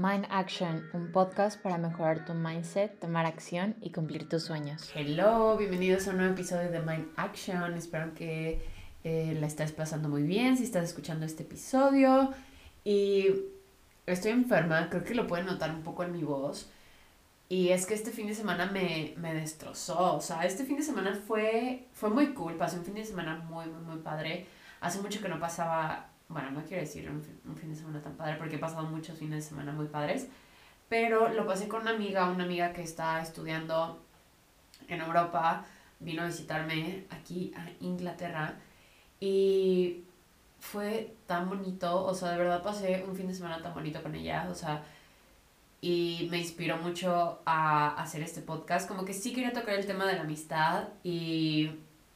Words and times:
Mind 0.00 0.26
Action, 0.30 0.88
un 0.94 1.12
podcast 1.12 1.60
para 1.60 1.76
mejorar 1.76 2.24
tu 2.24 2.32
mindset, 2.32 2.98
tomar 2.98 3.26
acción 3.26 3.76
y 3.82 3.92
cumplir 3.92 4.26
tus 4.26 4.44
sueños. 4.44 4.90
Hello, 4.94 5.58
bienvenidos 5.58 6.08
a 6.08 6.12
un 6.12 6.16
nuevo 6.16 6.32
episodio 6.32 6.70
de 6.70 6.80
Mind 6.80 7.08
Action. 7.16 7.74
Espero 7.74 8.14
que 8.14 8.66
eh, 9.04 9.36
la 9.38 9.46
estés 9.46 9.72
pasando 9.72 10.08
muy 10.08 10.22
bien 10.22 10.56
si 10.56 10.64
estás 10.64 10.84
escuchando 10.84 11.26
este 11.26 11.42
episodio. 11.42 12.32
Y 12.82 13.26
estoy 14.06 14.30
enferma, 14.30 14.88
creo 14.88 15.04
que 15.04 15.14
lo 15.14 15.26
pueden 15.26 15.44
notar 15.44 15.68
un 15.68 15.82
poco 15.82 16.02
en 16.02 16.12
mi 16.12 16.22
voz. 16.22 16.70
Y 17.50 17.68
es 17.68 17.84
que 17.84 17.92
este 17.92 18.10
fin 18.10 18.26
de 18.26 18.34
semana 18.34 18.70
me, 18.72 19.12
me 19.18 19.34
destrozó. 19.34 20.14
O 20.14 20.22
sea, 20.22 20.46
este 20.46 20.64
fin 20.64 20.78
de 20.78 20.82
semana 20.82 21.14
fue, 21.14 21.88
fue 21.92 22.08
muy 22.08 22.32
cool. 22.32 22.54
Pasé 22.54 22.78
un 22.78 22.86
fin 22.86 22.94
de 22.94 23.04
semana 23.04 23.36
muy, 23.36 23.66
muy, 23.66 23.82
muy 23.82 23.98
padre. 23.98 24.46
Hace 24.80 25.02
mucho 25.02 25.20
que 25.20 25.28
no 25.28 25.38
pasaba 25.38 26.09
bueno, 26.30 26.52
no 26.52 26.62
quiero 26.64 26.82
decir 26.82 27.10
un, 27.10 27.22
fin 27.56 27.70
de 27.70 27.76
semana 27.76 28.00
tan 28.00 28.14
padre 28.14 28.36
porque 28.36 28.56
he 28.56 28.58
pasado 28.58 28.86
muchos 28.86 29.18
fines 29.18 29.44
de 29.44 29.48
semana 29.48 29.72
muy 29.72 29.86
padres, 29.86 30.28
pero 30.88 31.28
lo 31.28 31.44
pasé 31.44 31.68
con 31.68 31.82
una 31.82 31.90
amiga, 31.90 32.30
una 32.30 32.44
amiga 32.44 32.72
que 32.72 32.82
está 32.82 33.20
estudiando 33.20 34.00
en 34.88 35.00
Europa, 35.00 35.64
vino 35.98 36.22
a 36.22 36.26
visitarme 36.26 37.04
aquí 37.10 37.52
a 37.56 37.68
Inglaterra 37.84 38.54
y 39.18 40.04
fue 40.60 41.14
tan 41.26 41.48
bonito, 41.48 42.04
o 42.04 42.14
sea, 42.14 42.30
de 42.30 42.38
verdad 42.38 42.62
pasé 42.62 43.04
un 43.06 43.16
fin 43.16 43.26
de 43.26 43.34
semana 43.34 43.60
tan 43.60 43.74
bonito 43.74 44.00
con 44.00 44.14
ella, 44.14 44.48
o 44.50 44.54
sea, 44.54 44.84
y 45.80 46.28
me 46.30 46.38
inspiró 46.38 46.76
mucho 46.76 47.40
a 47.44 48.00
hacer 48.00 48.22
este 48.22 48.40
podcast, 48.40 48.86
como 48.86 49.04
que 49.04 49.14
sí 49.14 49.32
quería 49.32 49.52
tocar 49.52 49.74
el 49.74 49.86
tema 49.86 50.06
de 50.06 50.14
la 50.14 50.22
amistad 50.22 50.88
y, 51.02 51.70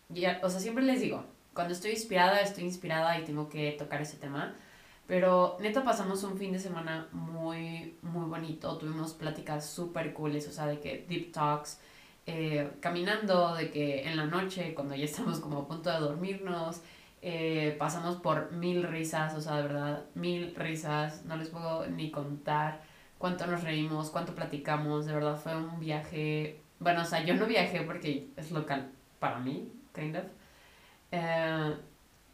ya, 0.09 0.41
o 0.45 0.51
sea, 0.51 0.61
siempre 0.61 0.85
les 0.85 1.01
digo, 1.01 1.25
cuando 1.55 1.73
estoy 1.73 1.93
inspirada, 1.93 2.41
estoy 2.41 2.65
inspirada 2.65 3.19
y 3.19 3.25
tengo 3.25 3.49
que 3.49 3.73
tocar 3.73 4.03
ese 4.03 4.17
tema. 4.17 4.55
Pero 5.07 5.57
neta 5.61 5.85
pasamos 5.85 6.23
un 6.25 6.39
fin 6.39 6.53
de 6.53 6.59
semana 6.59 7.09
muy, 7.13 7.97
muy 8.03 8.27
bonito. 8.27 8.77
Tuvimos 8.79 9.13
pláticas 9.13 9.67
súper 9.69 10.15
cooles, 10.15 10.49
o 10.49 10.53
sea, 10.53 10.67
de 10.67 10.81
que 10.81 11.05
deep 11.09 11.33
talks, 11.33 11.81
eh, 12.27 12.71
caminando, 12.81 13.55
de 13.55 13.71
que 13.71 14.09
en 14.09 14.17
la 14.17 14.25
noche, 14.27 14.75
cuando 14.75 14.95
ya 14.95 15.05
estamos 15.11 15.41
como 15.41 15.61
a 15.61 15.69
punto 15.69 15.91
de 15.91 15.99
dormirnos, 15.99 16.81
eh, 17.23 17.77
pasamos 17.79 18.17
por 18.17 18.53
mil 18.53 18.83
risas, 18.83 19.35
o 19.35 19.41
sea, 19.41 19.57
de 19.57 19.63
verdad, 19.63 20.05
mil 20.15 20.55
risas. 20.57 21.25
No 21.27 21.37
les 21.37 21.49
puedo 21.49 21.87
ni 21.87 22.11
contar 22.11 22.83
cuánto 23.19 23.47
nos 23.47 23.63
reímos, 23.63 24.11
cuánto 24.11 24.35
platicamos. 24.35 25.07
De 25.07 25.15
verdad 25.15 25.37
fue 25.37 25.57
un 25.57 25.81
viaje. 25.81 26.61
Bueno, 26.81 27.03
o 27.03 27.05
sea, 27.05 27.25
yo 27.25 27.35
no 27.35 27.47
viajé 27.47 27.83
porque 27.83 28.29
es 28.37 28.51
local 28.51 28.91
para 29.21 29.39
mí, 29.39 29.71
kind 29.95 30.17
of. 30.17 30.25
Eh, 31.15 31.77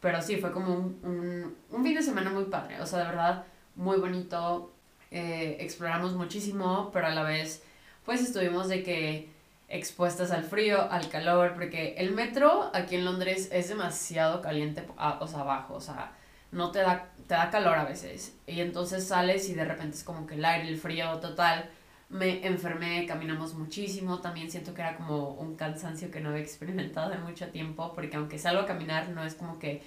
pero 0.01 0.23
sí, 0.23 0.37
fue 0.37 0.53
como 0.53 0.75
un, 0.75 1.01
un, 1.03 1.57
un, 1.71 1.85
fin 1.85 1.95
de 1.95 2.03
semana 2.03 2.31
muy 2.31 2.45
padre, 2.45 2.81
o 2.81 2.87
sea, 2.87 3.01
de 3.01 3.05
verdad, 3.07 3.45
muy 3.75 3.99
bonito. 3.99 4.73
Eh, 5.11 5.59
exploramos 5.61 6.15
muchísimo, 6.15 6.91
pero 6.93 7.09
a 7.09 7.11
la 7.11 7.23
vez, 7.23 7.63
pues 8.05 8.23
estuvimos 8.23 8.69
de 8.69 8.83
que 8.83 9.29
expuestas 9.69 10.31
al 10.31 10.45
frío, 10.45 10.91
al 10.91 11.11
calor, 11.11 11.53
porque 11.55 11.95
el 11.99 12.13
metro 12.13 12.71
aquí 12.73 12.97
en 12.97 13.05
Londres 13.05 13.51
es 13.53 13.69
demasiado 13.69 14.41
caliente, 14.41 14.85
o 14.97 15.27
sea, 15.27 15.41
abajo, 15.41 15.75
o 15.75 15.81
sea, 15.81 16.13
no 16.51 16.71
te 16.71 16.79
da, 16.81 17.11
te 17.27 17.35
da 17.35 17.51
calor 17.51 17.77
a 17.77 17.85
veces. 17.85 18.35
Y 18.47 18.61
entonces 18.61 19.07
sales 19.07 19.49
y 19.51 19.55
de 19.55 19.65
repente 19.67 19.97
es 19.97 20.05
como 20.05 20.27
que 20.27 20.37
el 20.37 20.45
aire, 20.45 20.69
el 20.69 20.79
frío 20.79 21.19
total 21.19 21.69
me 22.11 22.45
enfermé, 22.45 23.07
caminamos 23.07 23.55
muchísimo, 23.55 24.21
también 24.21 24.51
siento 24.51 24.75
que 24.75 24.83
era 24.83 24.97
como 24.97 25.31
un 25.31 25.55
cansancio 25.55 26.11
que 26.11 26.21
no 26.21 26.31
había 26.31 26.43
experimentado 26.43 27.13
en 27.13 27.23
mucho 27.23 27.49
tiempo, 27.49 27.93
porque 27.95 28.17
aunque 28.17 28.39
salgo 28.39 28.63
a 28.63 28.67
caminar 28.67 29.09
no 29.11 29.25
es 29.25 29.35
como 29.35 29.59
que, 29.59 29.83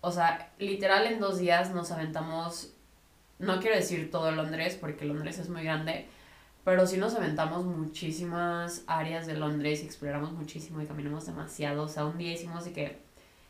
o 0.00 0.10
sea, 0.10 0.52
literal 0.58 1.06
en 1.06 1.20
dos 1.20 1.38
días 1.38 1.72
nos 1.72 1.90
aventamos, 1.92 2.74
no 3.38 3.60
quiero 3.60 3.76
decir 3.76 4.10
todo 4.10 4.30
Londres, 4.32 4.76
porque 4.78 5.04
Londres 5.04 5.38
es 5.38 5.48
muy 5.48 5.62
grande, 5.62 6.08
pero 6.64 6.86
sí 6.86 6.96
nos 6.96 7.14
aventamos 7.14 7.64
muchísimas 7.64 8.82
áreas 8.86 9.26
de 9.26 9.34
Londres 9.34 9.82
y 9.82 9.86
exploramos 9.86 10.32
muchísimo 10.32 10.80
y 10.80 10.86
caminamos 10.86 11.26
demasiado, 11.26 11.84
o 11.84 11.88
sea, 11.88 12.04
un 12.04 12.18
día 12.18 12.32
hicimos 12.32 12.64
de 12.64 12.72
que 12.72 12.98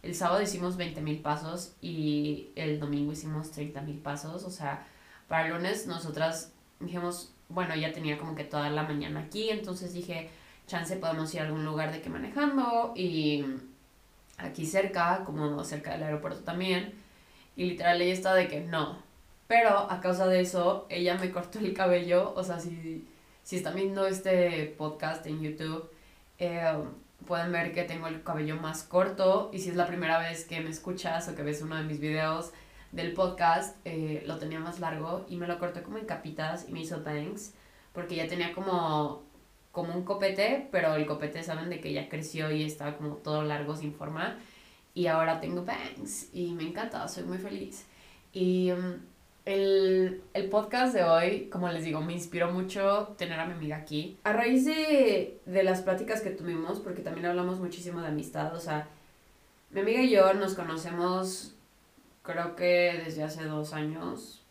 el 0.03 0.15
sábado 0.15 0.43
hicimos 0.43 0.77
20.000 0.79 1.23
pasos 1.23 1.75
y 1.81 2.51
el 2.57 2.79
domingo 2.79 3.13
hicimos 3.13 3.57
30.000 3.57 4.03
pasos, 4.03 4.45
o 4.45 4.51
sea, 4.51 4.87
para 5.29 5.47
el 5.47 5.55
lunes 5.55 5.87
nosotras 5.87 6.53
dijimos, 6.81 7.34
bueno, 7.49 7.75
ya 7.77 7.93
tenía 7.93 8.19
como 8.19 8.35
que 8.35 8.45
toda 8.45 8.71
la 8.71 8.83
mañana 8.83 9.21
aquí, 9.21 9.51
entonces 9.51 9.93
dije, 9.93 10.31
chance 10.67 10.97
podemos 10.97 11.33
ir 11.35 11.41
a 11.41 11.45
algún 11.45 11.65
lugar 11.65 11.93
de 11.93 12.01
que 12.01 12.11
manejando 12.11 12.93
y 12.97 13.45
aquí 14.39 14.67
cerca, 14.67 15.23
como 15.25 15.63
cerca 15.65 15.93
del 15.93 16.05
aeropuerto 16.05 16.41
también. 16.41 16.95
Y 17.57 17.65
literal 17.65 18.01
ella 18.01 18.13
estaba 18.13 18.37
de 18.37 18.49
que 18.49 18.61
no. 18.61 18.99
Pero 19.47 19.91
a 19.91 20.01
causa 20.01 20.27
de 20.27 20.41
eso, 20.41 20.87
ella 20.89 21.17
me 21.17 21.31
cortó 21.31 21.59
el 21.59 21.75
cabello. 21.75 22.33
O 22.35 22.43
sea, 22.43 22.59
si, 22.59 23.07
si 23.43 23.57
están 23.57 23.77
viendo 23.77 24.07
este 24.07 24.75
podcast 24.79 25.27
en 25.27 25.41
YouTube, 25.43 25.91
eh, 26.39 26.75
pueden 27.27 27.53
ver 27.53 27.73
que 27.73 27.85
tengo 27.85 28.09
el 28.09 28.23
cabello 28.23 28.57
más 28.57 28.83
corto. 28.83 29.51
Y 29.53 29.61
si 29.61 29.71
es 29.71 29.77
la 29.77 29.87
primera 29.87 30.19
vez 30.19 30.45
que 30.45 30.61
me 30.61 30.71
escuchas 30.71 31.29
o 31.29 31.35
que 31.37 31.43
ves 31.43 31.63
uno 31.63 31.77
de 31.77 31.85
mis 31.85 32.01
videos, 32.01 32.53
del 32.95 33.13
podcast 33.13 33.77
eh, 33.85 34.23
lo 34.27 34.39
tenía 34.39 34.61
más 34.61 34.79
largo 34.79 35.27
y 35.29 35.37
me 35.37 35.49
lo 35.49 35.59
corté 35.59 35.83
como 35.83 35.99
en 35.99 36.07
capitas 36.07 36.69
y 36.69 36.73
me 36.73 36.81
hizo 36.81 37.03
bangs 37.03 37.53
porque 37.93 38.17
ya 38.17 38.29
tenía 38.29 38.53
como 38.53 39.23
como 39.73 39.93
un 39.93 40.05
copete, 40.05 40.69
pero 40.71 40.95
el 40.95 41.05
copete 41.05 41.43
saben 41.43 41.69
de 41.69 41.81
que 41.81 41.93
ya 41.93 42.09
creció 42.09 42.53
y 42.53 42.63
estaba 42.63 42.97
como 42.97 43.17
todo 43.17 43.43
largo 43.43 43.75
sin 43.75 43.93
forma 43.93 44.39
y 44.95 45.09
ahora 45.09 45.41
tengo 45.41 45.65
bangs 45.65 46.29
y 46.33 46.53
me 46.53 46.63
encanta, 46.63 47.09
soy 47.09 47.25
muy 47.25 47.39
feliz. 47.39 47.85
Y 48.33 48.71
um, 48.71 49.01
el, 49.45 50.23
el, 50.33 50.49
podcast 50.49 50.95
de 50.95 51.03
hoy, 51.03 51.49
como 51.51 51.69
les 51.69 51.85
digo, 51.85 52.01
me 52.01 52.13
inspiró 52.13 52.53
mucho 52.53 53.17
tener 53.19 53.41
a 53.41 53.47
mi 53.47 53.55
amiga 53.55 53.77
aquí. 53.77 54.17
A 54.23 54.33
raíz 54.33 54.65
de, 54.65 55.41
de 55.45 55.63
las 55.65 55.83
pláticas 55.83 56.21
que 56.21 56.31
tuvimos, 56.31 56.79
porque 56.79 57.03
también 57.03 57.27
hablamos 57.27 57.59
muchísimo 57.59 58.01
de 58.01 58.07
amistad, 58.07 58.55
o 58.55 58.61
sea, 58.61 58.87
mi 59.71 59.81
amiga 59.81 60.03
y 60.03 60.11
yo 60.11 60.33
nos 60.35 60.55
conocemos 60.55 61.54
creo 62.25 62.57
que 62.57 63.03
desde 63.05 63.23
hace 63.23 63.45
dos 63.45 63.73
años, 63.75 64.43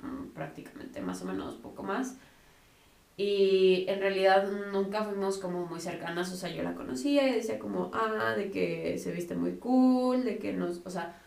mm, 0.00 0.30
prácticamente, 0.34 1.00
más 1.00 1.22
o 1.22 1.26
menos, 1.26 1.54
poco 1.56 1.82
más. 1.84 2.16
Y 3.16 3.84
en 3.88 4.00
realidad 4.00 4.50
nunca 4.72 5.04
fuimos 5.04 5.38
como 5.38 5.66
muy 5.66 5.78
cercanas, 5.78 6.32
o 6.32 6.36
sea, 6.36 6.50
yo 6.50 6.62
la 6.62 6.74
conocía 6.74 7.28
y 7.28 7.34
decía 7.34 7.58
como, 7.58 7.90
ah, 7.92 8.34
de 8.34 8.50
que 8.50 8.98
se 8.98 9.12
viste 9.12 9.36
muy 9.36 9.56
cool, 9.56 10.24
de 10.24 10.38
que 10.38 10.54
nos, 10.54 10.80
o 10.86 10.90
sea, 10.90 11.20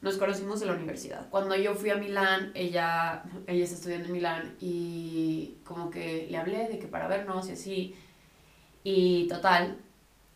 nos 0.00 0.16
conocimos 0.16 0.62
en 0.62 0.68
la 0.68 0.74
universidad. 0.74 1.28
Cuando 1.30 1.56
yo 1.56 1.74
fui 1.74 1.90
a 1.90 1.96
Milán, 1.96 2.52
ella, 2.54 3.24
ella 3.48 3.64
está 3.64 3.76
estudiando 3.76 4.06
en 4.06 4.12
Milán 4.12 4.56
y 4.60 5.56
como 5.64 5.90
que 5.90 6.28
le 6.30 6.38
hablé 6.38 6.68
de 6.68 6.78
que 6.78 6.86
para 6.86 7.08
vernos 7.08 7.48
y 7.48 7.52
así. 7.52 7.94
Y 8.84 9.26
total, 9.28 9.78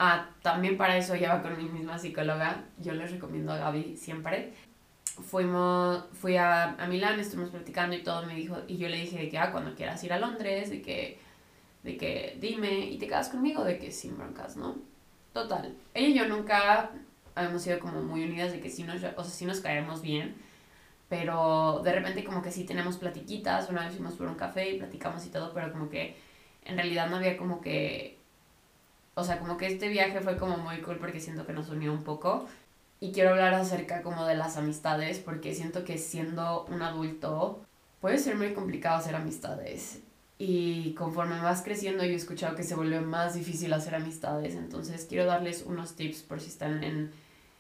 ah, 0.01 0.31
también 0.43 0.77
para 0.77 0.97
eso 0.97 1.15
ya 1.15 1.35
va 1.37 1.43
con 1.43 1.57
mi 1.57 1.69
misma 1.71 1.99
psicóloga, 1.99 2.65
yo 2.79 2.93
les 2.93 3.13
recomiendo 3.13 3.53
a 3.53 3.59
Gaby 3.59 3.97
siempre 3.97 4.53
fuimos, 5.23 6.05
fui 6.13 6.37
a, 6.37 6.73
a 6.73 6.87
Milán, 6.87 7.21
estuvimos 7.21 7.51
platicando 7.51 7.95
y 7.95 8.03
todo, 8.03 8.27
me 8.27 8.35
dijo, 8.35 8.57
y 8.67 8.77
yo 8.77 8.89
le 8.89 8.97
dije 8.99 9.19
de 9.19 9.29
que, 9.29 9.39
ah, 9.39 9.53
cuando 9.53 9.75
quieras 9.75 10.03
ir 10.05 10.13
a 10.13 10.19
Londres, 10.19 10.71
de 10.71 10.83
que, 10.83 11.19
de 11.83 11.97
que 11.97 12.37
dime 12.41 12.81
y 12.81 12.99
te 12.99 13.07
quedas 13.07 13.29
conmigo, 13.29 13.65
de 13.65 13.79
que 13.79 13.93
sin 13.93 14.17
broncas, 14.17 14.57
¿no? 14.57 14.77
Total. 15.33 15.77
Ella 15.95 16.09
y 16.09 16.15
yo 16.15 16.29
nunca 16.29 16.91
habíamos 17.35 17.63
sido 17.63 17.79
como 17.81 18.03
muy 18.03 18.25
unidas 18.25 18.53
de 18.53 18.61
que 18.61 18.71
sí 18.71 18.83
nos, 18.83 18.97
o 18.97 18.99
sea, 18.99 19.25
sí 19.25 19.45
nos 19.45 19.61
caemos 19.61 20.03
bien, 20.03 20.37
pero 21.09 21.81
de 21.85 21.93
repente 21.93 22.25
como 22.25 22.43
que 22.43 22.51
sí 22.51 22.65
tenemos 22.65 22.97
platiquitas, 22.97 23.69
una 23.71 23.85
vez 23.85 23.95
fuimos 23.95 24.15
por 24.15 24.27
un 24.27 24.35
café 24.35 24.71
y 24.71 24.79
platicamos 24.79 25.25
y 25.27 25.31
todo, 25.31 25.53
pero 25.53 25.73
como 25.73 25.89
que 25.89 26.17
en 26.65 26.77
realidad 26.77 27.09
no 27.09 27.17
había 27.17 27.37
como 27.37 27.61
que, 27.61 28.19
o 29.15 29.23
sea, 29.23 29.39
como 29.39 29.57
que 29.57 29.67
este 29.67 29.89
viaje 29.89 30.21
fue 30.21 30.37
como 30.37 30.57
muy 30.57 30.81
cool 30.81 30.97
porque 30.99 31.21
siento 31.21 31.47
que 31.47 31.53
nos 31.53 31.69
unió 31.69 31.93
un 31.93 32.05
poco 32.05 32.47
y 33.01 33.13
quiero 33.13 33.31
hablar 33.31 33.55
acerca 33.55 34.03
como 34.03 34.27
de 34.27 34.35
las 34.35 34.57
amistades 34.57 35.19
porque 35.19 35.55
siento 35.55 35.85
que 35.85 35.99
siendo 35.99 36.65
un 36.67 36.83
adulto 36.83 37.65
puede 38.01 38.19
ser 38.19 38.37
muy 38.37 38.55
complicado 38.55 38.97
hacer 38.97 39.15
amistades 39.15 40.01
y 40.39 40.95
conforme 40.95 41.41
vas 41.41 41.63
creciendo 41.63 42.05
yo 42.05 42.11
he 42.11 42.15
escuchado 42.15 42.57
que 42.57 42.63
se 42.63 42.75
vuelve 42.75 43.01
más 43.01 43.35
difícil 43.35 43.73
hacer 43.73 43.95
amistades 43.95 44.55
entonces 44.55 45.07
quiero 45.09 45.27
darles 45.27 45.65
unos 45.67 45.97
tips 45.97 46.23
por 46.23 46.41
si 46.41 46.49
están 46.49 46.83
en, 46.83 47.11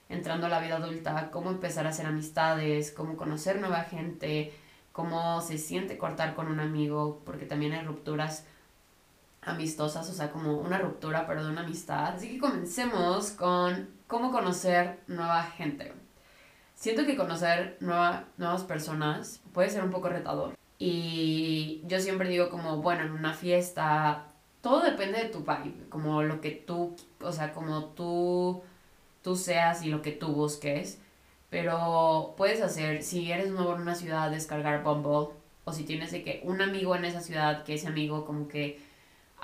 entrando 0.08 0.46
a 0.46 0.50
la 0.50 0.60
vida 0.60 0.76
adulta 0.76 1.30
cómo 1.30 1.50
empezar 1.50 1.86
a 1.86 1.90
hacer 1.90 2.06
amistades 2.06 2.90
cómo 2.90 3.16
conocer 3.16 3.60
nueva 3.60 3.82
gente 3.84 4.52
cómo 4.92 5.40
se 5.40 5.58
siente 5.58 5.98
cortar 5.98 6.34
con 6.34 6.48
un 6.48 6.60
amigo 6.60 7.22
porque 7.24 7.46
también 7.46 7.72
hay 7.72 7.84
rupturas 7.84 8.44
amistosas, 9.46 10.08
o 10.08 10.12
sea, 10.12 10.30
como 10.30 10.58
una 10.58 10.78
ruptura, 10.78 11.26
pero 11.26 11.44
de 11.44 11.50
una 11.50 11.62
amistad. 11.62 12.14
Así 12.14 12.28
que 12.30 12.38
comencemos 12.38 13.30
con 13.30 13.88
cómo 14.14 14.30
conocer 14.30 15.00
nueva 15.08 15.42
gente. 15.42 15.92
Siento 16.76 17.04
que 17.04 17.16
conocer 17.16 17.76
nueva, 17.80 18.26
nuevas 18.36 18.62
personas 18.62 19.42
puede 19.52 19.70
ser 19.70 19.82
un 19.82 19.90
poco 19.90 20.08
retador. 20.08 20.54
Y 20.78 21.82
yo 21.86 21.98
siempre 21.98 22.28
digo 22.28 22.48
como, 22.48 22.76
bueno, 22.76 23.02
en 23.02 23.10
una 23.10 23.32
fiesta, 23.32 24.26
todo 24.60 24.84
depende 24.84 25.18
de 25.18 25.30
tu 25.30 25.40
vibe, 25.40 25.88
como 25.88 26.22
lo 26.22 26.40
que 26.40 26.52
tú, 26.52 26.94
o 27.20 27.32
sea, 27.32 27.52
como 27.52 27.86
tú, 27.86 28.62
tú 29.20 29.34
seas 29.34 29.82
y 29.84 29.88
lo 29.88 30.00
que 30.00 30.12
tú 30.12 30.28
busques. 30.28 31.00
Pero 31.50 32.34
puedes 32.36 32.62
hacer, 32.62 33.02
si 33.02 33.32
eres 33.32 33.50
nuevo 33.50 33.74
en 33.74 33.80
una 33.80 33.96
ciudad, 33.96 34.30
descargar 34.30 34.84
Bumble 34.84 35.34
o 35.64 35.72
si 35.72 35.82
tienes 35.82 36.12
de 36.12 36.22
que 36.22 36.40
un 36.44 36.62
amigo 36.62 36.94
en 36.94 37.04
esa 37.04 37.20
ciudad, 37.20 37.64
que 37.64 37.74
ese 37.74 37.88
amigo 37.88 38.24
como 38.24 38.46
que, 38.46 38.80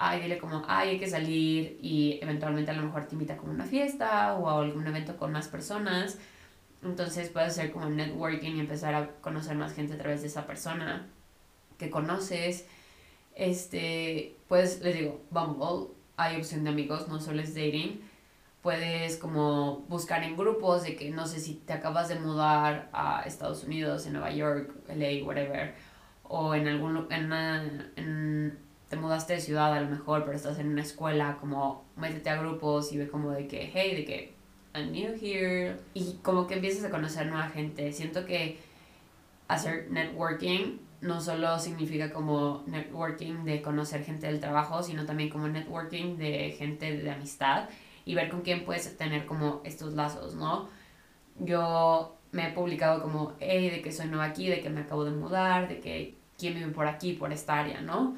ay, 0.03 0.23
dile 0.23 0.39
como, 0.39 0.63
ay, 0.67 0.91
hay 0.91 0.99
que 0.99 1.09
salir 1.09 1.79
y 1.83 2.19
eventualmente 2.23 2.71
a 2.71 2.75
lo 2.75 2.83
mejor 2.83 3.05
te 3.05 3.15
invita 3.15 3.37
como 3.37 3.53
una 3.53 3.67
fiesta 3.67 4.35
o 4.35 4.49
a 4.49 4.59
algún 4.59 4.87
evento 4.87 5.19
con 5.19 5.31
más 5.31 5.47
personas. 5.49 6.19
Entonces 6.83 7.29
puedes 7.29 7.51
hacer 7.51 7.71
como 7.71 7.91
networking 7.91 8.57
y 8.57 8.61
empezar 8.61 8.95
a 8.95 9.09
conocer 9.21 9.57
más 9.57 9.75
gente 9.75 9.93
a 9.93 9.99
través 9.99 10.23
de 10.23 10.29
esa 10.29 10.47
persona 10.47 11.07
que 11.79 11.91
conoces. 11.91 12.67
Este, 13.35 14.37
pues 14.49 14.81
les 14.81 14.95
digo, 14.95 15.21
Bumble, 15.31 15.95
hay 16.17 16.39
opción 16.39 16.65
de 16.65 16.71
amigos, 16.71 17.07
no 17.09 17.21
solo 17.21 17.43
es 17.43 17.55
dating. 17.55 18.01
Puedes 18.63 19.19
como 19.19 19.81
buscar 19.89 20.25
en 20.25 20.35
grupos 20.35 20.83
de 20.83 20.97
que 20.97 21.11
no 21.11 21.27
sé 21.27 21.41
si 21.41 21.57
te 21.57 21.75
acabas 21.75 22.09
de 22.09 22.19
mudar 22.19 22.89
a 22.95 23.23
Estados 23.27 23.65
Unidos, 23.65 24.07
en 24.07 24.15
Nueva 24.15 24.31
York, 24.31 24.73
LA, 24.89 25.27
whatever, 25.27 25.75
o 26.25 26.55
en 26.55 26.69
algún 26.69 27.07
en, 27.11 27.93
en 27.97 28.70
te 28.91 28.97
mudaste 28.97 29.35
de 29.35 29.41
ciudad 29.41 29.73
a 29.73 29.81
lo 29.81 29.89
mejor, 29.89 30.25
pero 30.25 30.37
estás 30.37 30.59
en 30.59 30.69
una 30.69 30.83
escuela, 30.83 31.37
como 31.41 31.85
métete 31.97 32.29
a 32.29 32.37
grupos 32.37 32.93
y 32.93 32.99
ve 32.99 33.09
como 33.09 33.31
de 33.31 33.47
que, 33.47 33.71
hey, 33.73 33.95
de 33.95 34.05
que 34.05 34.35
I'm 34.75 34.91
new 34.91 35.15
here. 35.15 35.77
Y 35.95 36.15
como 36.23 36.49
que 36.49 36.55
empiezas 36.55 36.85
a 36.85 36.91
conocer 36.91 37.29
nueva 37.29 37.49
gente. 37.51 37.93
Siento 37.93 38.27
que 38.27 38.59
hacer 39.47 39.89
networking 39.93 40.79
no 41.03 41.21
solo 41.21 41.59
significa 41.61 42.13
como 42.13 42.65
networking 42.67 43.45
de 43.45 43.63
conocer 43.63 44.05
gente 44.05 44.27
del 44.27 44.41
trabajo, 44.41 44.83
sino 44.83 45.07
también 45.07 45.31
como 45.31 45.47
networking 45.47 46.17
de 46.17 46.51
gente 46.59 46.97
de 46.97 47.11
amistad 47.13 47.69
y 48.05 48.17
ver 48.17 48.29
con 48.29 48.43
quién 48.43 48.65
puedes 48.65 48.97
tener 48.97 49.25
como 49.25 49.61
estos 49.65 49.95
lazos, 49.95 50.35
¿no? 50.35 50.69
Yo 51.39 52.17
me 52.33 52.49
he 52.49 52.53
publicado 52.53 53.03
como, 53.03 53.35
hey, 53.39 53.71
de 53.71 53.83
que 53.83 53.93
soy 53.93 54.09
nueva 54.09 54.25
aquí, 54.25 54.49
de 54.49 54.61
que 54.61 54.69
me 54.69 54.81
acabo 54.81 55.05
de 55.05 55.13
mudar, 55.13 55.69
de 55.69 55.79
que 55.79 56.17
quién 56.37 56.55
vive 56.55 56.73
por 56.73 56.89
aquí, 56.89 57.13
por 57.13 57.33
esta 57.33 57.61
área, 57.61 57.81
¿no? 57.81 58.17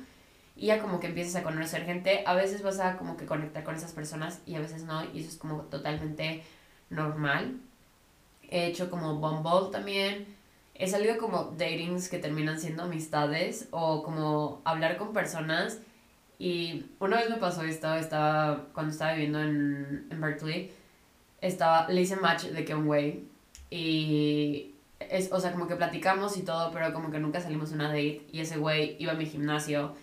Y 0.57 0.67
ya 0.67 0.81
como 0.81 1.01
que 1.01 1.09
empiezas 1.09 1.37
a 1.37 1.43
conocer 1.43 1.85
gente, 1.85 2.25
a 2.27 2.35
veces 2.35 2.63
vas 2.63 2.79
a 2.81 2.97
como 2.97 3.17
que 3.17 3.27
conectar 3.27 3.65
con 3.65 3.75
esas 3.75 3.93
personas 3.93 4.41
y 4.47 4.55
a 4.55 4.61
veces 4.61 4.85
no, 4.85 5.03
y 5.13 5.21
eso 5.21 5.31
es 5.31 5.37
como 5.37 5.63
totalmente 5.63 6.43
normal. 6.91 7.59
He 8.51 8.67
hecho 8.67 8.91
como 8.91 9.17
Bumble 9.17 9.71
también, 9.73 10.27
he 10.75 10.89
salido 10.89 11.19
como 11.19 11.55
datings 11.57 12.09
que 12.09 12.19
terminan 12.19 12.59
siendo 12.59 12.83
amistades 12.83 13.69
o 13.71 14.03
como 14.03 14.61
hablar 14.65 14.97
con 14.99 15.13
personas. 15.13 15.81
Y 16.39 16.87
una 16.99 17.19
vez 17.19 17.31
me 17.31 17.37
pasó 17.37 17.63
esto, 17.63 17.95
estaba, 17.95 18.67
cuando 18.75 18.93
estaba 18.93 19.13
viviendo 19.13 19.41
en, 19.41 20.09
en 20.11 20.21
Berkeley, 20.21 20.73
estaba, 21.41 21.89
le 21.89 22.01
hice 22.01 22.17
match 22.17 22.45
de 22.45 22.65
que 22.65 22.75
un 22.75 22.87
güey. 22.87 23.25
Y 23.71 24.75
es, 24.99 25.31
o 25.33 25.41
sea, 25.41 25.53
como 25.53 25.67
que 25.69 25.77
platicamos 25.77 26.37
y 26.37 26.43
todo, 26.43 26.73
pero 26.73 26.93
como 26.93 27.11
que 27.11 27.19
nunca 27.19 27.41
salimos 27.41 27.73
una 27.73 27.89
date. 27.89 28.27
Y 28.33 28.41
ese 28.41 28.57
güey 28.57 28.97
iba 28.99 29.13
a 29.13 29.17
mi 29.17 29.27
gimnasio. 29.27 29.95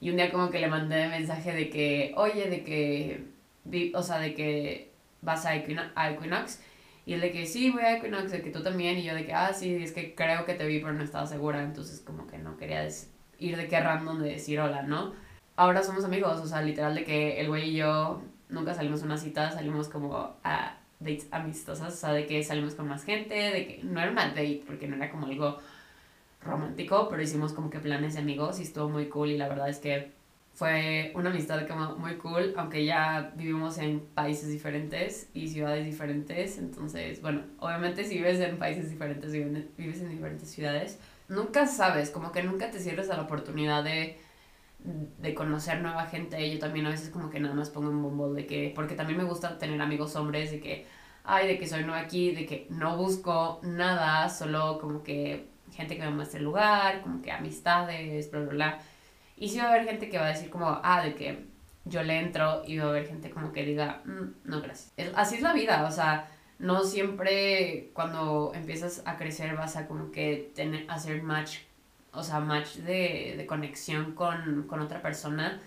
Y 0.00 0.10
un 0.10 0.16
día 0.16 0.30
como 0.30 0.50
que 0.50 0.60
le 0.60 0.68
mandé 0.68 1.08
mensaje 1.08 1.52
de 1.52 1.70
que, 1.70 2.12
oye, 2.16 2.48
de 2.48 2.62
que, 2.62 3.92
o 3.94 4.02
sea, 4.02 4.18
de 4.18 4.34
que 4.34 4.92
vas 5.22 5.44
a, 5.46 5.50
a 5.50 6.10
Equinox. 6.10 6.60
Y 7.04 7.14
él 7.14 7.20
de 7.20 7.32
que 7.32 7.46
sí, 7.46 7.70
voy 7.70 7.82
a 7.82 7.96
Equinox, 7.96 8.30
de 8.30 8.42
que 8.42 8.50
tú 8.50 8.62
también. 8.62 8.98
Y 8.98 9.04
yo 9.04 9.14
de 9.14 9.26
que, 9.26 9.32
ah, 9.32 9.52
sí, 9.52 9.74
es 9.74 9.92
que 9.92 10.14
creo 10.14 10.44
que 10.44 10.54
te 10.54 10.66
vi, 10.66 10.78
pero 10.78 10.92
no 10.92 11.02
estaba 11.02 11.26
segura. 11.26 11.62
Entonces, 11.62 12.00
como 12.00 12.26
que 12.26 12.38
no 12.38 12.56
quería 12.56 12.86
ir 13.38 13.56
de 13.56 13.68
que 13.68 13.80
random 13.80 14.20
de 14.20 14.30
decir 14.30 14.60
hola, 14.60 14.82
¿no? 14.82 15.14
Ahora 15.56 15.82
somos 15.82 16.04
amigos, 16.04 16.40
o 16.40 16.46
sea, 16.46 16.62
literal 16.62 16.94
de 16.94 17.04
que 17.04 17.40
el 17.40 17.48
güey 17.48 17.70
y 17.70 17.76
yo 17.76 18.22
nunca 18.48 18.74
salimos 18.74 19.02
a 19.02 19.06
una 19.06 19.16
cita, 19.16 19.50
salimos 19.50 19.88
como 19.88 20.36
a 20.44 20.78
dates 21.00 21.28
amistosas, 21.30 21.94
o 21.94 21.96
sea, 21.96 22.12
de 22.12 22.26
que 22.26 22.42
salimos 22.42 22.74
con 22.74 22.88
más 22.88 23.04
gente, 23.04 23.34
de 23.34 23.66
que 23.66 23.80
no 23.82 24.00
era 24.00 24.10
una 24.10 24.28
date, 24.28 24.62
porque 24.66 24.86
no 24.86 24.96
era 24.96 25.10
como 25.10 25.26
algo 25.26 25.58
romántico, 26.40 27.08
pero 27.08 27.22
hicimos 27.22 27.52
como 27.52 27.70
que 27.70 27.80
planes 27.80 28.14
de 28.14 28.20
amigos 28.20 28.60
y 28.60 28.62
estuvo 28.62 28.88
muy 28.88 29.08
cool 29.08 29.30
y 29.30 29.38
la 29.38 29.48
verdad 29.48 29.68
es 29.68 29.78
que 29.78 30.12
fue 30.58 31.12
una 31.14 31.30
amistad 31.30 31.68
como 31.68 31.94
muy 31.96 32.16
cool, 32.16 32.52
aunque 32.56 32.84
ya 32.84 33.32
vivimos 33.36 33.78
en 33.78 34.00
países 34.00 34.50
diferentes 34.50 35.28
y 35.32 35.46
ciudades 35.48 35.84
diferentes. 35.84 36.58
Entonces, 36.58 37.22
bueno, 37.22 37.42
obviamente 37.60 38.02
si 38.02 38.16
vives 38.16 38.40
en 38.40 38.58
países 38.58 38.90
diferentes, 38.90 39.30
vives 39.32 40.00
en 40.00 40.08
diferentes 40.10 40.50
ciudades, 40.50 40.98
nunca 41.28 41.66
sabes, 41.68 42.10
como 42.10 42.32
que 42.32 42.42
nunca 42.42 42.72
te 42.72 42.80
cierres 42.80 43.08
a 43.10 43.16
la 43.16 43.22
oportunidad 43.22 43.84
de, 43.84 44.18
de 45.18 45.34
conocer 45.34 45.80
nueva 45.80 46.06
gente. 46.06 46.50
Yo 46.50 46.58
también 46.58 46.86
a 46.86 46.90
veces 46.90 47.10
como 47.10 47.30
que 47.30 47.38
nada 47.38 47.54
más 47.54 47.70
pongo 47.70 47.90
un 47.90 48.02
bombo 48.02 48.32
de 48.32 48.46
que, 48.46 48.72
porque 48.74 48.96
también 48.96 49.18
me 49.18 49.24
gusta 49.24 49.58
tener 49.58 49.80
amigos 49.80 50.16
hombres, 50.16 50.50
de 50.50 50.60
que, 50.60 50.86
ay, 51.22 51.46
de 51.46 51.58
que 51.58 51.68
soy 51.68 51.84
nueva 51.84 52.00
aquí, 52.00 52.34
de 52.34 52.46
que 52.46 52.66
no 52.70 52.96
busco 52.96 53.60
nada, 53.62 54.28
solo 54.28 54.78
como 54.80 55.04
que 55.04 55.47
gente 55.78 55.96
que 55.96 56.02
me 56.02 56.10
muestre 56.10 56.40
el 56.40 56.44
lugar, 56.44 57.00
como 57.00 57.22
que 57.22 57.32
amistades, 57.32 58.30
bla, 58.30 58.40
bla, 58.40 58.50
bla 58.50 58.78
y 59.40 59.48
sí 59.48 59.58
va 59.58 59.64
a 59.64 59.68
haber 59.70 59.84
gente 59.84 60.08
que 60.08 60.18
va 60.18 60.26
a 60.26 60.30
decir 60.30 60.50
como, 60.50 60.80
ah, 60.82 61.02
de 61.02 61.14
que 61.14 61.46
yo 61.84 62.02
le 62.02 62.18
entro 62.18 62.62
y 62.66 62.78
va 62.78 62.86
a 62.86 62.88
haber 62.88 63.06
gente 63.06 63.30
como 63.30 63.52
que 63.52 63.64
diga, 63.64 64.02
mm, 64.04 64.48
no, 64.50 64.60
gracias. 64.60 64.92
así 65.14 65.36
es 65.36 65.42
la 65.42 65.52
vida, 65.52 65.86
o 65.86 65.90
sea, 65.90 66.28
no 66.58 66.84
siempre 66.84 67.90
cuando 67.94 68.52
empiezas 68.54 69.02
a 69.06 69.16
crecer 69.16 69.54
vas 69.56 69.76
a 69.76 69.86
como 69.86 70.10
que 70.10 70.50
tener, 70.54 70.84
hacer 70.90 71.22
match, 71.22 71.58
o 72.12 72.22
sea, 72.22 72.40
match 72.40 72.76
de, 72.76 73.34
de 73.36 73.46
conexión 73.46 74.12
con, 74.12 74.64
con 74.66 74.80
otra 74.80 75.00
persona 75.02 75.60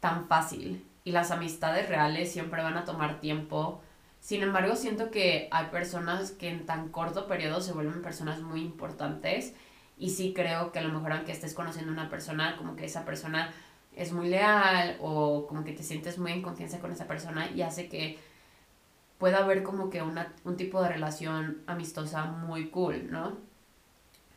tan 0.00 0.26
fácil. 0.26 0.84
Y 1.04 1.12
las 1.12 1.30
amistades 1.30 1.88
reales 1.88 2.32
siempre 2.32 2.62
van 2.62 2.78
a 2.78 2.84
tomar 2.84 3.20
tiempo. 3.20 3.82
Sin 4.24 4.42
embargo, 4.42 4.74
siento 4.74 5.10
que 5.10 5.48
hay 5.50 5.66
personas 5.66 6.30
que 6.30 6.48
en 6.48 6.64
tan 6.64 6.88
corto 6.88 7.26
periodo 7.26 7.60
se 7.60 7.74
vuelven 7.74 8.00
personas 8.00 8.40
muy 8.40 8.62
importantes 8.62 9.52
y 9.98 10.08
sí 10.08 10.32
creo 10.34 10.72
que 10.72 10.78
a 10.78 10.82
lo 10.82 10.94
mejor 10.94 11.12
aunque 11.12 11.32
estés 11.32 11.52
conociendo 11.52 11.90
a 11.90 11.92
una 11.92 12.08
persona, 12.08 12.56
como 12.56 12.74
que 12.74 12.86
esa 12.86 13.04
persona 13.04 13.52
es 13.94 14.12
muy 14.12 14.30
leal 14.30 14.96
o 15.02 15.46
como 15.46 15.62
que 15.62 15.74
te 15.74 15.82
sientes 15.82 16.16
muy 16.16 16.32
en 16.32 16.40
confianza 16.40 16.78
con 16.78 16.90
esa 16.90 17.06
persona 17.06 17.50
y 17.50 17.60
hace 17.60 17.90
que 17.90 18.18
pueda 19.18 19.40
haber 19.44 19.62
como 19.62 19.90
que 19.90 20.00
una, 20.00 20.32
un 20.44 20.56
tipo 20.56 20.82
de 20.82 20.88
relación 20.88 21.62
amistosa 21.66 22.24
muy 22.24 22.70
cool, 22.70 23.10
¿no? 23.10 23.36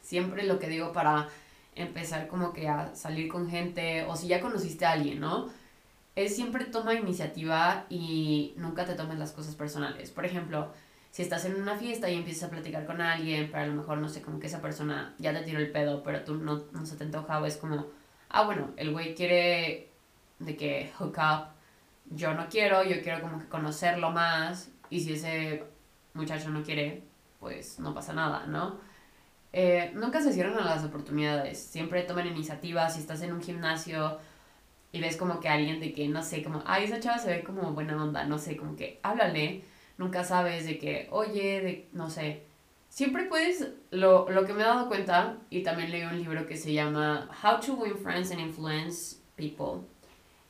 Siempre 0.02 0.44
lo 0.44 0.60
que 0.60 0.68
digo 0.68 0.92
para 0.92 1.30
empezar 1.76 2.28
como 2.28 2.52
que 2.52 2.68
a 2.68 2.94
salir 2.94 3.30
con 3.30 3.50
gente 3.50 4.04
o 4.04 4.18
si 4.18 4.28
ya 4.28 4.42
conociste 4.42 4.86
a 4.86 4.92
alguien, 4.92 5.22
¿no? 5.22 5.48
Es 6.18 6.36
siempre 6.36 6.66
toma 6.66 6.96
iniciativa 6.96 7.86
y 7.92 8.56
nunca 8.58 8.86
te 8.86 8.96
tomes 8.96 9.20
las 9.20 9.34
cosas 9.34 9.54
personales. 9.54 10.10
Por 10.10 10.26
ejemplo, 10.26 10.74
si 11.12 11.22
estás 11.22 11.46
en 11.46 11.62
una 11.62 11.76
fiesta 11.76 12.10
y 12.10 12.16
empiezas 12.16 12.46
a 12.46 12.50
platicar 12.50 12.88
con 12.88 13.02
alguien, 13.02 13.50
pero 13.52 13.62
a 13.62 13.68
lo 13.68 13.76
mejor, 13.76 14.00
no 14.00 14.10
sé, 14.10 14.24
como 14.24 14.40
que 14.40 14.48
esa 14.48 14.60
persona 14.60 15.14
ya 15.20 15.32
te 15.32 15.44
tiró 15.44 15.60
el 15.60 15.70
pedo, 15.70 16.02
pero 16.02 16.24
tú 16.24 16.34
no, 16.34 16.64
no 16.72 16.88
se 16.88 16.96
te 16.96 17.04
antoja, 17.04 17.40
o 17.40 17.46
es 17.46 17.58
como, 17.58 17.86
ah, 18.30 18.46
bueno, 18.46 18.72
el 18.78 18.94
güey 18.94 19.14
quiere 19.14 19.92
de 20.40 20.58
que 20.58 20.92
hook 20.98 21.20
up, 21.20 21.50
yo 22.10 22.34
no 22.34 22.48
quiero, 22.50 22.84
yo 22.84 23.00
quiero 23.04 23.22
como 23.22 23.38
que 23.38 23.46
conocerlo 23.46 24.10
más, 24.10 24.72
y 24.90 25.02
si 25.02 25.14
ese 25.14 25.66
muchacho 26.16 26.50
no 26.50 26.64
quiere, 26.64 27.04
pues 27.40 27.78
no 27.78 27.94
pasa 27.94 28.14
nada, 28.14 28.48
¿no? 28.48 28.80
Eh, 29.54 29.92
nunca 29.94 30.20
se 30.20 30.34
cierran 30.34 30.58
a 30.58 30.66
las 30.66 30.84
oportunidades, 30.84 31.62
siempre 31.64 32.02
toman 32.02 32.26
iniciativa, 32.26 32.90
si 32.90 33.02
estás 33.02 33.22
en 33.22 33.34
un 33.34 33.44
gimnasio 33.44 34.18
y 34.98 35.00
ves 35.00 35.16
como 35.16 35.40
que 35.40 35.48
alguien 35.48 35.80
de 35.80 35.94
que, 35.94 36.08
no 36.08 36.24
sé, 36.24 36.44
como, 36.44 36.64
ay, 36.66 36.86
esa 36.86 37.00
chava 37.00 37.20
se 37.20 37.30
ve 37.30 37.44
como 37.44 37.72
buena 37.74 38.02
onda, 38.02 38.24
no 38.24 38.40
sé, 38.40 38.58
como 38.58 38.76
que 38.76 39.00
háblale 39.04 39.64
nunca 39.98 40.24
sabes 40.24 40.66
de 40.66 40.80
que, 40.80 41.08
oye, 41.12 41.62
de, 41.62 41.90
no 41.94 42.10
sé, 42.10 42.44
siempre 42.90 43.26
puedes, 43.26 43.74
lo, 43.92 44.30
lo 44.30 44.46
que 44.46 44.54
me 44.54 44.64
he 44.64 44.66
dado 44.66 44.88
cuenta, 44.88 45.38
y 45.52 45.62
también 45.62 45.92
leí 45.92 46.04
un 46.04 46.18
libro 46.18 46.48
que 46.48 46.58
se 46.58 46.74
llama 46.74 47.30
How 47.44 47.60
to 47.60 47.74
Win 47.74 47.98
Friends 47.98 48.32
and 48.32 48.40
Influence 48.40 49.18
People, 49.36 49.88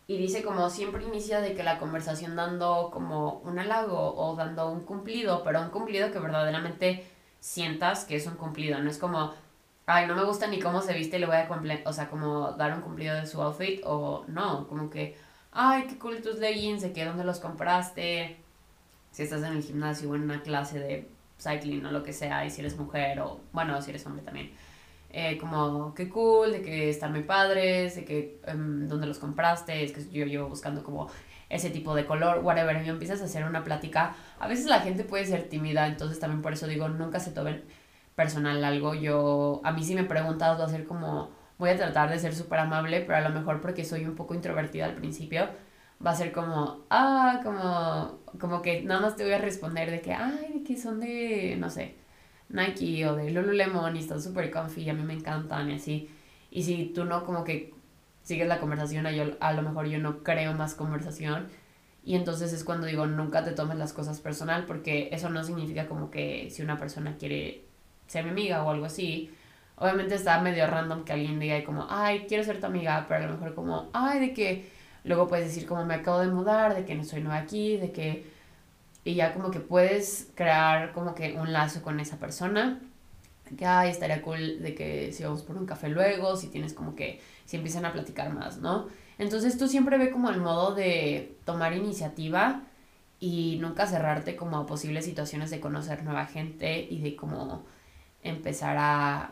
y 0.07 0.17
dice 0.17 0.43
como 0.43 0.69
siempre 0.69 1.03
inicia 1.03 1.41
de 1.41 1.53
que 1.53 1.63
la 1.63 1.79
conversación 1.79 2.37
dando 2.37 2.89
como 2.93 3.39
un 3.39 3.59
halago 3.59 4.15
o 4.15 4.35
dando 4.37 4.71
un 4.71 4.85
cumplido, 4.85 5.43
pero 5.43 5.61
un 5.61 5.69
cumplido 5.69 6.11
que 6.11 6.19
verdaderamente 6.19 7.05
sientas 7.41 8.05
que 8.05 8.15
es 8.15 8.25
un 8.27 8.35
cumplido, 8.35 8.79
no 8.79 8.89
es 8.89 8.97
como, 8.97 9.33
ay, 9.87 10.05
no 10.05 10.15
me 10.15 10.25
gusta 10.25 10.47
ni 10.47 10.59
cómo 10.59 10.81
se 10.81 10.93
viste, 10.93 11.17
le 11.17 11.25
voy 11.25 11.37
a 11.37 11.47
o 11.85 11.93
sea, 11.93 12.09
como 12.09 12.51
dar 12.51 12.73
un 12.75 12.81
cumplido 12.81 13.15
de 13.15 13.25
su 13.25 13.41
outfit, 13.41 13.81
o 13.85 14.25
no, 14.27 14.67
como 14.67 14.89
que, 14.89 15.17
ay, 15.53 15.85
qué 15.87 15.97
cool 15.97 16.21
tus 16.21 16.39
leggings, 16.39 16.81
de 16.81 16.91
que 16.91 17.05
dónde 17.05 17.23
los 17.23 17.39
compraste, 17.39 18.37
si 19.11 19.23
estás 19.23 19.43
en 19.43 19.53
el 19.53 19.63
gimnasio 19.63 20.11
o 20.11 20.15
en 20.15 20.23
una 20.23 20.43
clase 20.43 20.79
de 20.79 21.09
cycling 21.39 21.85
o 21.85 21.91
lo 21.91 22.03
que 22.03 22.11
sea, 22.13 22.45
y 22.45 22.49
si 22.51 22.61
eres 22.61 22.77
mujer 22.77 23.21
o, 23.21 23.39
bueno, 23.53 23.81
si 23.81 23.91
eres 23.91 24.05
hombre 24.05 24.23
también. 24.23 24.51
Eh, 25.09 25.37
como, 25.37 25.93
qué 25.95 26.09
cool, 26.09 26.51
de 26.51 26.61
que 26.61 26.89
están 26.89 27.13
muy 27.13 27.23
padres, 27.23 27.95
de 27.95 28.03
que, 28.03 28.41
um, 28.53 28.87
dónde 28.89 29.07
los 29.07 29.19
compraste, 29.19 29.85
es 29.85 29.93
que 29.93 30.03
yo 30.11 30.25
llevo 30.25 30.49
buscando 30.49 30.83
como 30.83 31.09
ese 31.49 31.69
tipo 31.69 31.95
de 31.95 32.05
color, 32.05 32.39
whatever, 32.43 32.85
y 32.85 32.89
empiezas 32.89 33.21
a 33.21 33.25
hacer 33.25 33.45
una 33.45 33.63
plática. 33.63 34.15
A 34.37 34.49
veces 34.49 34.65
la 34.65 34.81
gente 34.81 35.05
puede 35.05 35.25
ser 35.25 35.47
tímida, 35.47 35.87
entonces 35.87 36.19
también 36.19 36.41
por 36.41 36.51
eso 36.51 36.67
digo, 36.67 36.89
nunca 36.89 37.21
se 37.21 37.31
tomen 37.31 37.63
personal 38.17 38.63
algo. 38.65 38.95
Yo, 38.95 39.61
a 39.63 39.71
mí 39.71 39.83
sí 39.83 39.93
me 39.95 40.01
he 40.01 40.05
preguntado 40.05 40.63
hacer 40.63 40.85
como, 40.85 41.29
voy 41.59 41.69
a 41.69 41.77
tratar 41.77 42.09
de 42.09 42.19
ser 42.19 42.35
súper 42.35 42.59
amable, 42.59 43.01
pero 43.01 43.17
a 43.19 43.21
lo 43.21 43.29
mejor 43.29 43.61
porque 43.61 43.85
soy 43.85 44.05
un 44.05 44.15
poco 44.15 44.33
introvertida 44.33 44.85
al 44.85 44.95
principio, 44.95 45.47
va 46.05 46.11
a 46.11 46.15
ser 46.15 46.31
como, 46.31 46.85
ah, 46.89 47.41
como, 47.43 48.19
como 48.39 48.61
que 48.63 48.81
nada 48.81 49.01
más 49.01 49.15
te 49.15 49.23
voy 49.23 49.33
a 49.33 49.37
responder 49.37 49.91
de 49.91 50.01
que, 50.01 50.13
ay, 50.13 50.51
de 50.55 50.63
que 50.63 50.77
son 50.77 50.99
de, 50.99 51.57
no 51.59 51.69
sé, 51.69 51.95
Nike 52.49 53.05
o 53.05 53.15
de 53.15 53.29
Lululemon 53.31 53.95
y 53.95 53.99
están 53.99 54.21
súper 54.21 54.51
comfy 54.51 54.89
a 54.89 54.93
mí 54.95 55.03
me 55.03 55.13
encantan 55.13 55.69
y 55.69 55.75
así. 55.75 56.09
Y 56.49 56.63
si 56.63 56.85
tú 56.87 57.05
no 57.05 57.23
como 57.23 57.43
que 57.43 57.73
sigues 58.23 58.47
la 58.47 58.59
conversación, 58.59 59.05
a, 59.05 59.11
yo, 59.11 59.25
a 59.39 59.53
lo 59.53 59.61
mejor 59.61 59.87
yo 59.87 59.99
no 59.99 60.23
creo 60.23 60.53
más 60.53 60.73
conversación. 60.75 61.49
Y 62.03 62.15
entonces 62.15 62.53
es 62.53 62.63
cuando 62.63 62.87
digo, 62.87 63.05
nunca 63.05 63.43
te 63.43 63.51
tomes 63.51 63.77
las 63.77 63.93
cosas 63.93 64.21
personal, 64.21 64.65
porque 64.65 65.09
eso 65.11 65.29
no 65.29 65.43
significa 65.43 65.87
como 65.87 66.09
que 66.09 66.49
si 66.51 66.63
una 66.63 66.77
persona 66.77 67.17
quiere 67.17 67.66
ser 68.07 68.23
mi 68.23 68.31
amiga 68.31 68.63
o 68.63 68.71
algo 68.71 68.85
así, 68.85 69.31
obviamente 69.75 70.15
está 70.15 70.41
medio 70.41 70.65
random 70.67 71.03
que 71.03 71.13
alguien 71.13 71.39
diga 71.39 71.63
como, 71.63 71.85
ay, 71.89 72.25
quiero 72.27 72.43
ser 72.43 72.59
tu 72.59 72.65
amiga, 72.65 73.05
pero 73.07 73.23
a 73.23 73.27
lo 73.27 73.33
mejor 73.33 73.53
como, 73.53 73.89
ay, 73.93 74.19
de 74.19 74.33
que 74.33 74.69
luego 75.03 75.27
puedes 75.27 75.47
decir 75.47 75.67
como 75.67 75.85
me 75.85 75.95
acabo 75.95 76.19
de 76.19 76.27
mudar, 76.27 76.75
de 76.75 76.85
que 76.85 76.95
no 76.95 77.03
soy 77.03 77.21
nueva 77.21 77.37
aquí, 77.37 77.77
de 77.77 77.91
que 77.91 78.37
y 79.07 79.15
ya 79.15 79.33
como 79.33 79.51
que 79.51 79.61
puedes 79.61 80.27
crear 80.35 80.91
como 80.91 81.15
que 81.15 81.33
un 81.33 81.53
lazo 81.53 81.81
con 81.81 82.01
esa 82.01 82.17
persona. 82.17 82.81
Que, 83.57 83.65
ay, 83.65 83.89
estaría 83.89 84.21
cool 84.21 84.61
de 84.61 84.75
que 84.75 85.13
si 85.13 85.23
vamos 85.23 85.43
por 85.43 85.55
un 85.55 85.65
café 85.65 85.87
luego, 85.87 86.35
si 86.35 86.49
tienes 86.49 86.73
como 86.73 86.93
que, 86.93 87.21
si 87.45 87.55
empiezan 87.55 87.85
a 87.85 87.93
platicar 87.93 88.33
más, 88.33 88.57
¿no? 88.57 88.89
Entonces 89.17 89.57
tú 89.57 89.69
siempre 89.69 89.97
ve 89.97 90.11
como 90.11 90.29
el 90.29 90.41
modo 90.41 90.75
de 90.75 91.37
tomar 91.45 91.73
iniciativa 91.73 92.63
y 93.21 93.57
nunca 93.61 93.87
cerrarte 93.87 94.35
como 94.35 94.57
a 94.57 94.65
posibles 94.65 95.05
situaciones 95.05 95.51
de 95.51 95.61
conocer 95.61 96.03
nueva 96.03 96.25
gente 96.25 96.85
y 96.89 96.99
de 96.99 97.15
como 97.15 97.65
empezar 98.27 98.77
a 98.77 99.31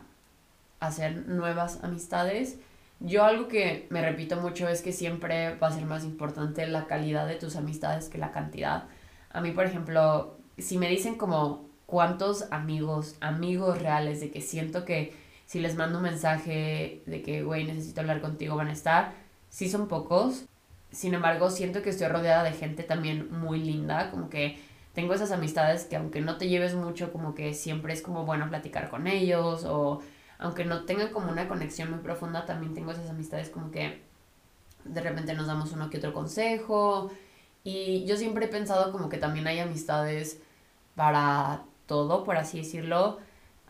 hacer 0.80 1.28
nuevas 1.28 1.84
amistades. 1.84 2.58
Yo 3.00 3.24
algo 3.24 3.48
que 3.48 3.88
me 3.90 4.02
repito 4.02 4.38
mucho 4.38 4.68
es 4.68 4.82
que 4.82 4.94
siempre 4.94 5.56
va 5.56 5.68
a 5.68 5.72
ser 5.72 5.86
más 5.86 6.04
importante 6.04 6.66
la 6.68 6.86
calidad 6.86 7.28
de 7.28 7.36
tus 7.36 7.56
amistades 7.56 8.10
que 8.10 8.18
la 8.18 8.32
cantidad. 8.32 8.86
A 9.32 9.42
mí, 9.42 9.52
por 9.52 9.66
ejemplo, 9.66 10.38
si 10.58 10.78
me 10.78 10.90
dicen 10.90 11.16
como 11.16 11.66
cuántos 11.86 12.52
amigos, 12.52 13.16
amigos 13.20 13.82
reales, 13.82 14.22
de 14.22 14.32
que 14.32 14.42
siento 14.42 14.86
que 14.86 15.14
si 15.46 15.60
les 15.60 15.75
mando 15.75 15.98
un 15.98 16.04
mensaje 16.04 17.04
de 17.06 17.22
que, 17.22 17.44
güey, 17.44 17.66
necesito 17.66 18.02
hablar 18.02 18.22
contigo, 18.22 18.56
van 18.56 18.70
a 18.70 18.74
estar, 18.74 19.14
sí 19.50 19.70
son 19.70 19.88
pocos. 19.88 20.46
Sin 20.92 21.14
embargo, 21.14 21.50
siento 21.52 21.82
que 21.82 21.90
estoy 21.90 22.08
rodeada 22.08 22.44
de 22.44 22.54
gente 22.54 22.84
también 22.84 23.30
muy 23.32 23.60
linda, 23.60 24.10
como 24.10 24.30
que 24.30 24.58
tengo 24.96 25.14
esas 25.14 25.32
amistades 25.32 25.84
que 25.86 25.98
aunque 25.98 26.22
no 26.22 26.38
te 26.38 26.48
lleves 26.48 26.74
mucho, 26.74 27.12
como 27.12 27.36
que 27.36 27.54
siempre 27.54 27.94
es 27.94 28.02
como 28.02 28.25
bueno 28.25 28.50
platicar 28.50 28.90
con 28.90 29.08
ellos, 29.08 29.66
o 29.66 30.02
aunque 30.40 30.66
no 30.66 30.86
tengan 30.86 31.10
como 31.10 31.32
una 31.32 31.48
conexión 31.48 31.92
muy 31.92 32.00
profunda, 32.00 32.46
también 32.46 32.74
tengo 32.74 32.92
esas 32.92 33.10
amistades 33.10 33.50
como 33.50 33.72
que 33.72 34.02
de 34.86 35.02
repente 35.02 35.34
nos 35.34 35.48
damos 35.48 35.72
uno 35.74 35.90
que 35.90 35.98
otro 35.98 36.14
consejo, 36.14 37.12
y 37.64 38.06
yo 38.06 38.16
siempre 38.16 38.46
he 38.46 38.48
pensado 38.48 38.92
como 38.92 39.10
que 39.10 39.18
también 39.18 39.48
hay 39.48 39.60
amistades 39.60 40.40
para 40.96 41.64
todo, 41.88 42.24
por 42.24 42.38
así 42.38 42.60
decirlo. 42.60 43.20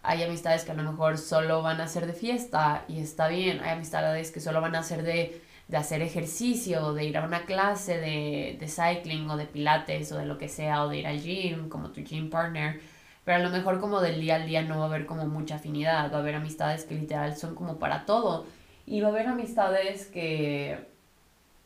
Hay 0.03 0.21
amistades 0.23 0.65
que 0.65 0.71
a 0.71 0.75
lo 0.75 0.83
mejor 0.83 1.17
solo 1.17 1.61
van 1.63 1.81
a 1.81 1.87
ser 1.87 2.05
de 2.05 2.13
fiesta 2.13 2.85
y 2.87 2.99
está 2.99 3.27
bien. 3.29 3.61
Hay 3.61 3.71
amistades 3.71 4.31
que 4.31 4.41
solo 4.41 4.61
van 4.61 4.75
a 4.75 4.83
ser 4.83 5.03
de, 5.03 5.41
de 5.67 5.77
hacer 5.77 6.01
ejercicio, 6.01 6.93
de 6.93 7.05
ir 7.05 7.17
a 7.17 7.25
una 7.25 7.45
clase 7.45 7.99
de, 7.99 8.57
de 8.59 8.67
cycling 8.67 9.29
o 9.29 9.37
de 9.37 9.45
pilates 9.45 10.11
o 10.11 10.17
de 10.17 10.25
lo 10.25 10.37
que 10.37 10.49
sea, 10.49 10.83
o 10.83 10.89
de 10.89 10.99
ir 10.99 11.07
al 11.07 11.19
gym 11.21 11.69
como 11.69 11.91
tu 11.91 12.01
gym 12.03 12.29
partner. 12.29 12.81
Pero 13.23 13.37
a 13.37 13.41
lo 13.41 13.49
mejor 13.49 13.79
como 13.79 14.01
del 14.01 14.21
día 14.21 14.35
al 14.35 14.45
día 14.45 14.61
no 14.61 14.77
va 14.77 14.85
a 14.85 14.87
haber 14.87 15.05
como 15.05 15.25
mucha 15.25 15.55
afinidad. 15.55 16.11
Va 16.11 16.17
a 16.17 16.19
haber 16.21 16.35
amistades 16.35 16.85
que 16.85 16.95
literal 16.95 17.35
son 17.37 17.55
como 17.55 17.79
para 17.79 18.05
todo. 18.05 18.45
Y 18.85 19.01
va 19.01 19.07
a 19.07 19.11
haber 19.11 19.27
amistades 19.27 20.05
que 20.07 20.77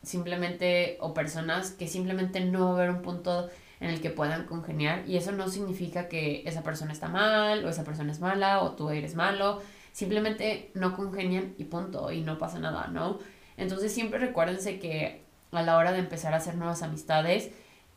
simplemente, 0.02 0.96
o 1.00 1.12
personas 1.14 1.72
que 1.72 1.86
simplemente 1.86 2.40
no 2.40 2.64
va 2.64 2.70
a 2.70 2.74
haber 2.74 2.90
un 2.90 3.02
punto 3.02 3.50
en 3.80 3.90
el 3.90 4.00
que 4.00 4.10
puedan 4.10 4.46
congeniar 4.46 5.08
y 5.08 5.16
eso 5.16 5.32
no 5.32 5.48
significa 5.48 6.08
que 6.08 6.42
esa 6.46 6.62
persona 6.62 6.92
está 6.92 7.08
mal 7.08 7.64
o 7.64 7.68
esa 7.68 7.84
persona 7.84 8.12
es 8.12 8.20
mala 8.20 8.60
o 8.62 8.72
tú 8.72 8.90
eres 8.90 9.14
malo, 9.14 9.60
simplemente 9.92 10.70
no 10.74 10.94
congenian 10.94 11.54
y 11.58 11.64
punto 11.64 12.12
y 12.12 12.20
no 12.20 12.38
pasa 12.38 12.58
nada, 12.58 12.88
¿no? 12.88 13.18
Entonces 13.60 13.92
siempre 13.92 14.18
recuérdense 14.18 14.78
que 14.78 15.22
a 15.52 15.62
la 15.62 15.76
hora 15.76 15.92
de 15.92 15.98
empezar 15.98 16.32
a 16.32 16.38
hacer 16.38 16.54
nuevas 16.54 16.82
amistades 16.82 17.50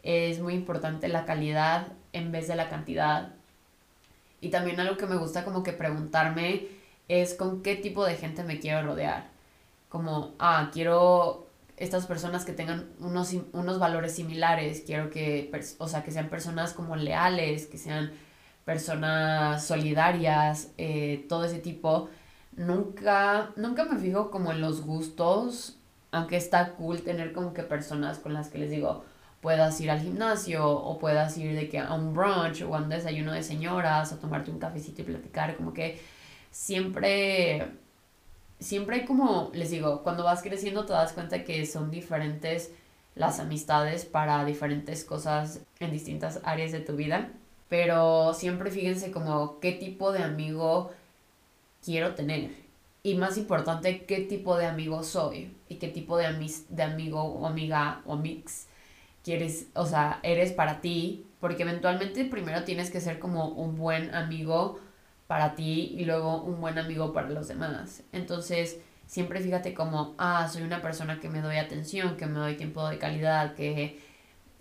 es 0.03 0.39
muy 0.39 0.53
importante 0.53 1.07
la 1.07 1.25
calidad 1.25 1.87
en 2.11 2.33
vez 2.33 2.49
de 2.49 2.55
la 2.55 2.69
cantidad. 2.69 3.33
Y 4.41 4.49
también 4.49 4.79
algo 4.81 4.97
que 4.97 5.07
me 5.07 5.15
gusta 5.15 5.45
como 5.45 5.63
que 5.63 5.71
preguntarme 5.71 6.67
es 7.07 7.33
con 7.33 7.63
qué 7.63 7.77
tipo 7.77 8.05
de 8.05 8.15
gente 8.15 8.43
me 8.43 8.59
quiero 8.59 8.85
rodear. 8.85 9.29
Como, 9.87 10.33
ah, 10.37 10.69
quiero 10.73 11.47
estas 11.77 12.07
personas 12.07 12.43
que 12.43 12.51
tengan 12.51 12.89
unos, 12.99 13.33
unos 13.53 13.79
valores 13.79 14.13
similares, 14.13 14.83
quiero 14.85 15.09
que, 15.09 15.49
o 15.77 15.87
sea, 15.87 16.03
que 16.03 16.11
sean 16.11 16.27
personas 16.27 16.73
como 16.73 16.97
leales, 16.97 17.67
que 17.67 17.77
sean 17.77 18.11
personas 18.65 19.65
solidarias, 19.65 20.71
eh, 20.77 21.25
todo 21.29 21.45
ese 21.45 21.59
tipo. 21.59 22.09
Nunca, 22.55 23.51
nunca 23.55 23.85
me 23.85 23.97
fijo 23.97 24.29
como 24.31 24.51
en 24.51 24.61
los 24.61 24.85
gustos, 24.85 25.77
aunque 26.11 26.37
está 26.37 26.73
cool 26.73 27.01
tener 27.01 27.33
como 27.33 27.53
que 27.53 27.63
personas 27.63 28.19
con 28.19 28.33
las 28.33 28.49
que 28.49 28.59
les 28.59 28.69
digo, 28.69 29.03
puedas 29.41 29.79
ir 29.81 29.91
al 29.91 29.99
gimnasio 29.99 30.69
o 30.69 30.99
puedas 30.99 31.37
ir 31.37 31.55
de 31.55 31.67
que 31.69 31.79
a 31.79 31.93
un 31.93 32.13
brunch 32.13 32.61
o 32.61 32.75
a 32.75 32.79
un 32.79 32.89
desayuno 32.89 33.33
de 33.33 33.43
señoras 33.43 34.13
o 34.13 34.17
tomarte 34.17 34.51
un 34.51 34.59
cafecito 34.59 35.01
y 35.01 35.05
platicar, 35.05 35.55
como 35.57 35.73
que 35.73 35.99
siempre 36.51 37.67
siempre 38.63 38.97
hay 38.97 39.05
como, 39.05 39.51
les 39.53 39.69
digo, 39.71 40.03
cuando 40.03 40.23
vas 40.23 40.41
creciendo 40.41 40.85
te 40.85 40.93
das 40.93 41.13
cuenta 41.13 41.43
que 41.43 41.65
son 41.65 41.91
diferentes 41.91 42.71
las 43.15 43.39
amistades 43.39 44.05
para 44.05 44.43
diferentes 44.45 45.03
cosas 45.03 45.59
en 45.79 45.91
distintas 45.91 46.39
áreas 46.43 46.71
de 46.71 46.79
tu 46.79 46.95
vida. 46.95 47.29
Pero 47.69 48.33
siempre 48.33 48.71
fíjense 48.71 49.11
como 49.11 49.59
qué 49.59 49.71
tipo 49.71 50.11
de 50.11 50.23
amigo 50.23 50.91
quiero 51.83 52.15
tener. 52.15 52.51
Y 53.03 53.15
más 53.15 53.37
importante, 53.37 54.05
qué 54.05 54.21
tipo 54.21 54.57
de 54.57 54.65
amigo 54.65 55.03
soy. 55.03 55.55
Y 55.67 55.75
qué 55.75 55.87
tipo 55.89 56.17
de, 56.17 56.27
de 56.69 56.83
amigo 56.83 57.21
o 57.21 57.45
amiga 57.47 58.01
o 58.05 58.15
mix 58.15 58.67
quieres, 59.23 59.67
o 59.73 59.85
sea, 59.85 60.19
eres 60.23 60.51
para 60.51 60.81
ti. 60.81 61.25
Porque 61.39 61.63
eventualmente 61.63 62.23
primero 62.25 62.63
tienes 62.63 62.89
que 62.89 63.01
ser 63.01 63.19
como 63.19 63.49
un 63.49 63.77
buen 63.77 64.15
amigo 64.15 64.79
para 65.27 65.55
ti 65.55 65.93
y 65.97 66.05
luego 66.05 66.41
un 66.41 66.61
buen 66.61 66.77
amigo 66.77 67.11
para 67.11 67.29
los 67.29 67.49
demás. 67.49 68.03
Entonces, 68.13 68.79
siempre 69.07 69.41
fíjate 69.41 69.73
como, 69.73 70.15
ah, 70.17 70.47
soy 70.47 70.61
una 70.61 70.81
persona 70.81 71.19
que 71.19 71.29
me 71.29 71.41
doy 71.41 71.57
atención, 71.57 72.15
que 72.15 72.27
me 72.27 72.39
doy 72.39 72.55
tiempo 72.55 72.87
de 72.87 72.97
calidad, 72.97 73.55
que 73.55 73.99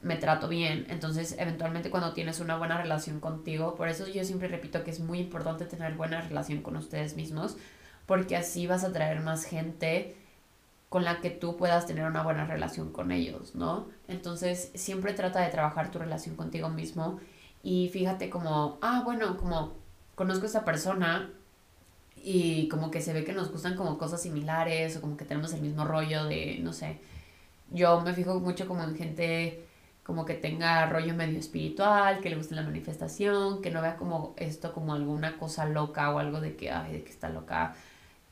me 0.03 0.17
trato 0.17 0.49
bien. 0.49 0.87
Entonces, 0.89 1.37
eventualmente 1.39 1.91
cuando 1.91 2.13
tienes 2.13 2.41
una 2.41 2.57
buena 2.57 2.81
relación 2.81 3.21
contigo, 3.21 3.75
por 3.75 3.89
eso 3.89 4.07
yo 4.09 4.25
siempre 4.25 4.49
repito 4.49 4.85
que 4.85 4.91
es 4.91 5.01
muy 5.01 5.21
importante 5.21 5.65
tener 5.65 5.95
buena 5.95 6.21
relación 6.21 6.63
con 6.63 6.77
ustedes 6.77 7.17
mismos, 7.17 7.57
porque 8.07 8.37
así 8.37 8.67
vas 8.67 8.85
a 8.85 8.93
traer 8.93 9.21
más 9.21 9.45
gente 9.45 10.17
con 10.89 11.05
la 11.05 11.21
que 11.21 11.31
tú 11.31 11.57
puedas 11.57 11.87
tener 11.87 12.05
una 12.05 12.23
buena 12.23 12.45
relación 12.45 12.93
con 12.93 13.13
ellos, 13.13 13.55
¿no? 13.55 13.87
Entonces, 14.09 14.71
siempre 14.75 15.15
trata 15.15 15.41
de 15.41 15.51
trabajar 15.51 15.91
tu 15.91 15.99
relación 15.99 16.37
contigo 16.37 16.69
mismo 16.69 17.19
y 17.63 17.89
fíjate 17.93 18.29
como, 18.29 18.79
ah, 18.83 19.03
bueno, 19.05 19.37
como 19.39 19.75
conozco 20.15 20.45
a 20.45 20.49
esa 20.49 20.65
persona 20.65 21.31
y 22.17 22.69
como 22.69 22.91
que 22.91 23.01
se 23.01 23.13
ve 23.13 23.25
que 23.25 23.33
nos 23.33 23.51
gustan 23.51 23.77
como 23.77 23.99
cosas 23.99 24.21
similares 24.21 24.97
o 24.97 25.01
como 25.01 25.17
que 25.17 25.25
tenemos 25.25 25.53
el 25.55 25.63
mismo 25.63 25.85
rollo 25.85 26.25
de, 26.27 26.59
no 26.61 26.73
sé, 26.73 26.99
yo 27.71 28.01
me 28.03 28.13
fijo 28.13 28.39
mucho 28.41 28.69
como 28.69 28.83
en 28.83 28.95
gente 28.95 29.65
como 30.03 30.25
que 30.25 30.35
tenga 30.35 30.87
rollo 30.87 31.15
medio 31.15 31.39
espiritual, 31.39 32.21
que 32.21 32.31
le 32.31 32.37
guste 32.37 32.55
la 32.55 32.63
manifestación, 32.63 33.63
que 33.63 33.71
no 33.71 33.83
vea 33.83 33.97
como 33.97 34.35
esto 34.37 34.73
como 34.73 34.95
alguna 34.95 35.39
cosa 35.39 35.67
loca 35.67 36.11
o 36.11 36.19
algo 36.19 36.41
de 36.41 36.57
que, 36.57 36.71
ay, 36.71 36.93
de 36.93 37.05
que 37.05 37.11
está 37.11 37.29
loca, 37.29 37.75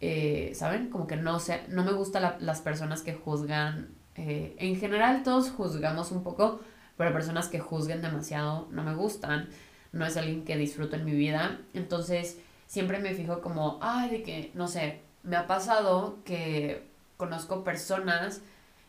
eh, 0.00 0.52
¿saben? 0.54 0.90
Como 0.90 1.06
que 1.06 1.16
no 1.16 1.38
no 1.68 1.84
me 1.84 1.92
gustan 1.92 2.34
las 2.40 2.60
personas 2.60 3.02
que 3.02 3.14
juzgan, 3.14 3.94
eh, 4.16 4.56
en 4.58 4.76
general 4.76 5.22
todos 5.22 5.50
juzgamos 5.50 6.10
un 6.12 6.22
poco, 6.24 6.60
pero 6.96 7.12
personas 7.12 7.48
que 7.48 7.60
juzguen 7.60 8.02
demasiado 8.02 8.68
no 8.70 8.82
me 8.82 8.94
gustan 8.94 9.48
no 9.92 10.06
es 10.06 10.16
alguien 10.16 10.44
que 10.44 10.56
disfruto 10.56 10.96
en 10.96 11.04
mi 11.04 11.12
vida. 11.12 11.58
Entonces, 11.74 12.38
siempre 12.66 12.98
me 13.00 13.14
fijo 13.14 13.40
como, 13.40 13.78
ay, 13.82 14.10
de 14.10 14.22
que, 14.22 14.50
no 14.54 14.68
sé, 14.68 15.00
me 15.22 15.36
ha 15.36 15.46
pasado 15.46 16.18
que 16.24 16.86
conozco 17.16 17.64
personas 17.64 18.42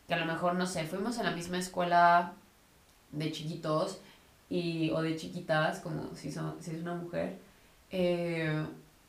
que 0.06 0.14
a 0.14 0.18
lo 0.18 0.26
mejor, 0.26 0.54
no 0.54 0.66
sé, 0.66 0.84
fuimos 0.84 1.18
a 1.18 1.22
la 1.22 1.32
misma 1.32 1.58
escuela 1.58 2.34
de 3.12 3.32
chiquitos 3.32 4.00
y, 4.50 4.90
o 4.90 5.02
de 5.02 5.16
chiquitas, 5.16 5.80
como 5.80 6.14
si, 6.14 6.32
son, 6.32 6.56
si 6.60 6.72
es 6.72 6.82
una 6.82 6.94
mujer. 6.94 7.38
Eh, 7.90 8.66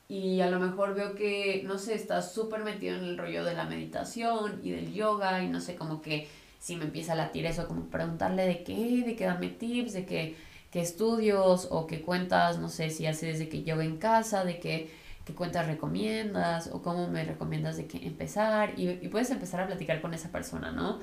y 0.10 0.42
a 0.42 0.50
lo 0.50 0.60
mejor 0.60 0.94
veo 0.94 1.16
que, 1.16 1.64
no 1.66 1.78
sé, 1.78 1.96
está 1.96 2.22
súper 2.22 2.64
metido 2.64 2.96
en 2.96 3.04
el 3.04 3.18
rollo 3.18 3.44
de 3.44 3.56
la 3.56 3.66
meditación 3.66 4.60
y 4.64 4.72
del 4.72 4.94
yoga 4.94 5.44
y 5.44 5.48
no 5.48 5.60
sé, 5.62 5.76
como 5.76 6.02
que 6.02 6.28
si 6.60 6.76
me 6.76 6.86
empieza 6.86 7.14
a 7.14 7.16
latir 7.16 7.46
eso, 7.46 7.68
como 7.68 7.86
preguntarle 7.86 8.46
de 8.46 8.64
qué, 8.64 9.04
de 9.06 9.16
qué 9.16 9.26
dame 9.26 9.50
tips, 9.50 9.94
de 9.94 10.06
que 10.06 10.36
qué 10.74 10.82
estudios 10.82 11.68
o 11.72 11.86
qué 11.88 12.02
cuentas, 12.02 12.58
no 12.58 12.68
sé 12.68 12.90
si 12.90 13.06
haces 13.06 13.38
de 13.38 13.48
que 13.48 13.64
yoga 13.64 13.84
en 13.84 13.98
casa, 13.98 14.44
de 14.44 14.60
qué, 14.60 14.90
qué 15.24 15.34
cuentas 15.36 15.68
recomiendas 15.68 16.68
o 16.74 16.82
cómo 16.82 17.08
me 17.08 17.24
recomiendas 17.24 17.78
de 17.78 17.86
qué 17.86 18.06
empezar 18.08 18.74
y, 18.78 19.08
puedes 19.10 19.30
empezar 19.30 19.62
a 19.62 19.68
platicar 19.68 20.02
con 20.02 20.16
esa 20.16 20.32
persona, 20.32 20.72
¿no? 20.72 21.00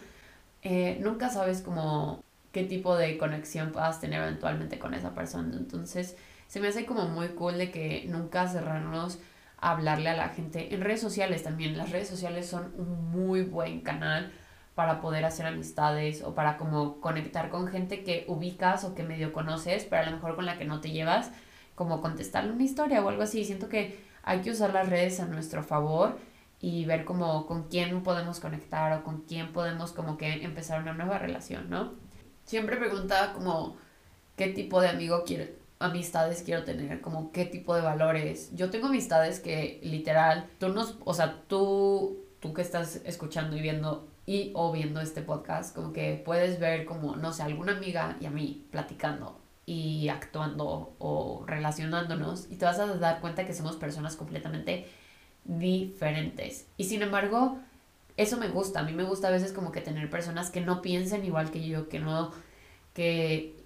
Eh, 0.62 0.98
nunca 1.00 1.30
sabes 1.30 1.62
cómo 1.62 2.22
qué 2.52 2.64
tipo 2.64 2.96
de 2.96 3.18
conexión 3.18 3.72
puedas 3.72 4.00
tener 4.00 4.22
eventualmente 4.22 4.78
con 4.78 4.94
esa 4.94 5.14
persona, 5.14 5.56
entonces 5.56 6.16
se 6.46 6.60
me 6.60 6.68
hace 6.68 6.84
como 6.84 7.06
muy 7.06 7.28
cool 7.28 7.58
de 7.58 7.70
que 7.70 8.06
nunca 8.08 8.48
cerrarnos 8.48 9.20
a 9.58 9.70
hablarle 9.70 10.08
a 10.08 10.16
la 10.16 10.30
gente. 10.30 10.74
En 10.74 10.80
redes 10.80 11.00
sociales 11.00 11.44
también, 11.44 11.78
las 11.78 11.90
redes 11.90 12.08
sociales 12.08 12.48
son 12.48 12.72
un 12.76 13.10
muy 13.12 13.42
buen 13.42 13.82
canal 13.82 14.32
para 14.74 15.00
poder 15.00 15.24
hacer 15.24 15.46
amistades 15.46 16.22
o 16.24 16.34
para 16.34 16.56
como 16.56 17.00
conectar 17.00 17.50
con 17.50 17.68
gente 17.68 18.02
que 18.02 18.24
ubicas 18.26 18.84
o 18.84 18.94
que 18.94 19.02
medio 19.02 19.32
conoces, 19.32 19.84
pero 19.84 20.02
a 20.02 20.06
lo 20.06 20.12
mejor 20.12 20.34
con 20.34 20.46
la 20.46 20.58
que 20.58 20.64
no 20.64 20.80
te 20.80 20.90
llevas, 20.90 21.30
como 21.74 22.00
contestarle 22.00 22.50
una 22.50 22.64
historia 22.64 23.04
o 23.04 23.08
algo 23.08 23.22
así. 23.22 23.44
Siento 23.44 23.68
que 23.68 24.00
hay 24.22 24.40
que 24.40 24.50
usar 24.50 24.72
las 24.72 24.88
redes 24.88 25.20
a 25.20 25.26
nuestro 25.26 25.62
favor 25.62 26.18
y 26.60 26.84
ver 26.84 27.04
como 27.04 27.46
con 27.46 27.68
quién 27.68 28.02
podemos 28.02 28.40
conectar 28.40 28.92
o 28.92 29.04
con 29.04 29.22
quién 29.22 29.52
podemos 29.52 29.92
como 29.92 30.18
que 30.18 30.44
empezar 30.44 30.82
una 30.82 30.94
nueva 30.94 31.18
relación, 31.18 31.70
¿no? 31.70 31.92
Siempre 32.50 32.78
preguntaba 32.78 33.32
como 33.32 33.76
qué 34.34 34.48
tipo 34.48 34.80
de 34.80 34.88
amigo 34.88 35.22
quiero, 35.24 35.44
amistades 35.78 36.42
quiero 36.42 36.64
tener, 36.64 37.00
como 37.00 37.30
qué 37.30 37.44
tipo 37.44 37.76
de 37.76 37.80
valores. 37.80 38.50
Yo 38.56 38.70
tengo 38.70 38.88
amistades 38.88 39.38
que 39.38 39.78
literal, 39.84 40.50
tú 40.58 40.70
nos, 40.70 40.96
o 41.04 41.14
sea, 41.14 41.44
tú, 41.46 42.24
tú 42.40 42.52
que 42.52 42.62
estás 42.62 43.02
escuchando 43.04 43.56
y 43.56 43.60
viendo 43.60 44.08
y 44.26 44.50
o 44.56 44.72
viendo 44.72 45.00
este 45.00 45.22
podcast, 45.22 45.76
como 45.76 45.92
que 45.92 46.20
puedes 46.24 46.58
ver 46.58 46.86
como, 46.86 47.14
no 47.14 47.32
sé, 47.32 47.44
alguna 47.44 47.76
amiga 47.76 48.16
y 48.20 48.26
a 48.26 48.30
mí 48.30 48.66
platicando 48.72 49.38
y 49.64 50.08
actuando 50.08 50.96
o 50.98 51.44
relacionándonos 51.46 52.50
y 52.50 52.56
te 52.56 52.64
vas 52.64 52.80
a 52.80 52.86
dar 52.96 53.20
cuenta 53.20 53.46
que 53.46 53.54
somos 53.54 53.76
personas 53.76 54.16
completamente 54.16 54.88
diferentes. 55.44 56.66
Y 56.76 56.82
sin 56.86 57.02
embargo, 57.02 57.60
eso 58.22 58.36
me 58.36 58.48
gusta. 58.48 58.80
A 58.80 58.82
mí 58.82 58.92
me 58.92 59.04
gusta 59.04 59.28
a 59.28 59.30
veces 59.30 59.52
como 59.52 59.72
que 59.72 59.80
tener 59.80 60.10
personas 60.10 60.50
que 60.50 60.60
no 60.60 60.82
piensen 60.82 61.24
igual 61.24 61.50
que 61.50 61.66
yo, 61.66 61.88
que 61.88 62.00
no, 62.00 62.32
que 62.94 63.56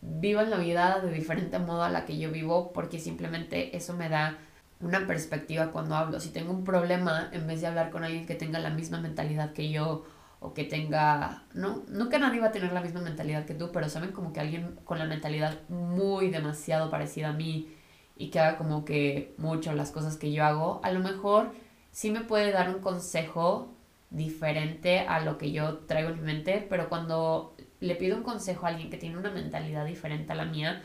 vivan 0.00 0.50
la 0.50 0.56
vida 0.56 1.00
de 1.00 1.12
diferente 1.12 1.58
modo 1.58 1.82
a 1.82 1.90
la 1.90 2.04
que 2.06 2.18
yo 2.18 2.30
vivo, 2.30 2.72
porque 2.72 2.98
simplemente 2.98 3.76
eso 3.76 3.94
me 3.94 4.08
da 4.08 4.38
una 4.80 5.06
perspectiva 5.06 5.72
cuando 5.72 5.94
hablo. 5.94 6.20
Si 6.20 6.30
tengo 6.30 6.52
un 6.52 6.64
problema, 6.64 7.28
en 7.32 7.46
vez 7.46 7.60
de 7.60 7.66
hablar 7.66 7.90
con 7.90 8.02
alguien 8.02 8.26
que 8.26 8.34
tenga 8.34 8.58
la 8.58 8.70
misma 8.70 9.00
mentalidad 9.00 9.52
que 9.52 9.70
yo, 9.70 10.04
o 10.40 10.54
que 10.54 10.64
tenga, 10.64 11.44
no, 11.52 11.82
nunca 11.88 12.18
nadie 12.18 12.40
va 12.40 12.46
a 12.46 12.52
tener 12.52 12.72
la 12.72 12.80
misma 12.80 13.02
mentalidad 13.02 13.44
que 13.44 13.52
tú, 13.52 13.70
pero 13.72 13.90
saben 13.90 14.12
como 14.12 14.32
que 14.32 14.40
alguien 14.40 14.78
con 14.84 14.98
la 14.98 15.04
mentalidad 15.04 15.58
muy 15.68 16.30
demasiado 16.30 16.88
parecida 16.88 17.28
a 17.28 17.32
mí, 17.34 17.68
y 18.16 18.30
que 18.30 18.40
haga 18.40 18.56
como 18.56 18.84
que 18.84 19.34
mucho 19.36 19.72
las 19.74 19.90
cosas 19.90 20.16
que 20.16 20.32
yo 20.32 20.44
hago, 20.44 20.80
a 20.82 20.92
lo 20.92 21.00
mejor 21.00 21.52
sí 21.92 22.10
me 22.10 22.20
puede 22.20 22.52
dar 22.52 22.74
un 22.74 22.80
consejo 22.80 23.68
diferente 24.10 25.00
a 25.00 25.20
lo 25.20 25.38
que 25.38 25.52
yo 25.52 25.78
traigo 25.78 26.10
en 26.10 26.16
mi 26.16 26.22
mente, 26.22 26.66
pero 26.68 26.88
cuando 26.88 27.54
le 27.80 27.94
pido 27.94 28.16
un 28.16 28.22
consejo 28.22 28.66
a 28.66 28.70
alguien 28.70 28.90
que 28.90 28.96
tiene 28.96 29.16
una 29.18 29.30
mentalidad 29.30 29.86
diferente 29.86 30.32
a 30.32 30.36
la 30.36 30.44
mía, 30.44 30.82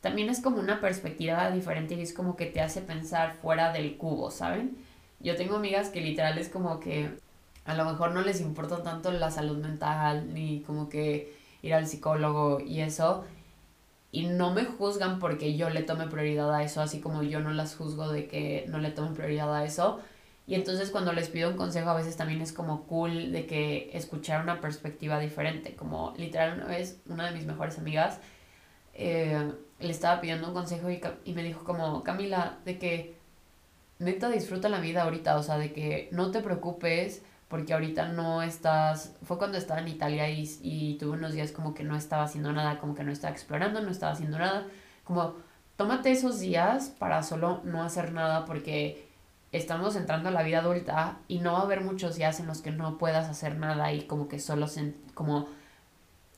también 0.00 0.28
es 0.28 0.40
como 0.40 0.58
una 0.58 0.80
perspectiva 0.80 1.50
diferente 1.50 1.94
y 1.94 2.02
es 2.02 2.12
como 2.12 2.36
que 2.36 2.46
te 2.46 2.60
hace 2.60 2.80
pensar 2.82 3.34
fuera 3.42 3.72
del 3.72 3.96
cubo, 3.96 4.30
¿saben? 4.30 4.76
Yo 5.20 5.34
tengo 5.36 5.56
amigas 5.56 5.88
que 5.90 6.00
literal 6.00 6.38
es 6.38 6.48
como 6.48 6.78
que 6.78 7.10
a 7.64 7.74
lo 7.74 7.84
mejor 7.84 8.12
no 8.12 8.22
les 8.22 8.40
importa 8.40 8.82
tanto 8.82 9.10
la 9.12 9.30
salud 9.30 9.58
mental 9.58 10.32
ni 10.32 10.60
como 10.60 10.88
que 10.88 11.36
ir 11.62 11.74
al 11.74 11.86
psicólogo 11.86 12.60
y 12.60 12.80
eso, 12.80 13.24
y 14.12 14.26
no 14.26 14.54
me 14.54 14.64
juzgan 14.64 15.18
porque 15.18 15.56
yo 15.56 15.68
le 15.70 15.82
tome 15.82 16.06
prioridad 16.06 16.54
a 16.54 16.62
eso, 16.62 16.80
así 16.80 17.00
como 17.00 17.22
yo 17.22 17.40
no 17.40 17.50
las 17.50 17.76
juzgo 17.76 18.10
de 18.10 18.26
que 18.26 18.64
no 18.68 18.78
le 18.78 18.90
tomen 18.90 19.14
prioridad 19.14 19.54
a 19.54 19.64
eso. 19.64 20.00
Y 20.48 20.54
entonces 20.54 20.90
cuando 20.90 21.12
les 21.12 21.28
pido 21.28 21.50
un 21.50 21.58
consejo 21.58 21.90
a 21.90 21.94
veces 21.94 22.16
también 22.16 22.40
es 22.40 22.54
como 22.54 22.84
cool 22.84 23.32
de 23.32 23.44
que 23.44 23.90
escuchar 23.92 24.42
una 24.42 24.62
perspectiva 24.62 25.20
diferente. 25.20 25.76
Como 25.76 26.14
literal 26.16 26.54
una 26.54 26.64
vez 26.64 27.02
una 27.06 27.26
de 27.26 27.32
mis 27.32 27.44
mejores 27.44 27.78
amigas 27.78 28.18
eh, 28.94 29.52
le 29.78 29.90
estaba 29.90 30.22
pidiendo 30.22 30.48
un 30.48 30.54
consejo 30.54 30.90
y, 30.90 31.02
y 31.26 31.34
me 31.34 31.42
dijo 31.42 31.64
como, 31.64 32.02
Camila, 32.02 32.60
de 32.64 32.78
que 32.78 33.14
neta 33.98 34.30
disfruta 34.30 34.70
la 34.70 34.80
vida 34.80 35.02
ahorita, 35.02 35.36
o 35.36 35.42
sea, 35.42 35.58
de 35.58 35.74
que 35.74 36.08
no 36.12 36.30
te 36.30 36.40
preocupes 36.40 37.22
porque 37.48 37.74
ahorita 37.74 38.08
no 38.08 38.42
estás, 38.42 39.16
fue 39.24 39.36
cuando 39.36 39.58
estaba 39.58 39.80
en 39.80 39.88
Italia 39.88 40.30
y, 40.30 40.50
y 40.62 40.96
tuve 40.96 41.18
unos 41.18 41.34
días 41.34 41.52
como 41.52 41.74
que 41.74 41.84
no 41.84 41.94
estaba 41.94 42.22
haciendo 42.22 42.54
nada, 42.54 42.78
como 42.78 42.94
que 42.94 43.04
no 43.04 43.12
estaba 43.12 43.34
explorando, 43.34 43.82
no 43.82 43.90
estaba 43.90 44.12
haciendo 44.12 44.38
nada, 44.38 44.66
como 45.04 45.34
tómate 45.76 46.10
esos 46.10 46.40
días 46.40 46.88
para 46.98 47.22
solo 47.22 47.60
no 47.64 47.82
hacer 47.82 48.12
nada 48.12 48.46
porque 48.46 49.07
estamos 49.52 49.96
entrando 49.96 50.28
a 50.28 50.32
la 50.32 50.42
vida 50.42 50.58
adulta 50.58 51.18
y 51.26 51.38
no 51.38 51.52
va 51.52 51.60
a 51.60 51.62
haber 51.62 51.80
muchos 51.80 52.16
días 52.16 52.38
en 52.40 52.46
los 52.46 52.60
que 52.60 52.70
no 52.70 52.98
puedas 52.98 53.28
hacer 53.28 53.56
nada 53.56 53.92
y 53.92 54.02
como 54.02 54.28
que 54.28 54.38
solo 54.38 54.66
como 55.14 55.48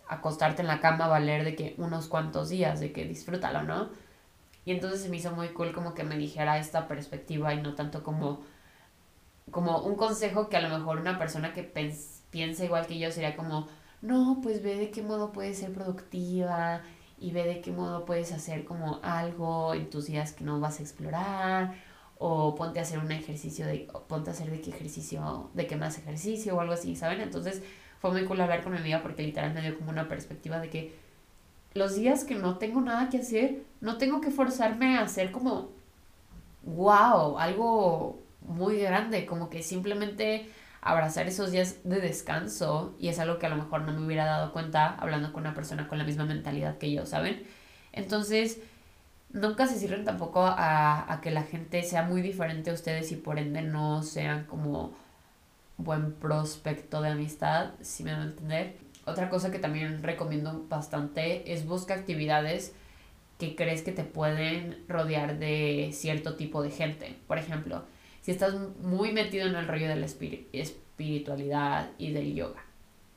acostarte 0.09 0.62
en 0.62 0.68
la 0.68 0.81
cama 0.81 1.09
valer 1.09 1.44
de 1.44 1.55
que 1.57 1.75
unos 1.79 2.09
cuantos 2.09 2.49
días, 2.49 2.81
de 2.81 2.92
que 2.92 3.05
disfrútalo, 3.05 3.62
¿no? 3.62 3.88
Y 4.64 4.73
entonces 4.73 5.03
se 5.03 5.09
me 5.09 5.16
hizo 5.16 5.33
muy 5.33 5.49
cool 5.49 5.73
como 5.73 5.94
que 5.94 6.05
me 6.05 6.16
dijera 6.16 6.59
esta 6.59 6.87
perspectiva 6.87 7.55
y 7.55 7.62
no 7.62 7.75
tanto 7.75 8.03
como 8.03 8.40
como 9.51 9.79
un 9.81 9.96
consejo 9.96 10.49
que 10.49 10.57
a 10.57 10.61
lo 10.61 10.68
mejor 10.68 10.99
una 10.99 11.18
persona 11.18 11.53
que 11.53 11.64
piensa 12.31 12.64
igual 12.64 12.87
que 12.87 12.99
yo 12.99 13.11
sería 13.11 13.37
como, 13.37 13.66
no, 14.01 14.38
pues 14.42 14.62
ve 14.62 14.77
de 14.77 14.90
qué 14.90 15.03
modo 15.03 15.33
puedes 15.33 15.59
ser 15.59 15.73
productiva 15.73 16.83
y 17.18 17.33
ve 17.33 17.44
de 17.44 17.61
qué 17.61 17.73
modo 17.73 18.05
puedes 18.05 18.33
hacer 18.33 18.64
como 18.64 19.01
algo 19.03 19.75
en 19.75 19.90
tus 19.90 20.07
días 20.07 20.33
que 20.33 20.44
no 20.44 20.61
vas 20.61 20.79
a 20.79 20.83
explorar 20.83 21.75
o 22.23 22.55
ponte 22.55 22.79
a 22.79 22.83
hacer 22.83 22.99
un 22.99 23.11
ejercicio 23.11 23.67
de 23.67 23.89
ponte 24.07 24.31
a 24.31 24.33
hacer 24.33 24.51
de 24.51 24.61
qué 24.61 24.71
ejercicio 24.71 25.51
de 25.55 25.67
qué 25.67 25.77
más 25.77 25.99
ejercicio 25.99 26.55
o 26.55 26.61
algo 26.61 26.75
así 26.75 26.95
saben 26.95 27.21
entonces 27.21 27.63
fue 27.99 28.13
muy 28.13 28.25
cool 28.25 28.41
hablar 28.41 28.63
con 28.63 28.73
mi 28.73 28.79
amiga 28.79 29.03
porque 29.03 29.23
literalmente 29.23 29.63
me 29.63 29.71
dio 29.71 29.79
como 29.79 29.91
una 29.91 30.09
perspectiva 30.09 30.61
de 30.61 30.71
que 30.71 30.95
los 31.75 31.97
días 31.97 32.25
que 32.25 32.35
no 32.35 32.59
tengo 32.59 32.81
nada 32.81 33.09
que 33.09 33.19
hacer 33.19 33.63
no 33.81 33.99
tengo 33.99 34.21
que 34.21 34.31
forzarme 34.31 34.99
a 34.99 35.03
hacer 35.03 35.33
como 35.33 35.71
wow 36.63 37.39
algo 37.39 38.21
muy 38.41 38.79
grande, 38.79 39.27
como 39.27 39.51
que 39.51 39.63
simplemente 39.63 40.49
abrazar 40.81 41.27
esos 41.27 41.53
días 41.53 41.79
de 41.85 42.01
descanso 42.01 42.95
y 42.99 43.09
es 43.09 43.19
algo 43.19 43.39
que 43.39 43.47
a 43.47 43.51
lo 43.51 43.57
mejor 43.57 43.83
no 43.83 43.93
me 43.93 44.05
hubiera 44.05 44.25
dado 44.25 44.53
cuenta 44.53 44.95
hablando 44.95 45.33
con 45.33 45.43
una 45.43 45.55
persona 45.55 45.89
con 45.89 45.99
la 45.99 46.05
misma 46.05 46.25
mentalidad 46.25 46.79
que 46.79 46.91
yo, 46.91 47.07
¿saben? 47.07 47.43
Entonces, 47.93 48.61
nunca 49.33 49.66
se 49.66 49.79
cierren 49.79 50.05
tampoco 50.05 50.43
a, 50.45 51.12
a 51.12 51.21
que 51.21 51.31
la 51.31 51.43
gente 51.43 51.83
sea 51.83 52.03
muy 52.03 52.23
diferente 52.23 52.71
a 52.71 52.75
ustedes 52.75 53.12
y 53.12 53.16
por 53.16 53.38
ende 53.38 53.62
no 53.62 54.03
sean 54.03 54.45
como 54.45 54.93
buen 55.79 56.12
prospecto 56.12 57.01
de 57.01 57.11
amistad, 57.11 57.71
si 57.81 58.05
me 58.05 58.12
van 58.12 58.23
a 58.23 58.31
entender. 58.31 58.77
Otra 59.07 59.31
cosa 59.31 59.51
que 59.51 59.59
también 59.59 60.03
recomiendo 60.03 60.66
bastante 60.69 61.53
es 61.53 61.66
busca 61.66 61.95
actividades 61.95 62.75
que 63.38 63.57
crees 63.57 63.83
que 63.83 63.93
te 63.93 64.05
pueden 64.05 64.85
rodear 64.87 65.38
de 65.38 65.90
cierto 65.93 66.37
tipo 66.37 66.62
de 66.62 66.71
gente. 66.71 67.16
Por 67.27 67.38
ejemplo, 67.38 67.85
si 68.21 68.31
estás 68.31 68.55
muy 68.83 69.12
metido 69.12 69.49
en 69.49 69.57
el 69.57 69.66
rollo 69.66 69.88
de 69.88 69.97
la 69.97 70.07
espiritualidad 70.07 71.90
y 71.97 72.12
del 72.12 72.35
yoga, 72.35 72.62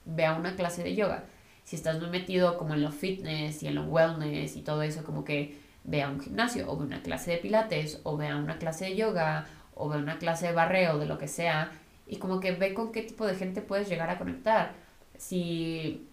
ve 0.06 0.26
a 0.26 0.36
una 0.36 0.56
clase 0.56 0.82
de 0.84 0.95
yoga. 0.95 1.26
Si 1.65 1.76
estás 1.76 1.99
muy 1.99 2.10
metido 2.10 2.58
como 2.58 2.73
en 2.73 2.82
lo 2.82 2.91
fitness 2.91 3.63
y 3.63 3.67
en 3.67 3.76
lo 3.76 3.84
wellness 3.84 4.56
y 4.56 4.62
todo 4.62 4.82
eso, 4.82 5.04
como 5.04 5.26
que 5.26 5.62
ve 5.84 6.02
a 6.02 6.10
un 6.10 6.19
gimnasio 6.19 6.69
o 6.72 6.78
ve 6.78 6.86
una 6.86 7.02
clase 7.02 7.32
de 7.32 7.38
pilates 7.38 8.00
o 8.04 8.17
ve 8.17 8.28
a 8.28 8.38
una 8.38 8.58
clase 8.58 8.86
de 8.86 8.96
yoga 8.96 9.46
o 9.76 9.89
ve 9.89 9.98
una 9.98 10.17
clase 10.17 10.48
de 10.48 10.54
barreo, 10.54 10.98
de 10.98 11.06
lo 11.06 11.17
que 11.17 11.28
sea, 11.28 11.72
y 12.08 12.17
como 12.17 12.39
que 12.39 12.52
ve 12.52 12.74
con 12.74 12.91
qué 12.91 13.02
tipo 13.02 13.26
de 13.26 13.36
gente 13.36 13.62
puedes 13.62 13.89
llegar 13.89 14.10
a 14.10 14.17
conectar. 14.17 14.74
Si 15.17 16.08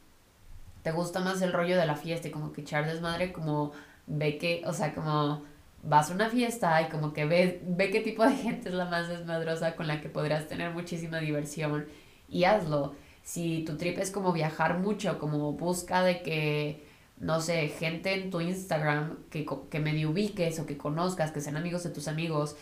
te 0.82 0.92
gusta 0.92 1.20
más 1.20 1.42
el 1.42 1.52
rollo 1.52 1.76
de 1.76 1.86
la 1.86 1.96
fiesta 1.96 2.28
y 2.28 2.30
como 2.30 2.52
que 2.52 2.62
echar 2.62 2.86
desmadre, 2.86 3.32
como 3.32 3.72
ve 4.06 4.38
que, 4.38 4.62
o 4.66 4.72
sea, 4.72 4.94
como 4.94 5.42
vas 5.82 6.10
a 6.10 6.14
una 6.14 6.28
fiesta 6.28 6.80
y 6.82 6.88
como 6.88 7.12
que 7.12 7.24
ve, 7.24 7.60
ve 7.64 7.90
qué 7.90 8.00
tipo 8.00 8.24
de 8.24 8.34
gente 8.36 8.68
es 8.68 8.74
la 8.74 8.86
más 8.86 9.08
desmadrosa 9.08 9.76
con 9.76 9.86
la 9.86 10.00
que 10.00 10.08
podrás 10.08 10.48
tener 10.48 10.70
muchísima 10.72 11.18
diversión 11.18 11.86
y 12.28 12.44
hazlo. 12.44 12.94
Si 13.22 13.64
tu 13.64 13.76
trip 13.76 13.98
es 13.98 14.10
como 14.10 14.32
viajar 14.32 14.78
mucho, 14.78 15.18
como 15.18 15.52
busca 15.52 16.02
de 16.02 16.22
que, 16.22 16.82
no 17.20 17.40
sé, 17.40 17.68
gente 17.68 18.14
en 18.14 18.30
tu 18.30 18.40
Instagram 18.40 19.18
que, 19.30 19.46
que 19.70 19.80
medio 19.80 20.10
ubiques 20.10 20.58
o 20.58 20.66
que 20.66 20.76
conozcas, 20.76 21.32
que 21.32 21.40
sean 21.40 21.56
amigos 21.56 21.84
de 21.84 21.90
tus 21.90 22.08
amigos, 22.08 22.56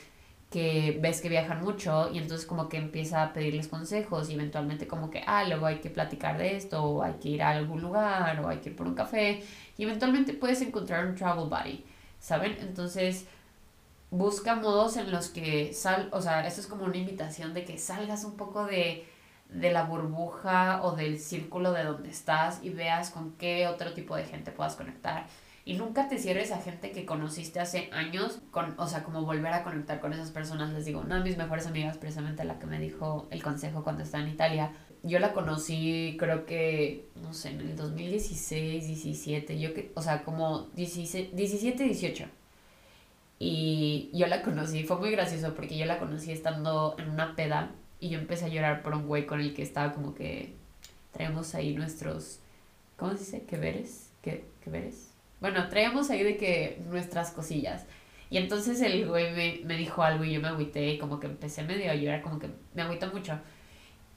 que 0.51 0.99
ves 1.01 1.21
que 1.21 1.29
viajan 1.29 1.63
mucho 1.63 2.11
y 2.13 2.19
entonces 2.19 2.47
como 2.47 2.69
que 2.69 2.79
empieza 2.79 3.23
a 3.23 3.33
pedirles 3.33 3.69
consejos 3.69 4.31
y 4.31 4.35
eventualmente 4.35 4.87
como 4.87 5.11
que, 5.11 5.23
ah, 5.27 5.45
luego 5.45 5.67
hay 5.67 5.79
que 5.79 5.91
platicar 5.91 6.39
de 6.39 6.57
esto 6.57 6.83
o 6.83 7.03
hay 7.03 7.15
que 7.15 7.29
ir 7.31 7.43
a 7.43 7.51
algún 7.51 7.81
lugar 7.83 8.41
o 8.41 8.49
hay 8.49 8.59
que 8.59 8.71
ir 8.71 8.77
por 8.77 8.87
un 8.87 8.95
café 8.95 9.43
y 9.77 9.85
eventualmente 9.85 10.33
puedes 10.35 10.61
encontrar 10.63 11.07
un 11.07 11.15
travel 11.15 11.49
buddy 11.49 11.85
¿saben? 12.21 12.57
Entonces, 12.61 13.27
busca 14.11 14.57
modos 14.57 14.97
en 14.97 15.11
los 15.11 15.29
que 15.29 15.73
sal, 15.73 16.09
o 16.13 16.21
sea, 16.21 16.47
esto 16.47 16.61
es 16.61 16.67
como 16.67 16.85
una 16.85 16.97
invitación 16.97 17.55
de 17.55 17.65
que 17.65 17.79
salgas 17.79 18.25
un 18.25 18.37
poco 18.37 18.65
de, 18.65 19.07
de 19.51 19.73
la 19.73 19.85
burbuja 19.85 20.83
o 20.83 20.93
del 20.93 21.19
círculo 21.19 21.73
de 21.73 21.85
donde 21.85 22.11
estás 22.11 22.61
y 22.63 22.71
veas 22.71 23.11
con 23.11 23.33
qué 23.33 23.67
otro 23.67 23.95
tipo 23.95 24.17
de 24.17 24.25
gente 24.25 24.51
puedas 24.51 24.77
conectar. 24.77 25.27
Y 25.65 25.75
nunca 25.75 26.09
te 26.09 26.19
cierres 26.19 26.51
a 26.51 26.63
gente 26.63 26.93
que 26.93 27.05
conociste 27.05 27.61
hace 27.61 27.91
años, 27.93 28.41
con, 28.51 28.75
o 28.79 28.87
sea, 28.87 29.05
como 29.05 29.27
volver 29.27 29.53
a 29.53 29.65
conectar 29.65 30.01
con 30.01 30.15
esas 30.15 30.31
personas. 30.31 30.73
Les 30.73 30.87
digo, 30.87 31.01
una 31.01 31.19
de 31.19 31.25
mis 31.25 31.37
mejores 31.37 31.67
amigas, 31.67 31.99
precisamente 31.99 32.45
la 32.45 32.59
que 32.59 32.67
me 32.67 32.79
dijo 32.79 33.29
el 33.31 33.43
consejo 33.43 33.85
cuando 33.85 34.03
estaba 34.03 34.25
en 34.25 34.31
Italia, 34.31 34.73
yo 35.03 35.19
la 35.19 35.33
conocí 35.33 36.17
creo 36.19 36.47
que, 36.47 37.09
no 37.23 37.35
sé, 37.35 37.51
en 37.51 37.61
el 37.61 37.77
2016, 37.77 38.87
17, 38.87 39.59
yo 39.59 39.75
que, 39.75 39.93
o 39.95 40.03
sea, 40.03 40.25
como 40.25 40.69
17, 40.75 41.85
18. 41.85 42.25
Y 43.39 44.11
yo 44.15 44.27
la 44.27 44.43
conocí, 44.43 44.85
fue 44.85 44.99
muy 44.99 45.11
gracioso 45.11 45.55
porque 45.55 45.77
yo 45.77 45.87
la 45.87 45.99
conocí 45.99 46.33
estando 46.33 46.97
en 46.99 47.11
una 47.11 47.37
peda 47.37 47.73
y 48.01 48.11
yo 48.11 48.19
empecé 48.19 48.47
a 48.47 48.49
llorar 48.49 48.83
por 48.83 48.95
un 48.95 49.07
güey 49.07 49.27
con 49.27 49.41
el 49.41 49.55
que 49.55 49.63
estaba 49.63 49.93
como 49.93 50.15
que 50.15 50.55
traemos 51.13 51.55
ahí 51.55 51.75
nuestros, 51.75 52.41
¿cómo 52.97 53.13
se 53.13 53.19
dice? 53.19 53.45
¿Qué 53.45 53.57
veres? 53.57 54.11
¿Qué, 54.23 54.45
qué 54.63 54.71
veres? 54.71 55.11
Bueno, 55.41 55.69
traíamos 55.69 56.11
ahí 56.11 56.23
de 56.23 56.37
que 56.37 56.81
nuestras 56.89 57.31
cosillas. 57.31 57.85
Y 58.31 58.37
entonces 58.37 58.81
el 58.83 59.07
güey 59.07 59.33
me, 59.33 59.61
me 59.65 59.77
dijo 59.77 60.03
algo 60.03 60.25
y 60.25 60.33
yo 60.33 60.41
me 60.41 60.49
agüité 60.49 60.91
y 60.91 60.99
como 60.99 61.19
que 61.19 61.27
empecé 61.27 61.63
medio 61.63 61.91
a 61.91 61.95
llorar, 61.95 62.23
como 62.23 62.39
que 62.39 62.51
me 62.75 62.83
agüité 62.83 63.07
mucho. 63.07 63.39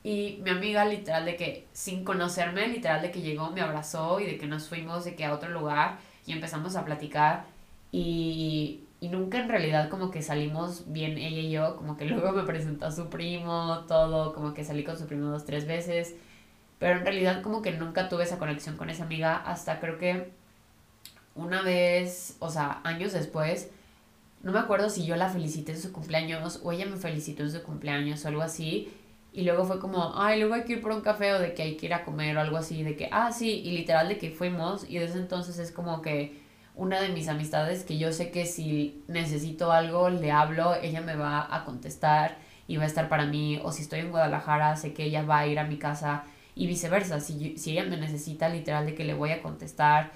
Y 0.03 0.39
mi 0.43 0.49
amiga 0.49 0.83
literal 0.85 1.25
de 1.25 1.35
que 1.35 1.67
sin 1.73 2.03
conocerme, 2.03 2.67
literal 2.67 3.01
de 3.01 3.11
que 3.11 3.21
llegó, 3.21 3.51
me 3.51 3.61
abrazó 3.61 4.19
y 4.19 4.25
de 4.25 4.37
que 4.37 4.47
nos 4.47 4.67
fuimos 4.67 5.05
de 5.05 5.15
que 5.15 5.25
a 5.25 5.33
otro 5.33 5.49
lugar 5.49 5.99
y 6.25 6.33
empezamos 6.33 6.75
a 6.75 6.85
platicar 6.85 7.45
y, 7.91 8.81
y 9.01 9.09
nunca 9.09 9.39
en 9.39 9.49
realidad 9.49 9.89
como 9.89 10.11
que 10.11 10.21
salimos 10.21 10.83
bien 10.93 11.17
ella 11.17 11.39
y 11.39 11.51
yo, 11.51 11.75
como 11.75 11.97
que 11.97 12.05
luego 12.09 12.31
me 12.31 12.43
presentó 12.43 12.85
a 12.85 12.91
su 12.91 13.09
primo, 13.09 13.83
todo, 13.87 14.33
como 14.33 14.53
que 14.53 14.63
salí 14.63 14.85
con 14.85 14.97
su 14.97 15.07
primo 15.07 15.27
dos, 15.27 15.43
tres 15.43 15.67
veces, 15.67 16.15
pero 16.79 16.97
en 16.97 17.03
realidad 17.03 17.41
como 17.41 17.61
que 17.61 17.73
nunca 17.73 18.07
tuve 18.09 18.23
esa 18.23 18.37
conexión 18.37 18.77
con 18.77 18.89
esa 18.89 19.03
amiga 19.03 19.35
hasta 19.35 19.79
creo 19.79 19.97
que 19.97 20.31
una 21.35 21.61
vez, 21.63 22.37
o 22.39 22.49
sea, 22.49 22.81
años 22.83 23.13
después, 23.13 23.71
no 24.43 24.51
me 24.51 24.59
acuerdo 24.59 24.89
si 24.89 25.05
yo 25.05 25.15
la 25.15 25.29
felicité 25.29 25.73
en 25.73 25.81
su 25.81 25.91
cumpleaños 25.91 26.61
o 26.63 26.71
ella 26.71 26.85
me 26.85 26.97
felicitó 26.97 27.43
en 27.43 27.51
su 27.51 27.63
cumpleaños 27.63 28.23
o 28.25 28.27
algo 28.27 28.41
así 28.41 28.93
y 29.33 29.43
luego 29.43 29.65
fue 29.65 29.79
como, 29.79 30.13
ay, 30.15 30.39
luego 30.39 30.55
hay 30.55 30.63
que 30.63 30.73
ir 30.73 30.81
por 30.81 30.91
un 30.91 31.01
café 31.01 31.33
o 31.33 31.39
de 31.39 31.53
que 31.53 31.63
hay 31.63 31.77
que 31.77 31.87
ir 31.87 31.93
a 31.93 32.03
comer 32.03 32.37
o 32.37 32.41
algo 32.41 32.57
así, 32.57 32.83
de 32.83 32.95
que, 32.95 33.09
ah, 33.11 33.31
sí, 33.31 33.61
y 33.63 33.71
literal 33.71 34.09
de 34.09 34.17
que 34.17 34.31
fuimos 34.31 34.87
y 34.89 34.99
desde 34.99 35.19
entonces 35.19 35.57
es 35.59 35.71
como 35.71 36.01
que 36.01 36.40
una 36.75 37.01
de 37.01 37.10
mis 37.10 37.27
amistades 37.27 37.84
que 37.84 37.97
yo 37.97 38.12
sé 38.12 38.31
que 38.31 38.45
si 38.45 39.03
necesito 39.07 39.71
algo, 39.71 40.10
le 40.10 40.31
hablo, 40.31 40.75
ella 40.75 41.01
me 41.01 41.15
va 41.15 41.53
a 41.53 41.65
contestar 41.65 42.38
y 42.67 42.77
va 42.77 42.84
a 42.84 42.88
estar 42.88 43.10
para 43.10 43.25
mí, 43.25 43.60
o 43.63 43.71
si 43.71 43.81
estoy 43.81 43.99
en 43.99 44.12
Guadalajara, 44.12 44.75
sé 44.75 44.93
que 44.93 45.03
ella 45.03 45.23
va 45.23 45.39
a 45.39 45.47
ir 45.47 45.60
a 45.60 45.65
mi 45.65 45.77
casa 45.77 46.23
y 46.55 46.67
viceversa, 46.67 47.19
si, 47.19 47.57
si 47.57 47.71
ella 47.71 47.84
me 47.84 47.97
necesita, 47.97 48.49
literal 48.49 48.86
de 48.86 48.95
que 48.95 49.03
le 49.03 49.13
voy 49.13 49.31
a 49.31 49.41
contestar, 49.41 50.12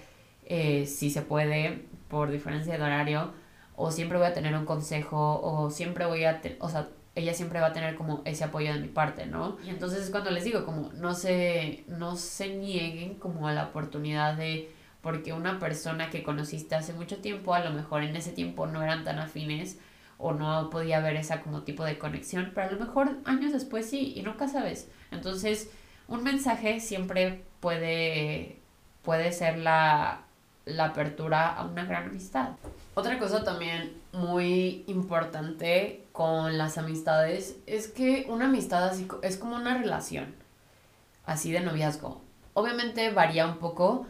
eh, 0.46 0.86
si 0.86 1.10
se 1.10 1.22
puede, 1.22 1.86
por 2.08 2.32
diferencia 2.32 2.78
de 2.78 2.84
horario, 2.84 3.34
o 3.76 3.92
siempre 3.92 4.18
voy 4.18 4.28
a 4.28 4.34
tener 4.34 4.56
un 4.56 4.66
consejo, 4.66 5.42
o 5.42 5.70
siempre 5.70 6.06
voy 6.06 6.24
a, 6.24 6.42
o 6.60 6.70
sea, 6.70 6.88
ella 7.16 7.34
siempre 7.34 7.60
va 7.60 7.68
a 7.68 7.74
tener 7.74 7.96
como 7.96 8.22
ese 8.26 8.44
apoyo 8.44 8.74
de 8.74 8.80
mi 8.80 8.90
parte, 8.90 9.26
¿no? 9.26 9.58
Entonces 9.66 10.04
es 10.04 10.10
cuando 10.10 10.32
les 10.32 10.44
digo, 10.44 10.66
como 10.66 10.92
no 10.94 11.14
se, 11.14 11.84
no 11.88 12.16
se 12.18 12.56
nieguen 12.56 13.16
como 13.16 13.48
a 13.48 13.54
la 13.54 13.66
oportunidad 13.66 14.36
de, 14.36 14.72
porque 15.06 15.34
una 15.34 15.60
persona 15.60 16.10
que 16.10 16.24
conociste 16.24 16.74
hace 16.74 16.92
mucho 16.92 17.18
tiempo, 17.18 17.54
a 17.54 17.60
lo 17.60 17.70
mejor 17.70 18.02
en 18.02 18.16
ese 18.16 18.32
tiempo 18.32 18.66
no 18.66 18.82
eran 18.82 19.04
tan 19.04 19.20
afines 19.20 19.78
o 20.18 20.34
no 20.34 20.72
podía 20.72 20.98
haber 20.98 21.16
esa 21.16 21.42
como 21.42 21.62
tipo 21.62 21.84
de 21.86 22.00
conexión, 22.00 22.54
pero 22.56 22.70
a 22.70 22.72
lo 22.72 22.84
mejor 22.84 23.12
años 23.26 23.54
después 23.54 23.88
sí, 23.88 24.14
y 24.16 24.24
nunca 24.24 24.48
sabes. 24.48 24.90
Entonces, 25.12 25.70
un 26.08 26.24
mensaje 26.24 26.80
siempre 26.80 27.44
puede, 27.60 28.58
puede 29.04 29.32
ser 29.32 29.60
la, 29.60 30.22
la 30.66 30.86
apertura 30.86 31.54
a 31.54 31.66
una 31.66 31.86
gran 31.86 32.10
amistad. 32.10 32.54
Otra 32.96 33.20
cosa 33.20 33.44
también 33.44 33.94
muy 34.12 34.86
importante 34.88 36.04
con 36.14 36.58
las 36.58 36.80
amistades 36.80 37.58
es 37.68 37.90
que 37.90 38.26
una 38.28 38.46
amistad 38.46 38.90
así 38.90 39.08
es 39.22 39.38
como 39.38 39.56
una 39.56 39.78
relación 39.78 40.34
así 41.28 41.52
de 41.52 41.60
noviazgo. 41.60 42.24
Obviamente 42.56 43.12
varía 43.12 43.46
un 43.46 43.60
poco, 43.60 44.08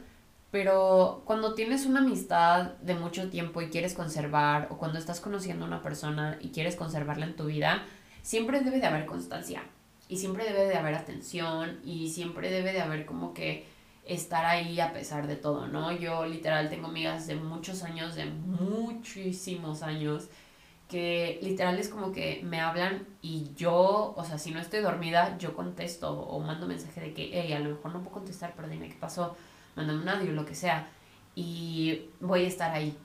pero 0.55 1.21
cuando 1.25 1.53
tienes 1.53 1.85
una 1.85 1.99
amistad 1.99 2.75
de 2.75 2.95
mucho 2.95 3.29
tiempo 3.29 3.61
y 3.61 3.67
quieres 3.67 3.93
conservar, 3.93 4.69
o 4.71 4.77
cuando 4.77 4.97
estás 4.97 5.19
conociendo 5.19 5.65
a 5.65 5.67
una 5.67 5.81
persona 5.81 6.37
y 6.39 6.51
quieres 6.51 6.77
conservarla 6.77 7.25
en 7.25 7.35
tu 7.35 7.47
vida, 7.47 7.83
siempre 8.21 8.61
debe 8.61 8.79
de 8.79 8.87
haber 8.87 9.05
constancia 9.05 9.63
y 10.07 10.15
siempre 10.15 10.45
debe 10.45 10.65
de 10.65 10.77
haber 10.77 10.95
atención 10.95 11.81
y 11.83 12.07
siempre 12.07 12.51
debe 12.51 12.71
de 12.71 12.79
haber 12.79 13.05
como 13.05 13.33
que 13.33 13.65
estar 14.05 14.45
ahí 14.45 14.79
a 14.79 14.93
pesar 14.93 15.27
de 15.27 15.35
todo, 15.35 15.67
¿no? 15.67 15.91
Yo 15.91 16.25
literal 16.25 16.69
tengo 16.69 16.87
amigas 16.87 17.27
de 17.27 17.35
muchos 17.35 17.83
años, 17.83 18.15
de 18.15 18.23
muchísimos 18.23 19.83
años, 19.83 20.29
que 20.87 21.37
literal 21.41 21.77
es 21.79 21.89
como 21.89 22.13
que 22.13 22.43
me 22.45 22.61
hablan 22.61 23.05
y 23.21 23.51
yo, 23.57 24.13
o 24.15 24.23
sea, 24.23 24.37
si 24.37 24.51
no 24.51 24.61
estoy 24.61 24.79
dormida, 24.79 25.37
yo 25.37 25.53
contesto 25.53 26.17
o 26.17 26.39
mando 26.39 26.65
mensaje 26.65 27.01
de 27.01 27.13
que, 27.13 27.29
hey, 27.33 27.51
a 27.51 27.59
lo 27.59 27.71
mejor 27.71 27.91
no 27.91 27.99
puedo 27.99 28.13
contestar, 28.13 28.53
pero 28.55 28.69
dime 28.69 28.87
qué 28.87 28.95
pasó, 28.95 29.35
mándame 29.75 30.01
un 30.01 30.09
audio, 30.09 30.31
lo 30.31 30.45
que 30.45 30.55
sea, 30.55 30.89
y 31.35 32.05
voy 32.19 32.45
a 32.45 32.47
estar 32.47 32.71
ahí. 32.71 32.97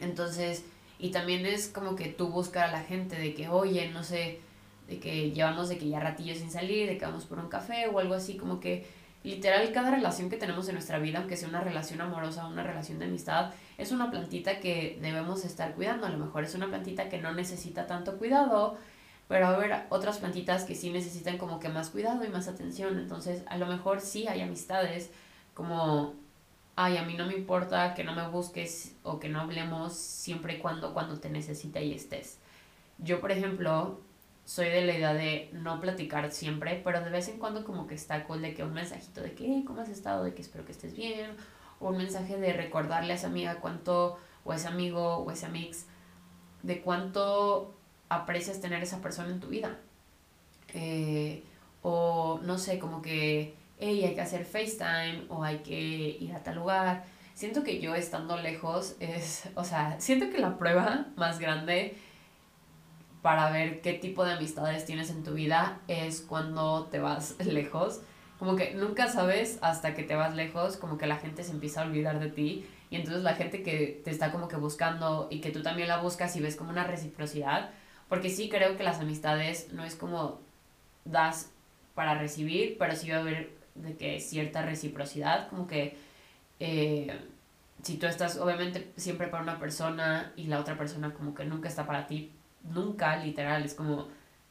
Entonces, 0.00 0.64
y 0.98 1.10
también 1.10 1.46
es 1.46 1.68
como 1.68 1.96
que 1.96 2.08
tú 2.08 2.28
buscar 2.28 2.68
a 2.68 2.72
la 2.72 2.82
gente 2.82 3.16
de 3.16 3.34
que, 3.34 3.48
oye, 3.48 3.90
no 3.90 4.04
sé, 4.04 4.40
de 4.88 4.98
que 5.00 5.30
llevamos 5.30 5.68
de 5.68 5.78
que 5.78 5.88
ya 5.88 6.00
ratillo 6.00 6.34
sin 6.34 6.50
salir, 6.50 6.88
de 6.88 6.98
que 6.98 7.04
vamos 7.04 7.24
por 7.24 7.38
un 7.38 7.48
café 7.48 7.88
o 7.88 7.98
algo 7.98 8.14
así, 8.14 8.36
como 8.36 8.60
que 8.60 8.86
literal 9.24 9.70
cada 9.72 9.90
relación 9.90 10.28
que 10.30 10.36
tenemos 10.36 10.68
en 10.68 10.74
nuestra 10.74 10.98
vida, 10.98 11.18
aunque 11.18 11.36
sea 11.36 11.48
una 11.48 11.60
relación 11.60 12.00
amorosa, 12.00 12.46
una 12.46 12.62
relación 12.62 12.98
de 12.98 13.06
amistad, 13.06 13.52
es 13.78 13.92
una 13.92 14.10
plantita 14.10 14.60
que 14.60 14.98
debemos 15.00 15.44
estar 15.44 15.74
cuidando. 15.74 16.06
A 16.06 16.10
lo 16.10 16.18
mejor 16.18 16.44
es 16.44 16.54
una 16.54 16.68
plantita 16.68 17.08
que 17.08 17.18
no 17.18 17.32
necesita 17.32 17.86
tanto 17.86 18.18
cuidado, 18.18 18.76
pero 19.28 19.46
a 19.46 19.56
ver 19.56 19.86
otras 19.88 20.18
plantitas 20.18 20.64
que 20.64 20.74
sí 20.74 20.90
necesitan 20.90 21.38
como 21.38 21.60
que 21.60 21.68
más 21.68 21.90
cuidado 21.90 22.24
y 22.24 22.28
más 22.28 22.48
atención. 22.48 22.98
Entonces, 22.98 23.44
a 23.46 23.56
lo 23.56 23.66
mejor 23.66 24.00
sí 24.00 24.26
hay 24.28 24.40
amistades 24.40 25.10
como, 25.54 26.14
ay, 26.76 26.96
a 26.96 27.04
mí 27.04 27.14
no 27.14 27.26
me 27.26 27.34
importa 27.34 27.94
que 27.94 28.04
no 28.04 28.14
me 28.14 28.28
busques 28.28 28.94
o 29.02 29.18
que 29.18 29.28
no 29.28 29.40
hablemos 29.40 29.94
siempre 29.94 30.54
y 30.54 30.58
cuando 30.58 30.94
cuando 30.94 31.18
te 31.18 31.30
necesite 31.30 31.84
y 31.84 31.94
estés. 31.94 32.38
Yo, 32.98 33.20
por 33.20 33.32
ejemplo, 33.32 34.00
soy 34.44 34.66
de 34.66 34.84
la 34.84 34.94
idea 34.94 35.14
de 35.14 35.50
no 35.52 35.80
platicar 35.80 36.30
siempre, 36.32 36.80
pero 36.84 37.00
de 37.00 37.10
vez 37.10 37.28
en 37.28 37.38
cuando 37.38 37.64
como 37.64 37.86
que 37.86 37.94
está 37.94 38.24
cool 38.24 38.42
de 38.42 38.54
que 38.54 38.64
un 38.64 38.72
mensajito 38.72 39.20
de 39.20 39.34
que, 39.34 39.64
¿cómo 39.66 39.80
has 39.80 39.88
estado? 39.88 40.24
De 40.24 40.34
que 40.34 40.42
espero 40.42 40.64
que 40.64 40.72
estés 40.72 40.94
bien, 40.94 41.36
o 41.80 41.88
un 41.88 41.96
mensaje 41.96 42.36
de 42.36 42.52
recordarle 42.52 43.12
a 43.12 43.16
esa 43.16 43.28
amiga 43.28 43.60
cuánto, 43.60 44.18
o 44.44 44.52
ese 44.52 44.68
amigo, 44.68 45.18
o 45.18 45.30
ese 45.30 45.48
mix, 45.48 45.86
de 46.62 46.80
cuánto 46.80 47.74
aprecias 48.08 48.60
tener 48.60 48.82
esa 48.82 49.00
persona 49.00 49.30
en 49.30 49.40
tu 49.40 49.48
vida. 49.48 49.78
Eh, 50.74 51.42
o 51.82 52.40
no 52.42 52.58
sé, 52.58 52.78
como 52.78 53.02
que, 53.02 53.54
hey, 53.82 54.04
hay 54.04 54.14
que 54.14 54.20
hacer 54.20 54.44
FaceTime, 54.44 55.24
o 55.28 55.42
hay 55.42 55.58
que 55.58 55.76
ir 56.20 56.32
a 56.34 56.42
tal 56.42 56.54
lugar. 56.54 57.04
Siento 57.34 57.64
que 57.64 57.80
yo 57.80 57.96
estando 57.96 58.36
lejos 58.36 58.94
es, 59.00 59.48
o 59.56 59.64
sea, 59.64 60.00
siento 60.00 60.30
que 60.30 60.38
la 60.38 60.56
prueba 60.56 61.06
más 61.16 61.40
grande 61.40 61.96
para 63.22 63.50
ver 63.50 63.80
qué 63.80 63.92
tipo 63.94 64.24
de 64.24 64.34
amistades 64.34 64.84
tienes 64.84 65.10
en 65.10 65.24
tu 65.24 65.34
vida 65.34 65.80
es 65.88 66.20
cuando 66.20 66.86
te 66.86 67.00
vas 67.00 67.36
lejos. 67.44 68.00
Como 68.38 68.56
que 68.56 68.74
nunca 68.74 69.08
sabes 69.08 69.58
hasta 69.62 69.94
que 69.94 70.04
te 70.04 70.14
vas 70.14 70.34
lejos, 70.34 70.76
como 70.76 70.96
que 70.96 71.06
la 71.06 71.16
gente 71.16 71.42
se 71.42 71.52
empieza 71.52 71.82
a 71.82 71.86
olvidar 71.86 72.20
de 72.20 72.28
ti 72.28 72.66
y 72.90 72.96
entonces 72.96 73.22
la 73.22 73.34
gente 73.34 73.62
que 73.62 74.00
te 74.04 74.10
está 74.10 74.30
como 74.30 74.48
que 74.48 74.56
buscando 74.56 75.28
y 75.30 75.40
que 75.40 75.50
tú 75.50 75.62
también 75.62 75.88
la 75.88 75.98
buscas 75.98 76.36
y 76.36 76.40
ves 76.40 76.56
como 76.56 76.70
una 76.70 76.84
reciprocidad, 76.84 77.70
porque 78.08 78.30
sí 78.30 78.48
creo 78.48 78.76
que 78.76 78.82
las 78.82 79.00
amistades 79.00 79.72
no 79.72 79.84
es 79.84 79.96
como 79.96 80.40
das 81.04 81.50
para 81.94 82.14
recibir, 82.14 82.76
pero 82.78 82.94
sí 82.96 83.10
va 83.10 83.18
a 83.18 83.20
haber 83.20 83.61
de 83.74 83.96
que 83.96 84.20
cierta 84.20 84.62
reciprocidad, 84.62 85.48
como 85.48 85.66
que 85.66 85.96
eh, 86.60 87.18
si 87.82 87.96
tú 87.96 88.06
estás 88.06 88.38
obviamente 88.38 88.92
siempre 88.96 89.28
para 89.28 89.42
una 89.42 89.58
persona 89.58 90.32
y 90.36 90.44
la 90.44 90.60
otra 90.60 90.76
persona 90.76 91.12
como 91.12 91.34
que 91.34 91.44
nunca 91.44 91.68
está 91.68 91.86
para 91.86 92.06
ti, 92.06 92.32
nunca, 92.62 93.16
literal, 93.16 93.64
es 93.64 93.74
como, 93.74 94.08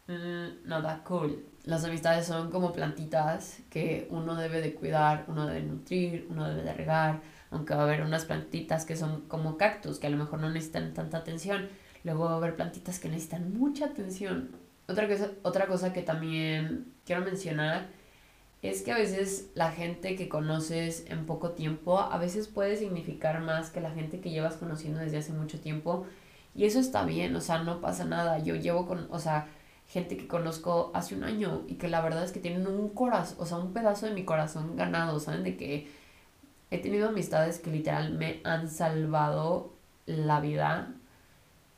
mm, 0.07 0.65
no 0.65 0.81
da 0.81 1.03
cool. 1.03 1.45
Las 1.63 1.85
amistades 1.85 2.25
son 2.25 2.51
como 2.51 2.73
plantitas 2.73 3.59
que 3.69 4.07
uno 4.09 4.35
debe 4.35 4.61
de 4.61 4.73
cuidar, 4.73 5.25
uno 5.27 5.45
debe 5.45 5.61
nutrir, 5.61 6.27
uno 6.29 6.47
debe 6.49 6.63
de 6.63 6.73
regar, 6.73 7.21
aunque 7.51 7.73
va 7.75 7.81
a 7.81 7.83
haber 7.85 8.01
unas 8.01 8.25
plantitas 8.25 8.85
que 8.85 8.95
son 8.95 9.21
como 9.27 9.57
cactus, 9.57 9.99
que 9.99 10.07
a 10.07 10.09
lo 10.09 10.17
mejor 10.17 10.39
no 10.39 10.49
necesitan 10.49 10.93
tanta 10.93 11.17
atención, 11.17 11.69
luego 12.03 12.25
va 12.25 12.33
a 12.33 12.37
haber 12.37 12.55
plantitas 12.55 12.99
que 12.99 13.09
necesitan 13.09 13.53
mucha 13.53 13.85
atención. 13.85 14.49
Otra 14.87 15.07
cosa, 15.07 15.31
otra 15.43 15.67
cosa 15.67 15.93
que 15.93 16.01
también 16.01 16.93
quiero 17.05 17.23
mencionar 17.23 17.87
es 18.61 18.83
que 18.83 18.91
a 18.91 18.97
veces 18.97 19.49
la 19.55 19.71
gente 19.71 20.15
que 20.15 20.29
conoces 20.29 21.05
en 21.07 21.25
poco 21.25 21.51
tiempo 21.51 21.99
a 21.99 22.17
veces 22.17 22.47
puede 22.47 22.77
significar 22.77 23.41
más 23.41 23.71
que 23.71 23.81
la 23.81 23.91
gente 23.91 24.19
que 24.19 24.29
llevas 24.29 24.55
conociendo 24.55 24.99
desde 24.99 25.17
hace 25.17 25.33
mucho 25.33 25.59
tiempo 25.59 26.05
y 26.55 26.65
eso 26.65 26.79
está 26.79 27.05
bien, 27.05 27.35
o 27.35 27.41
sea, 27.41 27.63
no 27.63 27.81
pasa 27.81 28.05
nada. 28.05 28.39
Yo 28.39 28.55
llevo 28.55 28.85
con, 28.87 29.07
o 29.11 29.19
sea, 29.19 29.47
gente 29.87 30.17
que 30.17 30.27
conozco 30.27 30.91
hace 30.93 31.15
un 31.15 31.23
año 31.23 31.63
y 31.67 31.75
que 31.75 31.87
la 31.87 32.01
verdad 32.01 32.23
es 32.23 32.31
que 32.31 32.39
tienen 32.39 32.67
un 32.67 32.89
corazón, 32.89 33.37
o 33.39 33.45
sea, 33.45 33.57
un 33.57 33.73
pedazo 33.73 34.05
de 34.05 34.13
mi 34.13 34.25
corazón 34.25 34.75
ganado, 34.75 35.19
¿saben? 35.19 35.43
De 35.43 35.57
que 35.57 35.87
He 36.71 36.77
tenido 36.77 37.09
amistades 37.09 37.59
que 37.59 37.69
literal 37.69 38.13
me 38.13 38.39
han 38.45 38.69
salvado 38.69 39.73
la 40.05 40.39
vida 40.39 40.93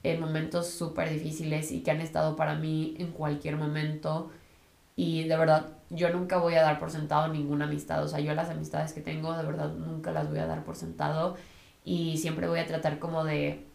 en 0.03 0.21
momentos 0.21 0.69
súper 0.69 1.09
difíciles 1.09 1.71
y 1.71 1.81
que 1.81 1.89
han 1.89 1.99
estado 1.99 2.35
para 2.35 2.53
mí 2.55 2.95
en 2.99 3.11
cualquier 3.11 3.57
momento. 3.57 4.29
Y 4.95 5.23
de 5.23 5.35
verdad, 5.35 5.69
yo 5.93 6.09
nunca 6.09 6.37
voy 6.37 6.55
a 6.55 6.61
dar 6.61 6.79
por 6.79 6.91
sentado 6.91 7.27
ninguna 7.27 7.65
amistad. 7.65 8.03
O 8.03 8.07
sea, 8.07 8.19
yo 8.19 8.33
las 8.33 8.49
amistades 8.49 8.93
que 8.93 9.01
tengo, 9.01 9.35
de 9.37 9.43
verdad, 9.43 9.71
nunca 9.73 10.11
las 10.11 10.29
voy 10.29 10.39
a 10.39 10.47
dar 10.47 10.63
por 10.63 10.75
sentado. 10.75 11.35
Y 11.83 12.17
siempre 12.17 12.47
voy 12.47 12.59
a 12.59 12.65
tratar 12.65 12.99
como 12.99 13.23
de 13.23 13.67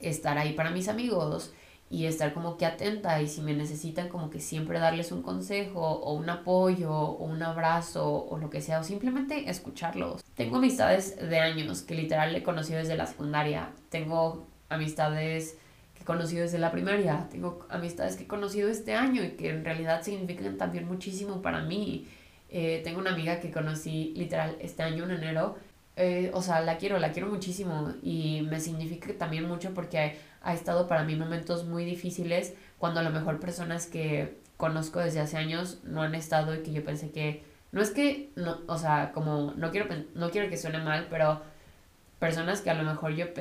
estar 0.00 0.38
ahí 0.38 0.52
para 0.52 0.70
mis 0.70 0.88
amigos 0.88 1.52
y 1.88 2.06
estar 2.06 2.32
como 2.32 2.56
que 2.56 2.66
atenta 2.66 3.20
y 3.20 3.26
si 3.26 3.40
me 3.40 3.52
necesitan 3.52 4.08
como 4.08 4.30
que 4.30 4.38
siempre 4.38 4.78
darles 4.78 5.10
un 5.10 5.22
consejo 5.22 5.80
o 5.80 6.14
un 6.14 6.30
apoyo 6.30 6.92
o 6.92 7.24
un 7.24 7.42
abrazo 7.42 8.26
o 8.26 8.38
lo 8.38 8.48
que 8.48 8.60
sea 8.60 8.78
o 8.78 8.84
simplemente 8.84 9.50
escucharlos. 9.50 10.22
Tengo 10.34 10.58
amistades 10.58 11.16
de 11.16 11.40
años 11.40 11.82
que 11.82 11.96
literal 11.96 12.34
he 12.34 12.44
conocido 12.44 12.78
desde 12.78 12.96
la 12.96 13.06
secundaria. 13.06 13.70
Tengo 13.88 14.46
amistades 14.68 15.58
que 16.00 16.04
he 16.04 16.06
conocido 16.06 16.42
desde 16.42 16.58
la 16.58 16.72
primaria. 16.72 17.28
Tengo 17.30 17.66
amistades 17.68 18.16
que 18.16 18.24
he 18.24 18.26
conocido 18.26 18.70
este 18.70 18.94
año 18.94 19.22
y 19.22 19.32
que 19.32 19.50
en 19.50 19.64
realidad 19.64 20.02
significan 20.02 20.56
también 20.56 20.86
muchísimo 20.86 21.42
para 21.42 21.60
mí. 21.60 22.08
Eh, 22.48 22.80
tengo 22.82 22.98
una 22.98 23.12
amiga 23.12 23.38
que 23.38 23.50
conocí 23.50 24.14
literal 24.16 24.56
este 24.60 24.82
año 24.82 25.04
en 25.04 25.10
enero. 25.10 25.56
Eh, 25.96 26.30
o 26.32 26.40
sea, 26.40 26.62
la 26.62 26.78
quiero, 26.78 26.98
la 26.98 27.12
quiero 27.12 27.28
muchísimo 27.28 27.92
y 28.02 28.46
me 28.48 28.60
significa 28.60 29.12
también 29.18 29.46
mucho 29.46 29.74
porque 29.74 30.16
ha 30.40 30.54
estado 30.54 30.88
para 30.88 31.04
mí 31.04 31.14
momentos 31.14 31.66
muy 31.66 31.84
difíciles 31.84 32.54
cuando 32.78 33.00
a 33.00 33.02
lo 33.02 33.10
mejor 33.10 33.38
personas 33.38 33.86
que 33.86 34.38
conozco 34.56 35.00
desde 35.00 35.20
hace 35.20 35.36
años 35.36 35.80
no 35.84 36.00
han 36.00 36.14
estado 36.14 36.54
y 36.54 36.62
que 36.62 36.72
yo 36.72 36.82
pensé 36.82 37.10
que 37.10 37.44
no 37.72 37.82
es 37.82 37.90
que 37.90 38.30
no, 38.36 38.60
o 38.66 38.78
sea, 38.78 39.12
como 39.12 39.52
no 39.56 39.70
quiero 39.70 39.86
no 40.14 40.30
quiero 40.30 40.48
que 40.48 40.56
suene 40.56 40.78
mal, 40.78 41.08
pero 41.10 41.42
personas 42.18 42.62
que 42.62 42.70
a 42.70 42.74
lo 42.74 42.84
mejor 42.84 43.12
yo 43.12 43.34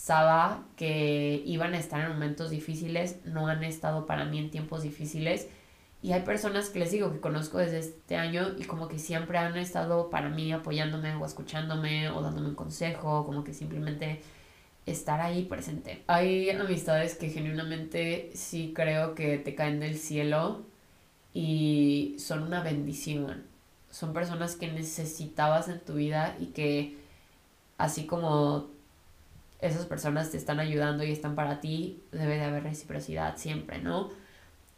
pensaba 0.00 0.64
que 0.76 1.42
iban 1.44 1.74
a 1.74 1.78
estar 1.78 2.00
en 2.00 2.08
momentos 2.08 2.48
difíciles 2.48 3.18
no 3.26 3.48
han 3.48 3.62
estado 3.62 4.06
para 4.06 4.24
mí 4.24 4.38
en 4.38 4.50
tiempos 4.50 4.82
difíciles. 4.82 5.46
Y 6.02 6.12
hay 6.12 6.22
personas 6.22 6.70
que 6.70 6.78
les 6.78 6.90
digo 6.90 7.12
que 7.12 7.20
conozco 7.20 7.58
desde 7.58 7.80
este 7.80 8.16
año 8.16 8.54
y 8.58 8.64
como 8.64 8.88
que 8.88 8.98
siempre 8.98 9.36
han 9.36 9.58
estado 9.58 10.08
para 10.08 10.30
mí 10.30 10.52
apoyándome 10.52 11.14
o 11.16 11.26
escuchándome 11.26 12.08
o 12.08 12.22
dándome 12.22 12.48
un 12.48 12.54
consejo, 12.54 13.26
como 13.26 13.44
que 13.44 13.52
simplemente 13.52 14.22
estar 14.86 15.20
ahí 15.20 15.44
presente. 15.44 16.02
Hay 16.06 16.48
amistades 16.48 17.14
que 17.14 17.28
genuinamente 17.28 18.30
sí 18.32 18.72
creo 18.74 19.14
que 19.14 19.36
te 19.36 19.54
caen 19.54 19.80
del 19.80 19.98
cielo 19.98 20.62
y 21.34 22.16
son 22.18 22.42
una 22.44 22.62
bendición. 22.62 23.44
Son 23.90 24.14
personas 24.14 24.56
que 24.56 24.72
necesitabas 24.72 25.68
en 25.68 25.80
tu 25.80 25.96
vida 25.96 26.36
y 26.40 26.46
que 26.46 26.96
así 27.76 28.06
como 28.06 28.69
esas 29.60 29.86
personas 29.86 30.30
te 30.30 30.36
están 30.36 30.60
ayudando 30.60 31.04
y 31.04 31.12
están 31.12 31.34
para 31.34 31.60
ti, 31.60 32.02
debe 32.12 32.36
de 32.36 32.44
haber 32.44 32.62
reciprocidad 32.62 33.36
siempre, 33.36 33.78
¿no? 33.78 34.10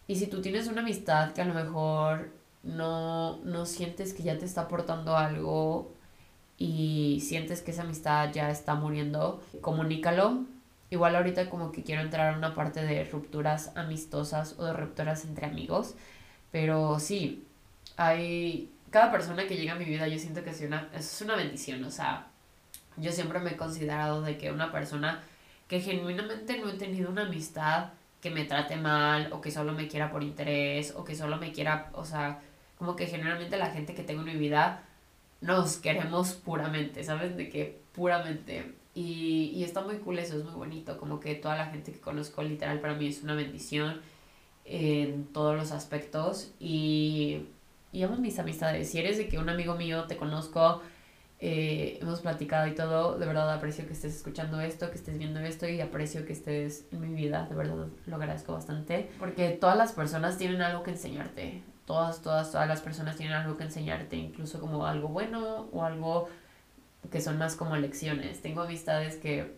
Y 0.07 0.16
si 0.16 0.27
tú 0.27 0.42
tienes 0.42 0.66
una 0.66 0.83
amistad 0.83 1.33
que 1.33 1.42
a 1.42 1.45
lo 1.45 1.55
mejor 1.55 2.31
no, 2.62 3.38
no 3.38 3.66
sientes 3.66 4.12
que 4.14 4.23
ya 4.23 4.38
te 4.38 4.45
está 4.45 4.62
aportando 4.62 5.16
algo 5.16 5.92
y 6.59 7.21
sientes 7.27 7.62
que 7.62 7.71
esa 7.71 7.83
amistad 7.83 8.31
ya 8.33 8.51
está 8.51 8.75
muriendo, 8.75 9.42
comunícalo. 9.61 10.45
Igual 10.90 11.16
ahorita 11.16 11.49
como 11.49 11.73
que 11.73 11.83
quiero 11.83 12.03
entrar 12.03 12.35
a 12.35 12.37
una 12.37 12.55
parte 12.55 12.85
de 12.85 13.05
rupturas 13.05 13.73
amistosas 13.77 14.57
o 14.59 14.64
de 14.64 14.73
rupturas 14.75 15.25
entre 15.25 15.47
amigos, 15.47 15.95
pero 16.51 16.99
sí, 17.01 17.45
hay 17.97 18.71
cada 18.90 19.11
persona 19.11 19.47
que 19.47 19.57
llega 19.57 19.73
a 19.73 19.77
mi 19.77 19.87
vida 19.87 20.07
yo 20.07 20.18
siento 20.18 20.45
que 20.45 20.51
es 20.51 20.61
una, 20.61 20.88
es 20.95 21.23
una 21.23 21.35
bendición, 21.35 21.83
o 21.85 21.90
sea, 21.90 22.27
yo 22.97 23.13
siempre 23.13 23.39
me 23.41 23.51
he 23.51 23.57
considerado 23.57 24.23
de 24.23 24.39
que 24.39 24.53
una 24.53 24.73
persona 24.73 25.23
que 25.69 25.81
genuinamente 25.81 26.59
no 26.59 26.69
he 26.69 26.75
tenido 26.75 27.11
una 27.11 27.23
amistad 27.23 27.91
que 28.21 28.31
me 28.31 28.45
trate 28.45 28.77
mal 28.77 29.33
o 29.33 29.41
que 29.41 29.51
solo 29.51 29.73
me 29.73 29.89
quiera 29.89 30.11
por 30.11 30.23
interés 30.23 30.95
o 30.97 31.05
que 31.05 31.15
solo 31.15 31.39
me 31.39 31.53
quiera, 31.53 31.91
o 31.95 32.05
sea, 32.05 32.41
como 32.79 32.95
que 32.97 33.07
generalmente 33.07 33.57
la 33.57 33.71
gente 33.71 33.95
que 33.95 34.03
tengo 34.03 34.21
en 34.23 34.29
mi 34.29 34.37
vida 34.37 34.85
nos 35.41 35.77
queremos 35.77 36.35
puramente, 36.35 37.05
¿sabes? 37.05 37.37
De 37.37 37.49
que 37.49 37.81
puramente. 37.93 38.75
Y, 38.95 39.53
y 39.55 39.65
está 39.65 39.81
muy 39.83 39.97
cool 39.97 40.19
eso, 40.19 40.37
es 40.39 40.45
muy 40.45 40.55
bonito, 40.55 40.99
como 40.99 41.19
que 41.19 41.35
toda 41.35 41.57
la 41.57 41.67
gente 41.67 41.93
que 41.93 42.01
conozco 42.01 42.43
literal 42.43 42.81
para 42.81 42.95
mí 42.95 43.09
es 43.09 43.23
una 43.23 43.35
bendición 43.35 44.01
en 44.65 45.25
todos 45.33 45.57
los 45.57 45.73
aspectos 45.73 46.53
y, 46.61 47.47
y 47.93 48.03
amo 48.03 48.17
mis 48.17 48.39
amistades. 48.39 48.91
Si 48.91 48.99
eres 48.99 49.19
de 49.19 49.29
que 49.29 49.39
un 49.39 49.49
amigo 49.49 49.75
mío 49.75 50.05
te 50.05 50.17
conozco, 50.17 50.83
eh, 51.45 51.99
hemos 52.01 52.21
platicado 52.21 52.69
y 52.69 52.75
todo, 52.77 53.19
de 53.19 53.27
verdad 53.27 53.53
aprecio 53.53 53.85
que 53.85 53.95
estés 53.95 54.15
escuchando 54.15 54.61
esto, 54.61 54.89
que 54.91 54.95
estés 54.95 55.19
viendo 55.19 55.41
esto 55.41 55.69
y 55.69 55.81
aprecio 55.81 56.25
que 56.25 56.33
estés 56.33 56.87
en 56.93 57.01
mi 57.01 57.13
vida, 57.13 57.49
de 57.51 57.57
verdad 57.57 57.89
lo 58.07 58.15
agradezco 58.15 58.53
bastante, 58.53 59.11
porque 59.19 59.49
todas 59.49 59.77
las 59.77 59.91
personas 59.91 60.39
tienen 60.39 60.63
algo 60.63 60.85
que 60.85 60.93
enseñarte, 60.93 61.65
todas, 61.85 62.23
todas, 62.23 62.53
todas 62.53 62.69
las 62.69 62.81
personas 62.81 63.17
tienen 63.17 63.35
algo 63.35 63.57
que 63.57 63.65
enseñarte, 63.65 64.15
incluso 64.15 64.61
como 64.61 64.87
algo 64.87 65.09
bueno 65.09 65.67
o 65.73 65.83
algo 65.83 66.29
que 67.11 67.21
son 67.21 67.39
más 67.39 67.57
como 67.57 67.75
lecciones. 67.75 68.41
Tengo 68.41 68.63
amistades 68.63 69.17
que, 69.17 69.57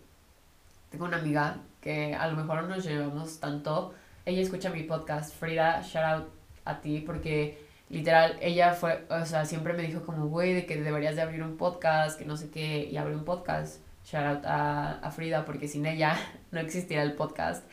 tengo 0.88 1.04
una 1.04 1.18
amiga 1.18 1.58
que 1.82 2.14
a 2.14 2.26
lo 2.28 2.36
mejor 2.36 2.62
no 2.62 2.68
nos 2.76 2.86
llevamos 2.86 3.40
tanto, 3.40 3.92
ella 4.24 4.40
escucha 4.40 4.70
mi 4.70 4.84
podcast, 4.84 5.34
Frida, 5.34 5.82
shout 5.82 6.04
out 6.04 6.28
a 6.64 6.80
ti 6.80 7.00
porque 7.04 7.63
literal, 7.88 8.38
ella 8.40 8.72
fue, 8.74 9.06
o 9.10 9.24
sea, 9.24 9.44
siempre 9.44 9.72
me 9.72 9.82
dijo 9.82 10.02
como, 10.04 10.28
güey, 10.28 10.54
de 10.54 10.66
que 10.66 10.80
deberías 10.80 11.16
de 11.16 11.22
abrir 11.22 11.42
un 11.42 11.56
podcast, 11.56 12.18
que 12.18 12.24
no 12.24 12.36
sé 12.36 12.50
qué, 12.50 12.88
y 12.90 12.96
abrí 12.96 13.14
un 13.14 13.24
podcast. 13.24 13.82
Shout 14.04 14.24
out 14.24 14.44
a, 14.44 14.98
a 14.98 15.10
Frida, 15.10 15.44
porque 15.44 15.68
sin 15.68 15.86
ella 15.86 16.16
no 16.52 16.60
existiera 16.60 17.02
el 17.02 17.14
podcast. 17.14 17.64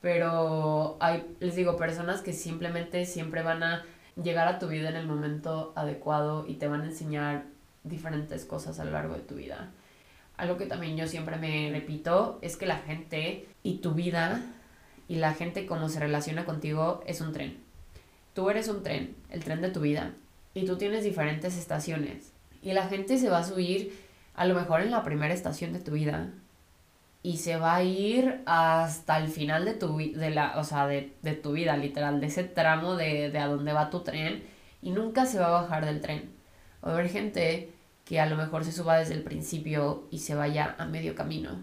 Pero 0.00 0.96
hay, 1.00 1.24
les 1.38 1.54
digo, 1.54 1.76
personas 1.76 2.22
que 2.22 2.32
simplemente 2.32 3.04
siempre 3.06 3.42
van 3.42 3.62
a 3.62 3.84
llegar 4.20 4.48
a 4.48 4.58
tu 4.58 4.68
vida 4.68 4.88
en 4.88 4.96
el 4.96 5.06
momento 5.06 5.72
adecuado 5.76 6.44
y 6.46 6.54
te 6.54 6.68
van 6.68 6.82
a 6.82 6.86
enseñar 6.86 7.44
diferentes 7.84 8.44
cosas 8.44 8.80
a 8.80 8.84
lo 8.84 8.90
largo 8.90 9.14
de 9.14 9.20
tu 9.20 9.36
vida. 9.36 9.70
Algo 10.36 10.56
que 10.56 10.66
también 10.66 10.96
yo 10.96 11.06
siempre 11.06 11.36
me 11.36 11.70
repito 11.70 12.38
es 12.42 12.56
que 12.56 12.66
la 12.66 12.78
gente 12.78 13.46
y 13.62 13.78
tu 13.78 13.92
vida 13.92 14.42
y 15.08 15.16
la 15.16 15.34
gente 15.34 15.66
como 15.66 15.88
se 15.88 16.00
relaciona 16.00 16.44
contigo 16.44 17.02
es 17.06 17.20
un 17.20 17.32
tren. 17.32 17.71
Tú 18.34 18.50
eres 18.50 18.68
un 18.68 18.82
tren, 18.82 19.16
el 19.30 19.44
tren 19.44 19.60
de 19.60 19.70
tu 19.70 19.80
vida, 19.80 20.14
y 20.54 20.66
tú 20.66 20.76
tienes 20.76 21.04
diferentes 21.04 21.56
estaciones. 21.56 22.32
Y 22.62 22.72
la 22.72 22.88
gente 22.88 23.18
se 23.18 23.28
va 23.28 23.38
a 23.38 23.44
subir 23.44 23.98
a 24.34 24.46
lo 24.46 24.54
mejor 24.54 24.80
en 24.80 24.90
la 24.90 25.02
primera 25.02 25.34
estación 25.34 25.72
de 25.72 25.80
tu 25.80 25.92
vida 25.92 26.30
y 27.22 27.36
se 27.36 27.56
va 27.56 27.76
a 27.76 27.82
ir 27.84 28.42
hasta 28.46 29.18
el 29.18 29.28
final 29.28 29.64
de 29.64 29.74
tu, 29.74 29.96
de 29.96 30.30
la, 30.30 30.58
o 30.58 30.64
sea, 30.64 30.86
de, 30.86 31.14
de 31.22 31.34
tu 31.34 31.52
vida, 31.52 31.76
literal, 31.76 32.20
de 32.20 32.26
ese 32.26 32.44
tramo 32.44 32.96
de, 32.96 33.30
de 33.30 33.38
a 33.38 33.46
dónde 33.46 33.72
va 33.72 33.90
tu 33.90 34.00
tren 34.00 34.42
y 34.82 34.90
nunca 34.90 35.26
se 35.26 35.38
va 35.38 35.46
a 35.46 35.62
bajar 35.62 35.84
del 35.84 36.00
tren. 36.00 36.32
Va 36.84 36.90
a 36.90 36.94
haber 36.94 37.08
gente 37.08 37.72
que 38.04 38.20
a 38.20 38.26
lo 38.26 38.36
mejor 38.36 38.64
se 38.64 38.72
suba 38.72 38.98
desde 38.98 39.14
el 39.14 39.22
principio 39.22 40.08
y 40.10 40.18
se 40.18 40.34
vaya 40.34 40.74
a 40.78 40.86
medio 40.86 41.14
camino. 41.14 41.62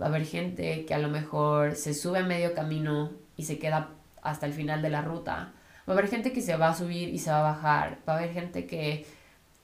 Va 0.00 0.06
a 0.06 0.08
haber 0.08 0.24
gente 0.24 0.84
que 0.86 0.94
a 0.94 0.98
lo 0.98 1.08
mejor 1.08 1.74
se 1.74 1.94
sube 1.94 2.20
a 2.20 2.24
medio 2.24 2.54
camino 2.54 3.10
y 3.36 3.44
se 3.44 3.58
queda 3.58 3.90
hasta 4.22 4.46
el 4.46 4.52
final 4.52 4.80
de 4.82 4.90
la 4.90 5.02
ruta. 5.02 5.52
Va 5.88 5.94
a 5.94 5.98
haber 5.98 6.08
gente 6.08 6.32
que 6.32 6.40
se 6.40 6.56
va 6.56 6.68
a 6.68 6.74
subir 6.74 7.08
y 7.10 7.18
se 7.18 7.30
va 7.30 7.40
a 7.40 7.52
bajar. 7.54 7.98
Va 8.08 8.14
a 8.14 8.18
haber 8.18 8.32
gente 8.32 8.66
que 8.66 9.06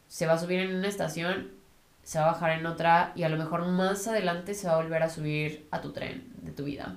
se 0.08 0.26
va 0.26 0.34
a 0.34 0.38
subir 0.38 0.60
en 0.60 0.76
una 0.76 0.88
estación 0.88 1.60
se 2.02 2.18
va 2.18 2.24
a 2.28 2.32
bajar 2.32 2.58
en 2.58 2.66
otra 2.66 3.12
y 3.14 3.22
a 3.22 3.28
lo 3.28 3.36
mejor 3.36 3.66
más 3.66 4.06
adelante 4.08 4.54
se 4.54 4.66
va 4.66 4.74
a 4.74 4.82
volver 4.82 5.02
a 5.02 5.10
subir 5.10 5.68
a 5.70 5.80
tu 5.80 5.92
tren 5.92 6.32
de 6.42 6.52
tu 6.52 6.64
vida. 6.64 6.96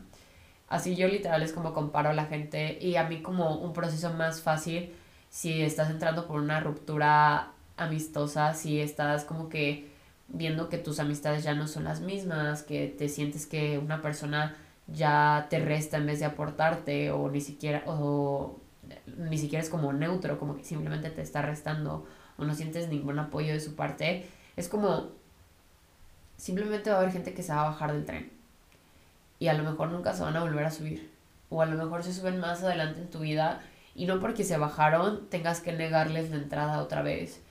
Así 0.67 0.95
yo 0.95 1.07
literal 1.07 1.43
es 1.43 1.53
como 1.53 1.73
comparo 1.73 2.09
a 2.09 2.13
la 2.13 2.25
gente 2.25 2.77
y 2.81 2.95
a 2.95 3.03
mí 3.03 3.21
como 3.21 3.57
un 3.57 3.73
proceso 3.73 4.11
más 4.13 4.41
fácil 4.41 4.91
si 5.29 5.61
estás 5.61 5.89
entrando 5.89 6.25
por 6.27 6.39
una 6.39 6.59
ruptura 6.59 7.51
amistosa, 7.77 8.53
si 8.53 8.79
estás 8.79 9.23
como 9.23 9.49
que 9.49 9.87
viendo 10.29 10.69
que 10.69 10.77
tus 10.77 10.99
amistades 10.99 11.43
ya 11.43 11.53
no 11.53 11.67
son 11.67 11.83
las 11.83 12.01
mismas, 12.01 12.63
que 12.63 12.87
te 12.87 13.09
sientes 13.09 13.45
que 13.45 13.77
una 13.77 14.01
persona 14.01 14.55
ya 14.87 15.47
te 15.49 15.59
resta 15.59 15.97
en 15.97 16.07
vez 16.07 16.19
de 16.19 16.25
aportarte 16.25 17.11
o 17.11 17.29
ni 17.29 17.41
siquiera 17.41 17.83
o 17.85 18.59
ni 19.17 19.37
siquiera 19.37 19.63
es 19.63 19.69
como 19.69 19.93
neutro, 19.93 20.39
como 20.39 20.55
que 20.55 20.63
simplemente 20.63 21.09
te 21.09 21.21
está 21.21 21.41
restando 21.41 22.05
o 22.37 22.45
no 22.45 22.55
sientes 22.55 22.89
ningún 22.89 23.19
apoyo 23.19 23.53
de 23.53 23.59
su 23.59 23.75
parte, 23.75 24.27
es 24.55 24.69
como, 24.69 25.11
simplemente 26.37 26.89
va 26.89 26.97
a 26.97 26.99
haber 26.99 27.11
gente 27.11 27.33
que 27.33 27.43
se 27.43 27.53
va 27.53 27.61
a 27.61 27.69
bajar 27.69 27.93
del 27.93 28.05
tren 28.05 28.31
y 29.43 29.49
a 29.49 29.53
lo 29.53 29.63
mejor 29.63 29.89
nunca 29.89 30.13
se 30.13 30.23
van 30.23 30.37
a 30.37 30.41
volver 30.41 30.65
a 30.65 30.71
subir. 30.71 31.11
O 31.49 31.61
a 31.61 31.65
lo 31.65 31.75
mejor 31.75 32.01
se 32.01 32.13
suben 32.13 32.39
más 32.39 32.63
adelante 32.63 33.01
en 33.01 33.09
tu 33.09 33.19
vida 33.19 33.61
y 33.93 34.05
no 34.05 34.21
porque 34.21 34.45
se 34.45 34.57
bajaron 34.57 35.27
tengas 35.29 35.59
que 35.59 35.73
negarles 35.73 36.29
la 36.29 36.37
entrada 36.37 36.81
otra 36.81 37.01
vez. 37.01 37.41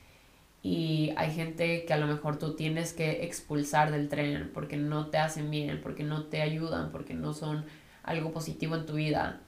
Y 0.63 1.13
hay 1.17 1.33
gente 1.33 1.85
que 1.85 1.93
a 1.93 1.99
lo 1.99 2.07
mejor 2.07 2.39
tú 2.39 2.55
tienes 2.55 2.95
que 2.95 3.25
expulsar 3.25 3.91
del 3.91 4.09
tren 4.09 4.51
porque 4.55 4.79
no 4.79 5.09
te 5.09 5.19
hacen 5.19 5.51
bien, 5.51 5.81
porque 5.83 6.03
no 6.03 6.25
te 6.25 6.41
ayudan, 6.41 6.93
porque 6.93 7.13
no 7.13 7.35
son 7.35 7.67
algo 8.03 8.33
positivo 8.33 8.75
en 8.77 8.87
tu 8.87 8.95
vida. 8.95 9.41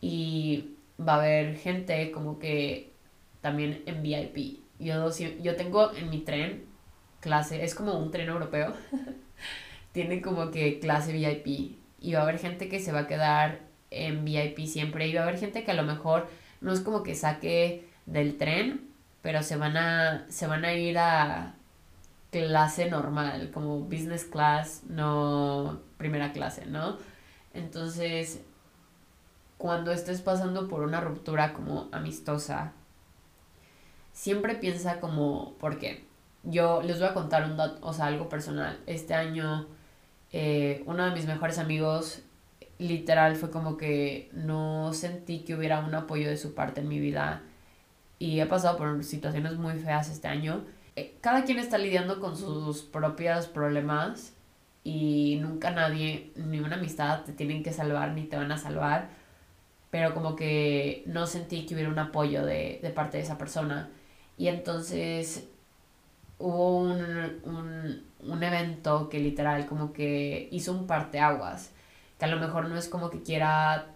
Y 0.00 0.76
va 1.06 1.14
a 1.14 1.18
haber 1.18 1.56
gente 1.56 2.10
como 2.10 2.38
que 2.38 2.92
también 3.40 3.82
en 3.86 4.02
VIP. 4.02 4.60
Yo, 4.78 5.10
yo 5.42 5.56
tengo 5.56 5.92
en 5.94 6.10
mi 6.10 6.18
tren 6.20 6.64
clase, 7.20 7.64
es 7.64 7.74
como 7.74 7.98
un 7.98 8.10
tren 8.10 8.28
europeo, 8.28 8.74
tiene 9.92 10.20
como 10.20 10.50
que 10.50 10.80
clase 10.80 11.12
VIP 11.12 11.76
y 12.00 12.12
va 12.12 12.20
a 12.20 12.22
haber 12.22 12.38
gente 12.38 12.68
que 12.68 12.80
se 12.80 12.92
va 12.92 13.00
a 13.00 13.06
quedar 13.06 13.60
en 13.90 14.24
VIP 14.24 14.66
siempre 14.66 15.06
y 15.06 15.14
va 15.14 15.20
a 15.20 15.22
haber 15.24 15.38
gente 15.38 15.64
que 15.64 15.70
a 15.70 15.74
lo 15.74 15.84
mejor 15.84 16.28
no 16.60 16.72
es 16.72 16.80
como 16.80 17.02
que 17.02 17.14
saque 17.14 17.84
del 18.06 18.38
tren, 18.38 18.88
pero 19.22 19.42
se 19.42 19.56
van 19.56 19.76
a, 19.76 20.26
se 20.28 20.46
van 20.46 20.64
a 20.64 20.74
ir 20.74 20.98
a 20.98 21.54
clase 22.30 22.90
normal, 22.90 23.50
como 23.52 23.80
business 23.80 24.24
class, 24.24 24.82
no 24.88 25.80
primera 25.98 26.32
clase, 26.32 26.66
¿no? 26.66 26.96
Entonces, 27.54 28.40
cuando 29.62 29.92
estés 29.92 30.22
pasando 30.22 30.66
por 30.66 30.82
una 30.82 31.00
ruptura 31.00 31.52
como 31.52 31.88
amistosa, 31.92 32.72
siempre 34.10 34.56
piensa 34.56 34.98
como, 34.98 35.54
¿por 35.60 35.78
qué? 35.78 36.04
Yo 36.42 36.82
les 36.82 36.98
voy 36.98 37.06
a 37.06 37.14
contar 37.14 37.44
un 37.44 37.56
dato, 37.56 37.78
o 37.86 37.92
sea, 37.92 38.06
algo 38.06 38.28
personal. 38.28 38.80
Este 38.86 39.14
año, 39.14 39.68
eh, 40.32 40.82
uno 40.86 41.04
de 41.04 41.12
mis 41.12 41.26
mejores 41.26 41.60
amigos, 41.60 42.22
literal, 42.78 43.36
fue 43.36 43.52
como 43.52 43.76
que 43.76 44.30
no 44.32 44.92
sentí 44.94 45.44
que 45.44 45.54
hubiera 45.54 45.78
un 45.78 45.94
apoyo 45.94 46.28
de 46.28 46.38
su 46.38 46.54
parte 46.54 46.80
en 46.80 46.88
mi 46.88 46.98
vida. 46.98 47.42
Y 48.18 48.40
he 48.40 48.46
pasado 48.46 48.76
por 48.76 49.04
situaciones 49.04 49.58
muy 49.58 49.74
feas 49.74 50.10
este 50.10 50.26
año. 50.26 50.64
Eh, 50.96 51.16
cada 51.20 51.44
quien 51.44 51.60
está 51.60 51.78
lidiando 51.78 52.18
con 52.18 52.36
sus 52.36 52.82
propios 52.82 53.46
problemas 53.46 54.32
y 54.82 55.38
nunca 55.40 55.70
nadie, 55.70 56.32
ni 56.34 56.58
una 56.58 56.74
amistad 56.74 57.22
te 57.22 57.32
tienen 57.32 57.62
que 57.62 57.72
salvar 57.72 58.10
ni 58.10 58.24
te 58.24 58.36
van 58.36 58.50
a 58.50 58.58
salvar. 58.58 59.21
Pero 59.92 60.14
como 60.14 60.36
que 60.36 61.04
no 61.06 61.26
sentí 61.28 61.66
que 61.66 61.74
hubiera 61.74 61.90
un 61.90 61.98
apoyo 62.00 62.44
de, 62.46 62.80
de 62.82 62.90
parte 62.90 63.18
de 63.18 63.24
esa 63.24 63.38
persona. 63.38 63.90
Y 64.38 64.48
entonces 64.48 65.48
hubo 66.38 66.78
un, 66.78 68.02
un, 68.22 68.42
evento 68.42 69.08
que 69.08 69.20
literal 69.20 69.66
como 69.66 69.92
que 69.92 70.48
hizo 70.50 70.72
un 70.72 70.86
parteaguas, 70.86 71.72
que 72.18 72.24
a 72.24 72.28
lo 72.28 72.38
mejor 72.40 72.68
no 72.68 72.76
es 72.76 72.88
como 72.88 73.10
que 73.10 73.22
quiera 73.22 73.86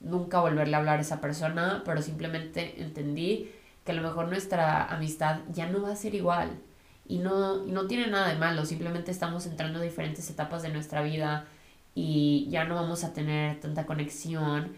nunca 0.00 0.40
volverle 0.40 0.76
a 0.76 0.78
hablar 0.78 0.98
a 0.98 1.02
esa 1.02 1.20
persona, 1.20 1.82
pero 1.84 2.02
simplemente 2.02 2.80
entendí 2.80 3.50
que 3.84 3.92
a 3.92 3.94
lo 3.94 4.02
mejor 4.02 4.28
nuestra 4.28 4.86
amistad 4.86 5.40
ya 5.52 5.68
no 5.68 5.82
va 5.82 5.92
a 5.92 5.96
ser 5.96 6.14
igual. 6.14 6.60
Y 7.06 7.18
no, 7.18 7.66
y 7.66 7.72
no 7.72 7.88
tiene 7.88 8.06
nada 8.06 8.28
de 8.28 8.36
malo, 8.36 8.64
simplemente 8.64 9.10
estamos 9.10 9.46
entrando 9.46 9.80
a 9.80 9.82
diferentes 9.82 10.30
etapas 10.30 10.62
de 10.62 10.70
nuestra 10.70 11.02
vida 11.02 11.46
y 11.94 12.46
ya 12.48 12.64
no 12.64 12.76
vamos 12.76 13.04
a 13.04 13.12
tener 13.12 13.60
tanta 13.60 13.86
conexión 13.86 14.72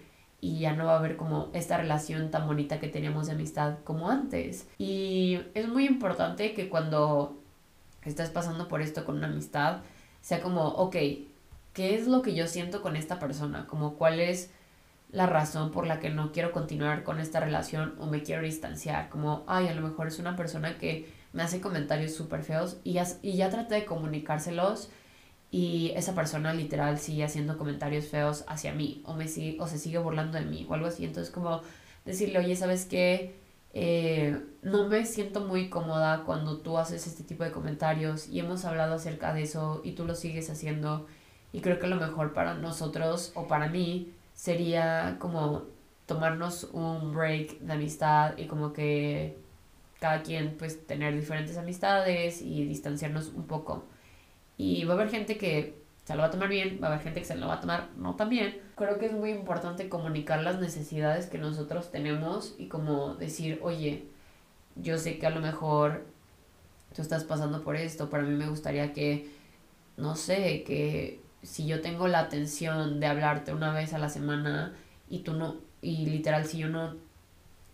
y 0.44 0.59
ya 0.59 0.74
no 0.74 0.85
va 0.85 0.96
a 0.96 0.98
haber 0.98 1.16
como 1.16 1.48
esta 1.54 1.78
relación 1.78 2.30
tan 2.30 2.46
bonita 2.46 2.78
que 2.78 2.88
teníamos 2.88 3.28
de 3.28 3.33
amistad 3.33 3.78
como 3.83 4.11
antes. 4.11 4.68
Y 4.76 5.40
es 5.54 5.66
muy 5.68 5.87
importante 5.87 6.52
que 6.52 6.68
cuando 6.68 7.38
estás 8.02 8.28
pasando 8.28 8.68
por 8.68 8.83
esto 8.83 9.07
con 9.07 9.16
una 9.16 9.28
amistad, 9.28 9.78
sea 10.20 10.42
como, 10.42 10.66
ok, 10.66 10.96
¿qué 11.72 11.94
es 11.94 12.07
lo 12.07 12.20
que 12.20 12.35
yo 12.35 12.46
siento 12.46 12.83
con 12.83 12.94
esta 12.94 13.18
persona? 13.18 13.66
Como 13.66 13.94
cuál 13.94 14.20
es 14.20 14.50
la 15.11 15.24
razón 15.24 15.70
por 15.70 15.87
la 15.87 15.98
que 15.98 16.11
no 16.11 16.30
quiero 16.30 16.52
continuar 16.52 17.04
con 17.04 17.20
esta 17.20 17.40
relación 17.40 17.94
o 17.98 18.04
me 18.04 18.22
quiero 18.22 18.42
distanciar. 18.42 19.09
Como, 19.09 19.44
ay, 19.46 19.68
a 19.68 19.74
lo 19.74 19.80
mejor 19.80 20.09
es 20.09 20.18
una 20.18 20.37
persona 20.37 20.76
que 20.76 21.11
me 21.33 21.42
hace 21.42 21.62
comentarios 21.62 22.14
súper 22.14 22.42
feos 22.42 22.76
y 22.85 22.92
ya, 22.92 23.07
y 23.22 23.38
ya 23.38 23.48
traté 23.48 23.76
de 23.76 23.85
comunicárselos 23.87 24.90
y 25.54 25.92
esa 25.94 26.16
persona 26.16 26.52
literal 26.52 26.98
sigue 26.98 27.22
haciendo 27.22 27.56
comentarios 27.56 28.08
feos 28.08 28.44
hacia 28.48 28.74
mí 28.74 29.02
o, 29.04 29.14
me 29.14 29.28
sigue, 29.28 29.56
o 29.60 29.68
se 29.68 29.78
sigue 29.78 29.98
burlando 29.98 30.36
de 30.36 30.44
mí 30.44 30.66
o 30.68 30.74
algo 30.74 30.88
así. 30.88 31.04
Entonces 31.04 31.32
como 31.32 31.62
decirle, 32.04 32.40
oye, 32.40 32.56
¿sabes 32.56 32.86
qué? 32.86 33.36
Eh, 33.72 34.36
no 34.62 34.88
me 34.88 35.06
siento 35.06 35.42
muy 35.42 35.70
cómoda 35.70 36.24
cuando 36.24 36.58
tú 36.58 36.76
haces 36.76 37.06
este 37.06 37.22
tipo 37.22 37.44
de 37.44 37.52
comentarios 37.52 38.26
y 38.26 38.40
hemos 38.40 38.64
hablado 38.64 38.94
acerca 38.96 39.32
de 39.32 39.42
eso 39.42 39.80
y 39.84 39.92
tú 39.92 40.04
lo 40.04 40.16
sigues 40.16 40.50
haciendo 40.50 41.06
y 41.52 41.60
creo 41.60 41.78
que 41.78 41.86
lo 41.86 41.96
mejor 41.96 42.32
para 42.32 42.54
nosotros 42.54 43.30
o 43.36 43.46
para 43.46 43.68
mí 43.68 44.12
sería 44.32 45.18
como 45.20 45.66
tomarnos 46.06 46.64
un 46.72 47.14
break 47.14 47.60
de 47.60 47.72
amistad 47.74 48.36
y 48.38 48.46
como 48.46 48.72
que 48.72 49.38
cada 50.00 50.22
quien 50.24 50.56
pues 50.58 50.84
tener 50.84 51.14
diferentes 51.14 51.56
amistades 51.56 52.42
y 52.42 52.64
distanciarnos 52.64 53.28
un 53.28 53.46
poco. 53.46 53.84
Y 54.56 54.84
va 54.84 54.94
a 54.94 54.96
haber 54.96 55.10
gente 55.10 55.36
que 55.36 55.82
se 56.04 56.14
lo 56.14 56.20
va 56.20 56.28
a 56.28 56.30
tomar 56.30 56.48
bien, 56.48 56.78
va 56.82 56.88
a 56.88 56.90
haber 56.92 57.02
gente 57.02 57.20
que 57.20 57.26
se 57.26 57.34
lo 57.34 57.48
va 57.48 57.54
a 57.54 57.60
tomar 57.60 57.88
no 57.96 58.14
tan 58.14 58.28
bien. 58.28 58.60
Creo 58.76 58.98
que 58.98 59.06
es 59.06 59.12
muy 59.12 59.30
importante 59.30 59.88
comunicar 59.88 60.42
las 60.42 60.60
necesidades 60.60 61.26
que 61.26 61.38
nosotros 61.38 61.90
tenemos 61.90 62.54
y 62.58 62.68
como 62.68 63.14
decir, 63.14 63.58
oye, 63.62 64.06
yo 64.76 64.98
sé 64.98 65.18
que 65.18 65.26
a 65.26 65.30
lo 65.30 65.40
mejor 65.40 66.04
tú 66.94 67.02
estás 67.02 67.24
pasando 67.24 67.62
por 67.62 67.76
esto, 67.76 68.10
para 68.10 68.22
mí 68.22 68.34
me 68.34 68.48
gustaría 68.48 68.92
que, 68.92 69.30
no 69.96 70.14
sé, 70.14 70.62
que 70.64 71.20
si 71.42 71.66
yo 71.66 71.80
tengo 71.80 72.06
la 72.08 72.20
atención 72.20 73.00
de 73.00 73.06
hablarte 73.06 73.52
una 73.52 73.72
vez 73.72 73.94
a 73.94 73.98
la 73.98 74.08
semana 74.08 74.74
y 75.08 75.20
tú 75.20 75.34
no, 75.34 75.56
y 75.80 76.06
literal 76.06 76.46
si 76.46 76.58
yo 76.58 76.68
no 76.68 76.96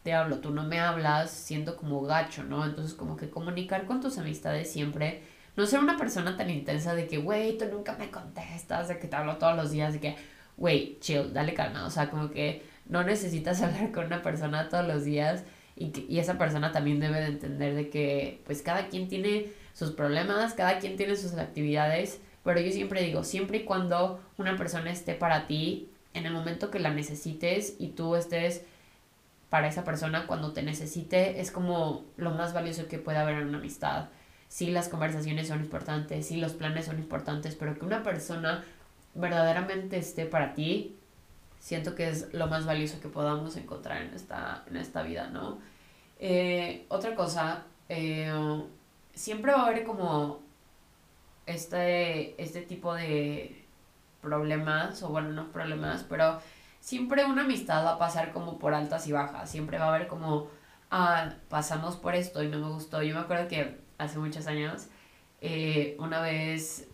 te 0.02 0.14
hablo, 0.14 0.38
tú 0.38 0.50
no 0.50 0.62
me 0.64 0.80
hablas, 0.80 1.30
siento 1.30 1.76
como 1.76 2.00
gacho, 2.02 2.44
¿no? 2.44 2.64
Entonces 2.64 2.94
como 2.94 3.16
que 3.16 3.28
comunicar 3.28 3.86
con 3.86 4.00
tus 4.00 4.18
amistades 4.18 4.70
siempre 4.70 5.22
no 5.56 5.66
ser 5.66 5.80
una 5.80 5.96
persona 5.96 6.36
tan 6.36 6.50
intensa 6.50 6.94
de 6.94 7.06
que, 7.06 7.18
güey, 7.18 7.58
tú 7.58 7.66
nunca 7.66 7.96
me 7.96 8.10
contestas, 8.10 8.88
de 8.88 8.98
que 8.98 9.08
te 9.08 9.16
hablo 9.16 9.36
todos 9.36 9.56
los 9.56 9.70
días, 9.70 9.92
de 9.92 10.00
que, 10.00 10.16
güey, 10.56 10.98
chill, 11.00 11.32
dale 11.32 11.54
calma. 11.54 11.86
O 11.86 11.90
sea, 11.90 12.10
como 12.10 12.30
que 12.30 12.62
no 12.86 13.02
necesitas 13.02 13.62
hablar 13.62 13.92
con 13.92 14.06
una 14.06 14.22
persona 14.22 14.68
todos 14.68 14.86
los 14.86 15.04
días 15.04 15.44
y, 15.76 15.90
que, 15.90 16.06
y 16.08 16.18
esa 16.18 16.38
persona 16.38 16.72
también 16.72 17.00
debe 17.00 17.20
de 17.20 17.26
entender 17.26 17.74
de 17.74 17.90
que, 17.90 18.42
pues, 18.46 18.62
cada 18.62 18.88
quien 18.88 19.08
tiene 19.08 19.52
sus 19.74 19.92
problemas, 19.92 20.54
cada 20.54 20.78
quien 20.78 20.96
tiene 20.96 21.16
sus 21.16 21.34
actividades, 21.34 22.20
pero 22.44 22.60
yo 22.60 22.72
siempre 22.72 23.02
digo, 23.02 23.24
siempre 23.24 23.58
y 23.58 23.64
cuando 23.64 24.20
una 24.38 24.56
persona 24.56 24.90
esté 24.90 25.14
para 25.14 25.46
ti 25.46 25.90
en 26.14 26.26
el 26.26 26.32
momento 26.32 26.70
que 26.70 26.78
la 26.78 26.90
necesites 26.90 27.76
y 27.78 27.88
tú 27.88 28.16
estés 28.16 28.64
para 29.48 29.68
esa 29.68 29.84
persona 29.84 30.26
cuando 30.26 30.52
te 30.52 30.62
necesite, 30.62 31.40
es 31.40 31.50
como 31.50 32.04
lo 32.16 32.30
más 32.30 32.54
valioso 32.54 32.86
que 32.88 32.98
puede 32.98 33.18
haber 33.18 33.36
en 33.36 33.48
una 33.48 33.58
amistad 33.58 34.08
sí 34.50 34.72
las 34.72 34.88
conversaciones 34.88 35.46
son 35.48 35.60
importantes, 35.60 36.26
sí 36.26 36.36
los 36.36 36.54
planes 36.54 36.86
son 36.86 36.98
importantes, 36.98 37.54
pero 37.54 37.78
que 37.78 37.84
una 37.86 38.02
persona 38.02 38.64
verdaderamente 39.14 39.96
esté 39.96 40.26
para 40.26 40.54
ti, 40.54 40.96
siento 41.60 41.94
que 41.94 42.08
es 42.08 42.34
lo 42.34 42.48
más 42.48 42.66
valioso 42.66 43.00
que 43.00 43.08
podamos 43.08 43.56
encontrar 43.56 44.02
en 44.02 44.12
esta, 44.12 44.64
en 44.68 44.76
esta 44.76 45.02
vida, 45.02 45.28
¿no? 45.28 45.60
Eh, 46.18 46.84
otra 46.88 47.14
cosa, 47.14 47.62
eh, 47.88 48.32
siempre 49.14 49.52
va 49.52 49.62
a 49.62 49.66
haber 49.68 49.84
como 49.84 50.40
este, 51.46 52.42
este 52.42 52.62
tipo 52.62 52.92
de 52.94 53.64
problemas, 54.20 55.00
o 55.04 55.10
bueno, 55.10 55.30
no 55.30 55.52
problemas, 55.52 56.04
pero 56.08 56.40
siempre 56.80 57.24
una 57.24 57.42
amistad 57.44 57.84
va 57.84 57.92
a 57.92 57.98
pasar 57.98 58.32
como 58.32 58.58
por 58.58 58.74
altas 58.74 59.06
y 59.06 59.12
bajas, 59.12 59.48
siempre 59.48 59.78
va 59.78 59.86
a 59.86 59.94
haber 59.94 60.08
como, 60.08 60.48
ah, 60.90 61.34
pasamos 61.48 61.96
por 61.96 62.16
esto 62.16 62.42
y 62.42 62.48
no 62.48 62.58
me 62.58 62.68
gustó. 62.68 63.00
Yo 63.02 63.14
me 63.14 63.20
acuerdo 63.20 63.46
que 63.46 63.89
hace 64.00 64.18
muchos 64.18 64.46
años, 64.46 64.88
eh, 65.40 65.96
una 65.98 66.20
vez 66.20 66.88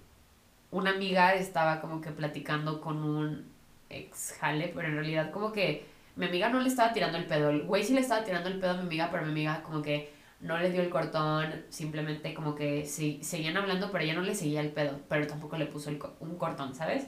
una 0.70 0.90
amiga 0.90 1.34
estaba 1.34 1.80
como 1.80 2.00
que 2.00 2.10
platicando 2.10 2.80
con 2.80 3.02
un 3.02 3.46
ex 3.88 4.34
jale, 4.40 4.72
pero 4.74 4.88
en 4.88 4.94
realidad 4.94 5.30
como 5.30 5.52
que 5.52 5.86
mi 6.16 6.26
amiga 6.26 6.48
no 6.48 6.60
le 6.60 6.68
estaba 6.68 6.92
tirando 6.92 7.18
el 7.18 7.26
pedo. 7.26 7.50
El 7.50 7.62
güey 7.62 7.84
sí 7.84 7.94
le 7.94 8.00
estaba 8.00 8.24
tirando 8.24 8.48
el 8.48 8.58
pedo 8.58 8.72
a 8.72 8.74
mi 8.74 8.82
amiga, 8.82 9.08
pero 9.10 9.24
mi 9.24 9.30
amiga 9.30 9.62
como 9.62 9.82
que 9.82 10.10
no 10.40 10.58
le 10.58 10.70
dio 10.70 10.82
el 10.82 10.90
cortón, 10.90 11.64
simplemente 11.70 12.34
como 12.34 12.54
que 12.54 12.84
sí, 12.84 13.20
seguían 13.22 13.56
hablando, 13.56 13.90
pero 13.90 14.04
ella 14.04 14.14
no 14.14 14.22
le 14.22 14.34
seguía 14.34 14.60
el 14.60 14.70
pedo, 14.70 15.00
pero 15.08 15.26
tampoco 15.26 15.56
le 15.56 15.66
puso 15.66 15.90
un 16.20 16.36
cortón, 16.36 16.74
¿sabes? 16.74 17.06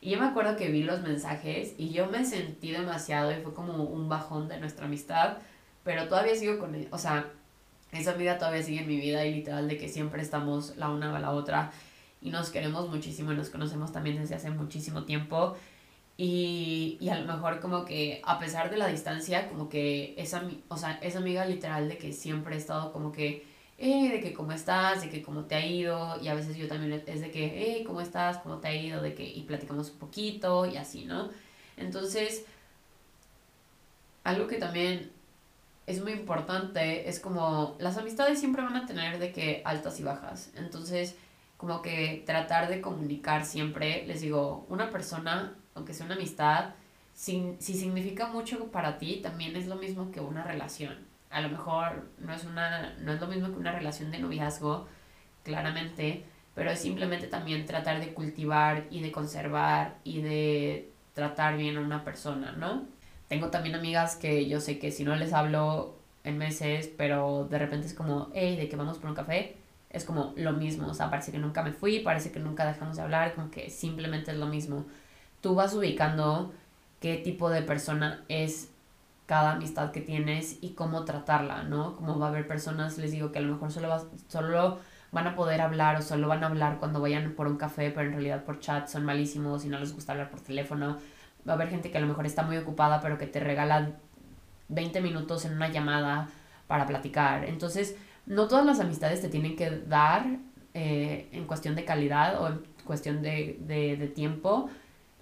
Y 0.00 0.10
yo 0.10 0.18
me 0.18 0.26
acuerdo 0.26 0.56
que 0.56 0.70
vi 0.70 0.82
los 0.82 1.02
mensajes 1.02 1.74
y 1.76 1.90
yo 1.90 2.06
me 2.06 2.24
sentí 2.24 2.70
demasiado 2.70 3.32
y 3.32 3.42
fue 3.42 3.52
como 3.52 3.84
un 3.84 4.08
bajón 4.08 4.48
de 4.48 4.58
nuestra 4.58 4.86
amistad, 4.86 5.38
pero 5.84 6.08
todavía 6.08 6.34
sigo 6.34 6.58
con 6.58 6.74
él, 6.74 6.88
o 6.90 6.98
sea, 6.98 7.26
esa 7.92 8.12
amiga 8.12 8.38
todavía 8.38 8.62
sigue 8.62 8.80
en 8.80 8.88
mi 8.88 8.96
vida 8.96 9.24
y 9.26 9.34
literal 9.34 9.68
de 9.68 9.76
que 9.76 9.88
siempre 9.88 10.22
estamos 10.22 10.76
la 10.76 10.88
una 10.88 11.14
a 11.14 11.18
la 11.18 11.30
otra 11.32 11.72
y 12.22 12.30
nos 12.30 12.50
queremos 12.50 12.88
muchísimo 12.88 13.32
y 13.32 13.36
nos 13.36 13.50
conocemos 13.50 13.92
también 13.92 14.16
desde 14.16 14.34
hace 14.34 14.50
muchísimo 14.50 15.04
tiempo. 15.04 15.56
Y, 16.16 16.98
y 17.00 17.08
a 17.08 17.18
lo 17.18 17.26
mejor 17.26 17.60
como 17.60 17.86
que 17.86 18.20
a 18.24 18.38
pesar 18.38 18.70
de 18.70 18.76
la 18.76 18.86
distancia, 18.88 19.48
como 19.48 19.70
que 19.70 20.14
esa, 20.18 20.42
o 20.68 20.76
sea, 20.76 20.98
esa 21.00 21.18
amiga 21.18 21.46
literal 21.46 21.88
de 21.88 21.96
que 21.96 22.12
siempre 22.12 22.54
he 22.54 22.58
estado 22.58 22.92
como 22.92 23.10
que, 23.10 23.46
eh, 23.78 24.10
de 24.10 24.20
que 24.20 24.34
cómo 24.34 24.52
estás, 24.52 25.00
de 25.00 25.08
que 25.08 25.22
cómo 25.22 25.44
te 25.46 25.54
ha 25.54 25.64
ido, 25.64 26.20
y 26.22 26.28
a 26.28 26.34
veces 26.34 26.56
yo 26.58 26.68
también 26.68 27.02
es 27.06 27.20
de 27.22 27.30
que, 27.30 27.78
eh, 27.78 27.84
cómo 27.84 28.02
estás, 28.02 28.36
cómo 28.38 28.58
te 28.58 28.68
ha 28.68 28.74
ido, 28.74 29.00
de 29.00 29.14
que, 29.14 29.24
y 29.24 29.42
platicamos 29.44 29.90
un 29.92 29.98
poquito 29.98 30.66
y 30.66 30.76
así, 30.76 31.06
¿no? 31.06 31.30
Entonces, 31.78 32.44
algo 34.24 34.46
que 34.46 34.56
también 34.56 35.10
es 35.90 36.02
muy 36.02 36.12
importante, 36.12 37.08
es 37.08 37.20
como 37.20 37.76
las 37.78 37.98
amistades 37.98 38.38
siempre 38.38 38.62
van 38.62 38.76
a 38.76 38.86
tener 38.86 39.18
de 39.18 39.32
que 39.32 39.62
altas 39.64 39.98
y 40.00 40.02
bajas. 40.02 40.50
Entonces, 40.56 41.16
como 41.56 41.82
que 41.82 42.22
tratar 42.26 42.68
de 42.68 42.80
comunicar 42.80 43.44
siempre, 43.44 44.06
les 44.06 44.20
digo, 44.20 44.66
una 44.68 44.90
persona, 44.90 45.54
aunque 45.74 45.92
sea 45.92 46.06
una 46.06 46.14
amistad, 46.14 46.70
si, 47.12 47.56
si 47.58 47.74
significa 47.74 48.28
mucho 48.28 48.70
para 48.70 48.98
ti, 48.98 49.20
también 49.22 49.56
es 49.56 49.66
lo 49.66 49.76
mismo 49.76 50.10
que 50.10 50.20
una 50.20 50.42
relación. 50.42 50.96
A 51.28 51.40
lo 51.40 51.48
mejor 51.50 52.08
no 52.18 52.32
es, 52.32 52.44
una, 52.44 52.94
no 53.00 53.12
es 53.12 53.20
lo 53.20 53.26
mismo 53.26 53.48
que 53.48 53.58
una 53.58 53.72
relación 53.72 54.10
de 54.10 54.18
noviazgo, 54.18 54.88
claramente, 55.44 56.24
pero 56.54 56.70
es 56.70 56.80
simplemente 56.80 57.26
también 57.26 57.66
tratar 57.66 58.00
de 58.00 58.14
cultivar 58.14 58.86
y 58.90 59.00
de 59.00 59.12
conservar 59.12 59.98
y 60.04 60.22
de 60.22 60.90
tratar 61.14 61.56
bien 61.56 61.76
a 61.76 61.80
una 61.80 62.04
persona, 62.04 62.52
¿no? 62.52 62.86
Tengo 63.30 63.48
también 63.50 63.76
amigas 63.76 64.16
que 64.16 64.48
yo 64.48 64.58
sé 64.58 64.80
que 64.80 64.90
si 64.90 65.04
no 65.04 65.14
les 65.14 65.32
hablo 65.32 65.94
en 66.24 66.36
meses, 66.36 66.90
pero 66.98 67.46
de 67.48 67.60
repente 67.60 67.86
es 67.86 67.94
como, 67.94 68.28
hey, 68.34 68.56
¿de 68.56 68.68
que 68.68 68.74
vamos 68.74 68.98
por 68.98 69.08
un 69.08 69.14
café? 69.14 69.56
Es 69.88 70.04
como 70.04 70.32
lo 70.34 70.52
mismo, 70.52 70.88
o 70.88 70.94
sea, 70.94 71.10
parece 71.10 71.30
que 71.30 71.38
nunca 71.38 71.62
me 71.62 71.70
fui, 71.72 72.00
parece 72.00 72.32
que 72.32 72.40
nunca 72.40 72.66
dejamos 72.66 72.96
de 72.96 73.02
hablar, 73.02 73.36
como 73.36 73.48
que 73.52 73.70
simplemente 73.70 74.32
es 74.32 74.36
lo 74.36 74.46
mismo. 74.46 74.84
Tú 75.40 75.54
vas 75.54 75.72
ubicando 75.74 76.52
qué 77.00 77.18
tipo 77.18 77.50
de 77.50 77.62
persona 77.62 78.24
es 78.28 78.70
cada 79.26 79.52
amistad 79.52 79.92
que 79.92 80.00
tienes 80.00 80.58
y 80.60 80.70
cómo 80.70 81.04
tratarla, 81.04 81.62
¿no? 81.62 81.94
Como 81.94 82.18
va 82.18 82.26
a 82.26 82.28
haber 82.30 82.48
personas, 82.48 82.98
les 82.98 83.12
digo 83.12 83.30
que 83.30 83.38
a 83.38 83.42
lo 83.42 83.52
mejor 83.52 83.70
solo, 83.70 84.10
solo 84.26 84.80
van 85.12 85.28
a 85.28 85.36
poder 85.36 85.60
hablar 85.60 85.94
o 85.94 86.02
solo 86.02 86.26
van 86.26 86.42
a 86.42 86.48
hablar 86.48 86.78
cuando 86.80 87.00
vayan 87.00 87.34
por 87.34 87.46
un 87.46 87.58
café, 87.58 87.92
pero 87.92 88.08
en 88.08 88.14
realidad 88.14 88.42
por 88.42 88.58
chat 88.58 88.88
son 88.88 89.04
malísimos 89.04 89.64
y 89.64 89.68
no 89.68 89.78
les 89.78 89.94
gusta 89.94 90.12
hablar 90.12 90.30
por 90.30 90.40
teléfono. 90.40 90.98
Va 91.48 91.52
a 91.52 91.56
haber 91.56 91.68
gente 91.68 91.90
que 91.90 91.98
a 91.98 92.00
lo 92.00 92.06
mejor 92.06 92.26
está 92.26 92.42
muy 92.42 92.56
ocupada, 92.56 93.00
pero 93.00 93.18
que 93.18 93.26
te 93.26 93.40
regala 93.40 93.92
20 94.68 95.00
minutos 95.00 95.44
en 95.44 95.54
una 95.54 95.68
llamada 95.68 96.28
para 96.66 96.86
platicar. 96.86 97.44
Entonces, 97.44 97.96
no 98.26 98.48
todas 98.48 98.64
las 98.64 98.80
amistades 98.80 99.20
te 99.20 99.28
tienen 99.28 99.56
que 99.56 99.70
dar 99.70 100.24
eh, 100.74 101.28
en 101.32 101.46
cuestión 101.46 101.74
de 101.74 101.84
calidad 101.84 102.40
o 102.40 102.48
en 102.48 102.62
cuestión 102.84 103.22
de, 103.22 103.58
de, 103.60 103.96
de 103.96 104.08
tiempo 104.08 104.70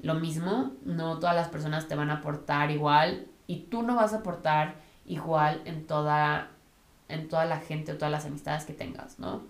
lo 0.00 0.14
mismo. 0.14 0.72
No 0.84 1.18
todas 1.18 1.34
las 1.34 1.48
personas 1.48 1.88
te 1.88 1.94
van 1.94 2.10
a 2.10 2.14
aportar 2.14 2.70
igual 2.70 3.26
y 3.46 3.60
tú 3.70 3.82
no 3.82 3.96
vas 3.96 4.12
a 4.12 4.18
aportar 4.18 4.76
igual 5.06 5.62
en 5.64 5.86
toda, 5.86 6.50
en 7.08 7.28
toda 7.28 7.46
la 7.46 7.58
gente 7.58 7.92
o 7.92 7.96
todas 7.96 8.12
las 8.12 8.26
amistades 8.26 8.64
que 8.64 8.74
tengas, 8.74 9.18
¿no? 9.18 9.42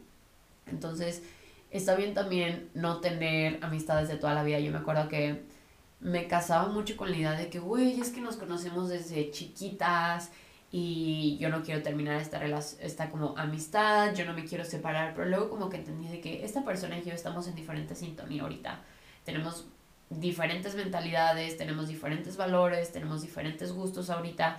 Entonces, 0.66 1.22
está 1.70 1.96
bien 1.96 2.14
también 2.14 2.70
no 2.74 3.00
tener 3.00 3.58
amistades 3.62 4.08
de 4.08 4.16
toda 4.16 4.34
la 4.34 4.42
vida. 4.42 4.60
Yo 4.60 4.70
me 4.70 4.78
acuerdo 4.78 5.08
que 5.08 5.42
me 6.00 6.28
casaba 6.28 6.68
mucho 6.68 6.96
con 6.96 7.10
la 7.10 7.16
idea 7.16 7.32
de 7.32 7.48
que, 7.48 7.58
güey, 7.58 8.00
es 8.00 8.10
que 8.10 8.20
nos 8.20 8.36
conocemos 8.36 8.88
desde 8.88 9.30
chiquitas 9.30 10.30
y 10.70 11.38
yo 11.40 11.48
no 11.48 11.62
quiero 11.62 11.82
terminar 11.82 12.20
esta 12.20 12.44
esta 12.80 13.10
como 13.10 13.36
amistad, 13.38 14.14
yo 14.14 14.24
no 14.24 14.34
me 14.34 14.44
quiero 14.44 14.64
separar, 14.64 15.14
pero 15.14 15.28
luego 15.28 15.50
como 15.50 15.68
que 15.68 15.78
entendí 15.78 16.08
de 16.08 16.20
que 16.20 16.44
esta 16.44 16.64
persona 16.64 16.98
y 16.98 17.04
yo 17.04 17.12
estamos 17.12 17.48
en 17.48 17.54
diferente 17.54 17.94
sintonía 17.94 18.42
ahorita. 18.42 18.80
Tenemos 19.24 19.66
diferentes 20.10 20.74
mentalidades, 20.74 21.56
tenemos 21.56 21.88
diferentes 21.88 22.36
valores, 22.36 22.92
tenemos 22.92 23.22
diferentes 23.22 23.72
gustos 23.72 24.10
ahorita. 24.10 24.58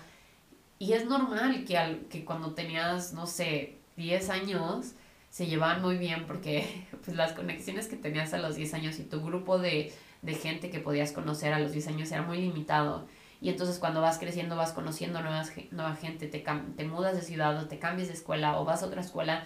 Y 0.78 0.94
es 0.94 1.06
normal 1.06 1.66
que, 1.66 1.78
al, 1.78 2.00
que 2.08 2.26
cuando 2.26 2.54
tenías, 2.54 3.14
no 3.14 3.28
sé, 3.28 3.78
10 3.98 4.30
años, 4.30 4.94
se 5.30 5.48
llevaban 5.48 5.82
muy 5.82 5.98
bien 5.98 6.26
porque 6.26 6.86
pues, 7.04 7.16
las 7.16 7.34
conexiones 7.34 7.88
que 7.88 7.96
tenías 7.96 8.34
a 8.34 8.38
los 8.38 8.56
10 8.56 8.74
años 8.74 9.00
y 9.00 9.04
tu 9.04 9.22
grupo 9.22 9.60
de, 9.60 9.94
de 10.22 10.34
gente 10.34 10.70
que 10.70 10.80
podías 10.80 11.12
conocer 11.12 11.54
a 11.54 11.60
los 11.60 11.72
10 11.72 11.88
años 11.88 12.12
era 12.12 12.22
muy 12.22 12.40
limitado. 12.40 13.08
Y 13.42 13.50
entonces 13.50 13.80
cuando 13.80 14.02
vas 14.02 14.18
creciendo 14.18 14.58
vas 14.58 14.74
conociendo 14.74 15.22
nuevas, 15.22 15.54
nueva 15.72 15.96
gente, 15.96 16.28
te, 16.28 16.40
te 16.76 16.84
mudas 16.84 17.16
de 17.16 17.22
ciudad 17.22 17.58
o 17.58 17.68
te 17.68 17.80
cambias 17.80 18.10
de 18.10 18.14
escuela 18.14 18.60
o 18.60 18.66
vas 18.66 18.84
a 18.84 18.88
otra 18.88 19.02
escuela, 19.02 19.46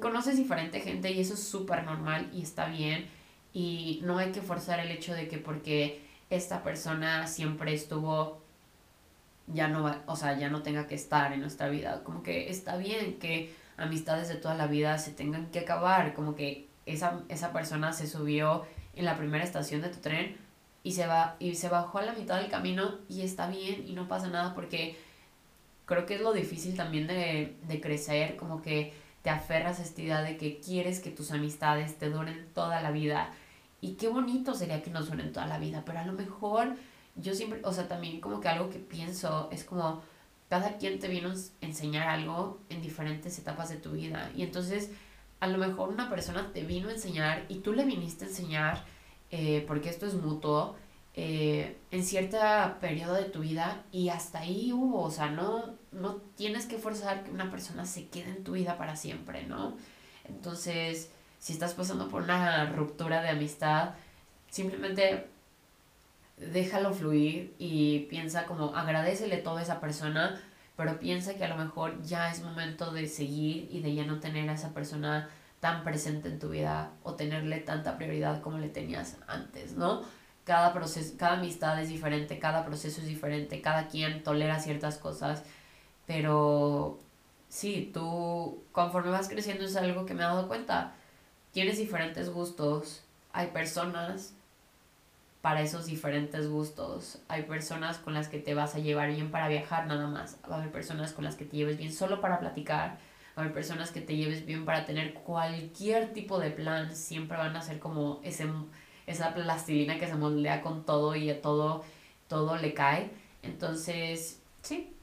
conoces 0.00 0.36
diferente 0.36 0.80
gente 0.80 1.10
y 1.10 1.20
eso 1.20 1.34
es 1.34 1.42
súper 1.42 1.84
normal 1.84 2.30
y 2.32 2.42
está 2.42 2.66
bien 2.66 3.08
y 3.52 4.00
no 4.04 4.18
hay 4.18 4.32
que 4.32 4.40
forzar 4.40 4.80
el 4.80 4.90
hecho 4.90 5.14
de 5.14 5.28
que 5.28 5.38
porque 5.38 6.02
esta 6.30 6.62
persona 6.62 7.26
siempre 7.26 7.74
estuvo 7.74 8.40
ya 9.48 9.68
no 9.68 9.82
va, 9.82 10.02
o 10.06 10.16
sea, 10.16 10.38
ya 10.38 10.48
no 10.48 10.62
tenga 10.62 10.86
que 10.86 10.94
estar 10.94 11.32
en 11.32 11.40
nuestra 11.40 11.68
vida, 11.68 12.02
como 12.04 12.22
que 12.22 12.48
está 12.48 12.76
bien 12.76 13.18
que 13.18 13.52
amistades 13.76 14.28
de 14.28 14.36
toda 14.36 14.54
la 14.54 14.66
vida 14.66 14.98
se 14.98 15.12
tengan 15.12 15.50
que 15.50 15.60
acabar, 15.60 16.14
como 16.14 16.34
que 16.34 16.68
esa, 16.86 17.22
esa 17.28 17.52
persona 17.52 17.92
se 17.92 18.06
subió 18.06 18.64
en 18.94 19.04
la 19.04 19.16
primera 19.16 19.44
estación 19.44 19.80
de 19.80 19.88
tu 19.88 20.00
tren 20.00 20.36
y 20.82 20.92
se 20.92 21.06
va 21.06 21.36
y 21.38 21.54
se 21.54 21.68
bajó 21.68 21.98
a 21.98 22.02
la 22.02 22.12
mitad 22.12 22.40
del 22.40 22.50
camino 22.50 22.98
y 23.08 23.22
está 23.22 23.48
bien 23.48 23.86
y 23.86 23.92
no 23.92 24.08
pasa 24.08 24.28
nada 24.28 24.54
porque 24.54 24.98
creo 25.86 26.06
que 26.06 26.16
es 26.16 26.20
lo 26.20 26.32
difícil 26.32 26.76
también 26.76 27.06
de, 27.06 27.56
de 27.66 27.80
crecer, 27.80 28.36
como 28.36 28.62
que 28.62 28.94
te 29.22 29.30
aferras 29.30 29.78
a 29.78 29.82
esta 29.82 30.02
idea 30.02 30.22
de 30.22 30.36
que 30.36 30.58
quieres 30.58 31.00
que 31.00 31.10
tus 31.10 31.30
amistades 31.30 31.98
te 31.98 32.10
duren 32.10 32.48
toda 32.54 32.80
la 32.82 32.90
vida. 32.90 33.32
Y 33.80 33.94
qué 33.94 34.08
bonito 34.08 34.54
sería 34.54 34.82
que 34.82 34.90
nos 34.90 35.10
unen 35.10 35.32
toda 35.32 35.46
la 35.46 35.58
vida, 35.58 35.82
pero 35.84 36.00
a 36.00 36.04
lo 36.04 36.12
mejor 36.12 36.76
yo 37.16 37.34
siempre, 37.34 37.60
o 37.64 37.72
sea, 37.72 37.88
también 37.88 38.20
como 38.20 38.40
que 38.40 38.48
algo 38.48 38.70
que 38.70 38.78
pienso 38.78 39.48
es 39.52 39.64
como 39.64 40.02
cada 40.52 40.76
quien 40.76 40.98
te 40.98 41.08
vino 41.08 41.30
a 41.30 41.64
enseñar 41.64 42.08
algo 42.08 42.60
en 42.68 42.82
diferentes 42.82 43.38
etapas 43.38 43.70
de 43.70 43.78
tu 43.78 43.92
vida. 43.92 44.30
Y 44.36 44.42
entonces 44.42 44.90
a 45.40 45.46
lo 45.46 45.56
mejor 45.56 45.88
una 45.88 46.10
persona 46.10 46.50
te 46.52 46.62
vino 46.62 46.90
a 46.90 46.92
enseñar 46.92 47.46
y 47.48 47.60
tú 47.60 47.72
le 47.72 47.86
viniste 47.86 48.26
a 48.26 48.28
enseñar, 48.28 48.84
eh, 49.30 49.64
porque 49.66 49.88
esto 49.88 50.04
es 50.04 50.12
mutuo, 50.12 50.76
eh, 51.14 51.78
en 51.90 52.04
cierto 52.04 52.36
periodo 52.82 53.14
de 53.14 53.24
tu 53.24 53.40
vida 53.40 53.82
y 53.92 54.10
hasta 54.10 54.40
ahí 54.40 54.74
hubo, 54.74 55.04
o 55.04 55.10
sea, 55.10 55.30
no, 55.30 55.74
no 55.90 56.16
tienes 56.36 56.66
que 56.66 56.76
forzar 56.76 57.24
que 57.24 57.30
una 57.30 57.50
persona 57.50 57.86
se 57.86 58.08
quede 58.08 58.32
en 58.32 58.44
tu 58.44 58.52
vida 58.52 58.76
para 58.76 58.94
siempre, 58.94 59.46
¿no? 59.46 59.78
Entonces 60.24 61.10
si 61.38 61.54
estás 61.54 61.72
pasando 61.72 62.10
por 62.10 62.24
una 62.24 62.66
ruptura 62.66 63.22
de 63.22 63.30
amistad, 63.30 63.94
simplemente 64.50 65.30
déjalo 66.50 66.92
fluir 66.92 67.54
y 67.58 68.00
piensa 68.10 68.46
como 68.46 68.74
agradecele 68.74 69.38
todo 69.38 69.58
a 69.58 69.62
esa 69.62 69.80
persona, 69.80 70.40
pero 70.76 70.98
piensa 70.98 71.34
que 71.34 71.44
a 71.44 71.48
lo 71.48 71.56
mejor 71.56 72.02
ya 72.02 72.30
es 72.30 72.42
momento 72.42 72.92
de 72.92 73.06
seguir 73.06 73.68
y 73.70 73.80
de 73.80 73.94
ya 73.94 74.04
no 74.04 74.20
tener 74.20 74.48
a 74.48 74.54
esa 74.54 74.72
persona 74.72 75.28
tan 75.60 75.84
presente 75.84 76.28
en 76.28 76.38
tu 76.38 76.48
vida 76.48 76.90
o 77.02 77.14
tenerle 77.14 77.58
tanta 77.58 77.96
prioridad 77.96 78.40
como 78.40 78.58
le 78.58 78.68
tenías 78.68 79.16
antes, 79.28 79.74
¿no? 79.74 80.02
Cada 80.44 80.72
proceso, 80.72 81.14
cada 81.16 81.34
amistad 81.38 81.80
es 81.80 81.88
diferente, 81.88 82.38
cada 82.38 82.64
proceso 82.64 83.00
es 83.00 83.06
diferente, 83.06 83.60
cada 83.60 83.86
quien 83.88 84.24
tolera 84.24 84.58
ciertas 84.58 84.98
cosas, 84.98 85.44
pero 86.06 86.98
sí, 87.48 87.90
tú 87.94 88.64
conforme 88.72 89.10
vas 89.10 89.28
creciendo 89.28 89.64
es 89.64 89.76
algo 89.76 90.04
que 90.04 90.14
me 90.14 90.22
he 90.22 90.26
dado 90.26 90.48
cuenta 90.48 90.94
tienes 91.52 91.78
diferentes 91.78 92.30
gustos, 92.30 93.02
hay 93.32 93.48
personas 93.48 94.34
para 95.42 95.60
esos 95.60 95.86
diferentes 95.86 96.48
gustos. 96.48 97.20
Hay 97.28 97.42
personas 97.42 97.98
con 97.98 98.14
las 98.14 98.28
que 98.28 98.38
te 98.38 98.54
vas 98.54 98.74
a 98.74 98.78
llevar 98.78 99.10
bien 99.10 99.30
para 99.30 99.48
viajar 99.48 99.86
nada 99.86 100.06
más. 100.06 100.38
Va 100.50 100.56
a 100.56 100.58
haber 100.60 100.72
personas 100.72 101.12
con 101.12 101.24
las 101.24 101.36
que 101.36 101.44
te 101.44 101.56
lleves 101.56 101.76
bien 101.76 101.92
solo 101.92 102.20
para 102.20 102.40
platicar. 102.40 102.98
Va 103.36 103.36
a 103.36 103.40
haber 103.42 103.52
personas 103.52 103.90
que 103.90 104.00
te 104.00 104.16
lleves 104.16 104.46
bien 104.46 104.64
para 104.64 104.86
tener 104.86 105.12
cualquier 105.12 106.14
tipo 106.14 106.38
de 106.38 106.50
plan. 106.50 106.94
Siempre 106.94 107.36
van 107.36 107.54
a 107.56 107.60
ser 107.60 107.78
como 107.78 108.20
ese, 108.24 108.46
esa 109.06 109.34
plastilina 109.34 109.98
que 109.98 110.06
se 110.06 110.14
moldea 110.14 110.62
con 110.62 110.86
todo 110.86 111.14
y 111.16 111.28
a 111.28 111.42
todo, 111.42 111.84
todo 112.28 112.56
le 112.56 112.72
cae. 112.72 113.10
Entonces, 113.42 114.40
sí, 114.62 114.94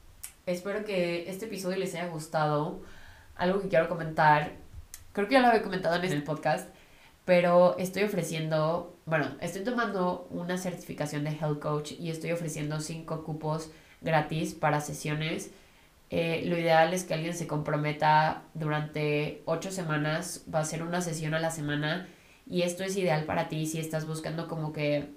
espero 0.46 0.84
que 0.84 1.30
este 1.30 1.44
episodio 1.46 1.76
les 1.76 1.94
haya 1.94 2.08
gustado. 2.08 2.80
Algo 3.36 3.60
que 3.60 3.68
quiero 3.68 3.88
comentar 3.88 4.52
creo 5.12 5.28
que 5.28 5.34
ya 5.34 5.40
lo 5.40 5.48
había 5.48 5.62
comentado 5.62 5.96
en 5.96 6.12
el 6.12 6.22
podcast, 6.22 6.68
pero 7.24 7.76
estoy 7.78 8.04
ofreciendo, 8.04 8.96
bueno, 9.10 9.26
estoy 9.40 9.64
tomando 9.64 10.28
una 10.30 10.56
certificación 10.56 11.24
de 11.24 11.30
Health 11.30 11.58
Coach 11.58 11.92
y 11.98 12.10
estoy 12.10 12.30
ofreciendo 12.30 12.78
cinco 12.78 13.24
cupos 13.24 13.72
gratis 14.00 14.54
para 14.54 14.80
sesiones. 14.80 15.50
Eh, 16.10 16.44
lo 16.46 16.56
ideal 16.56 16.94
es 16.94 17.02
que 17.02 17.14
alguien 17.14 17.34
se 17.34 17.48
comprometa 17.48 18.44
durante 18.54 19.42
ocho 19.46 19.72
semanas, 19.72 20.44
va 20.52 20.60
a 20.60 20.64
ser 20.64 20.84
una 20.84 21.00
sesión 21.00 21.34
a 21.34 21.40
la 21.40 21.50
semana 21.50 22.06
y 22.48 22.62
esto 22.62 22.84
es 22.84 22.96
ideal 22.96 23.24
para 23.24 23.48
ti 23.48 23.66
si 23.66 23.80
estás 23.80 24.06
buscando 24.06 24.46
como 24.46 24.72
que 24.72 25.10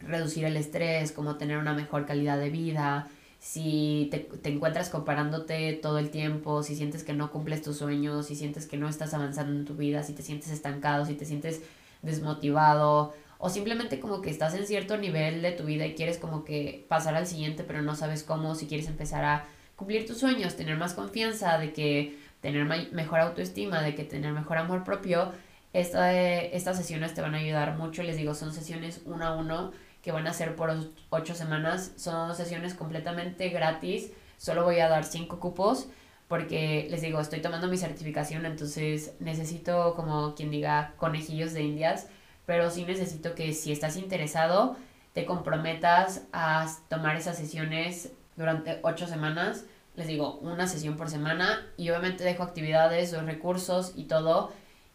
reducir 0.00 0.44
el 0.44 0.56
estrés, 0.56 1.12
como 1.12 1.36
tener 1.36 1.58
una 1.58 1.74
mejor 1.74 2.06
calidad 2.06 2.38
de 2.38 2.50
vida, 2.50 3.08
si 3.38 4.08
te, 4.10 4.18
te, 4.18 4.50
encuentras 4.50 4.90
comparándote 4.90 5.74
todo 5.74 5.98
el 6.00 6.10
tiempo, 6.10 6.64
si 6.64 6.74
sientes 6.74 7.04
que 7.04 7.12
no 7.12 7.30
cumples 7.30 7.62
tus 7.62 7.76
sueños, 7.78 8.26
si 8.26 8.34
sientes 8.34 8.66
que 8.66 8.76
no 8.76 8.88
estás 8.88 9.14
avanzando 9.14 9.52
en 9.52 9.64
tu 9.64 9.74
vida, 9.74 10.02
si 10.02 10.12
te 10.12 10.22
sientes 10.22 10.50
estancado, 10.50 11.06
si 11.06 11.14
te 11.14 11.24
sientes 11.24 11.62
desmotivado 12.02 13.14
o 13.38 13.48
simplemente 13.48 14.00
como 14.00 14.20
que 14.20 14.30
estás 14.30 14.54
en 14.54 14.66
cierto 14.66 14.96
nivel 14.96 15.42
de 15.42 15.52
tu 15.52 15.64
vida 15.64 15.86
y 15.86 15.94
quieres 15.94 16.18
como 16.18 16.44
que 16.44 16.84
pasar 16.88 17.14
al 17.14 17.26
siguiente 17.26 17.64
pero 17.64 17.82
no 17.82 17.94
sabes 17.94 18.22
cómo, 18.22 18.54
si 18.54 18.66
quieres 18.66 18.88
empezar 18.88 19.24
a 19.24 19.46
cumplir 19.76 20.06
tus 20.06 20.18
sueños, 20.18 20.56
tener 20.56 20.76
más 20.76 20.94
confianza, 20.94 21.58
de 21.58 21.72
que 21.72 22.18
tener 22.40 22.64
mejor 22.92 23.20
autoestima, 23.20 23.80
de 23.80 23.94
que 23.94 24.04
tener 24.04 24.32
mejor 24.32 24.58
amor 24.58 24.84
propio, 24.84 25.32
esta, 25.72 26.12
estas 26.12 26.76
sesiones 26.76 27.14
te 27.14 27.20
van 27.20 27.34
a 27.34 27.38
ayudar 27.38 27.76
mucho, 27.76 28.02
les 28.02 28.16
digo, 28.16 28.34
son 28.34 28.52
sesiones 28.52 29.02
uno 29.04 29.24
a 29.24 29.36
uno 29.36 29.72
que 30.02 30.12
van 30.12 30.26
a 30.26 30.32
ser 30.32 30.56
por 30.56 30.70
ocho 31.10 31.34
semanas. 31.34 31.92
Son 31.96 32.34
sesiones 32.34 32.74
completamente 32.74 33.48
gratis. 33.50 34.12
Solo 34.36 34.64
voy 34.64 34.80
a 34.80 34.88
dar 34.88 35.04
cinco 35.04 35.40
cupos 35.40 35.88
porque 36.28 36.86
les 36.90 37.00
digo, 37.00 37.20
estoy 37.20 37.40
tomando 37.40 37.68
mi 37.68 37.78
certificación, 37.78 38.44
entonces 38.44 39.14
necesito 39.18 39.94
como 39.94 40.34
quien 40.34 40.50
diga 40.50 40.92
conejillos 40.98 41.54
de 41.54 41.62
indias, 41.62 42.08
pero 42.48 42.70
sí 42.70 42.86
necesito 42.86 43.34
que 43.34 43.52
si 43.52 43.72
estás 43.72 43.98
interesado, 43.98 44.74
te 45.12 45.26
comprometas 45.26 46.22
a 46.32 46.66
tomar 46.88 47.14
esas 47.14 47.36
sesiones 47.36 48.12
durante 48.36 48.78
ocho 48.80 49.06
semanas. 49.06 49.66
Les 49.96 50.06
digo, 50.06 50.38
una 50.38 50.66
sesión 50.66 50.96
por 50.96 51.10
semana 51.10 51.66
y 51.76 51.90
obviamente 51.90 52.24
dejo 52.24 52.42
actividades, 52.42 53.12
los 53.12 53.26
recursos 53.26 53.92
y 53.96 54.04
todo 54.04 54.50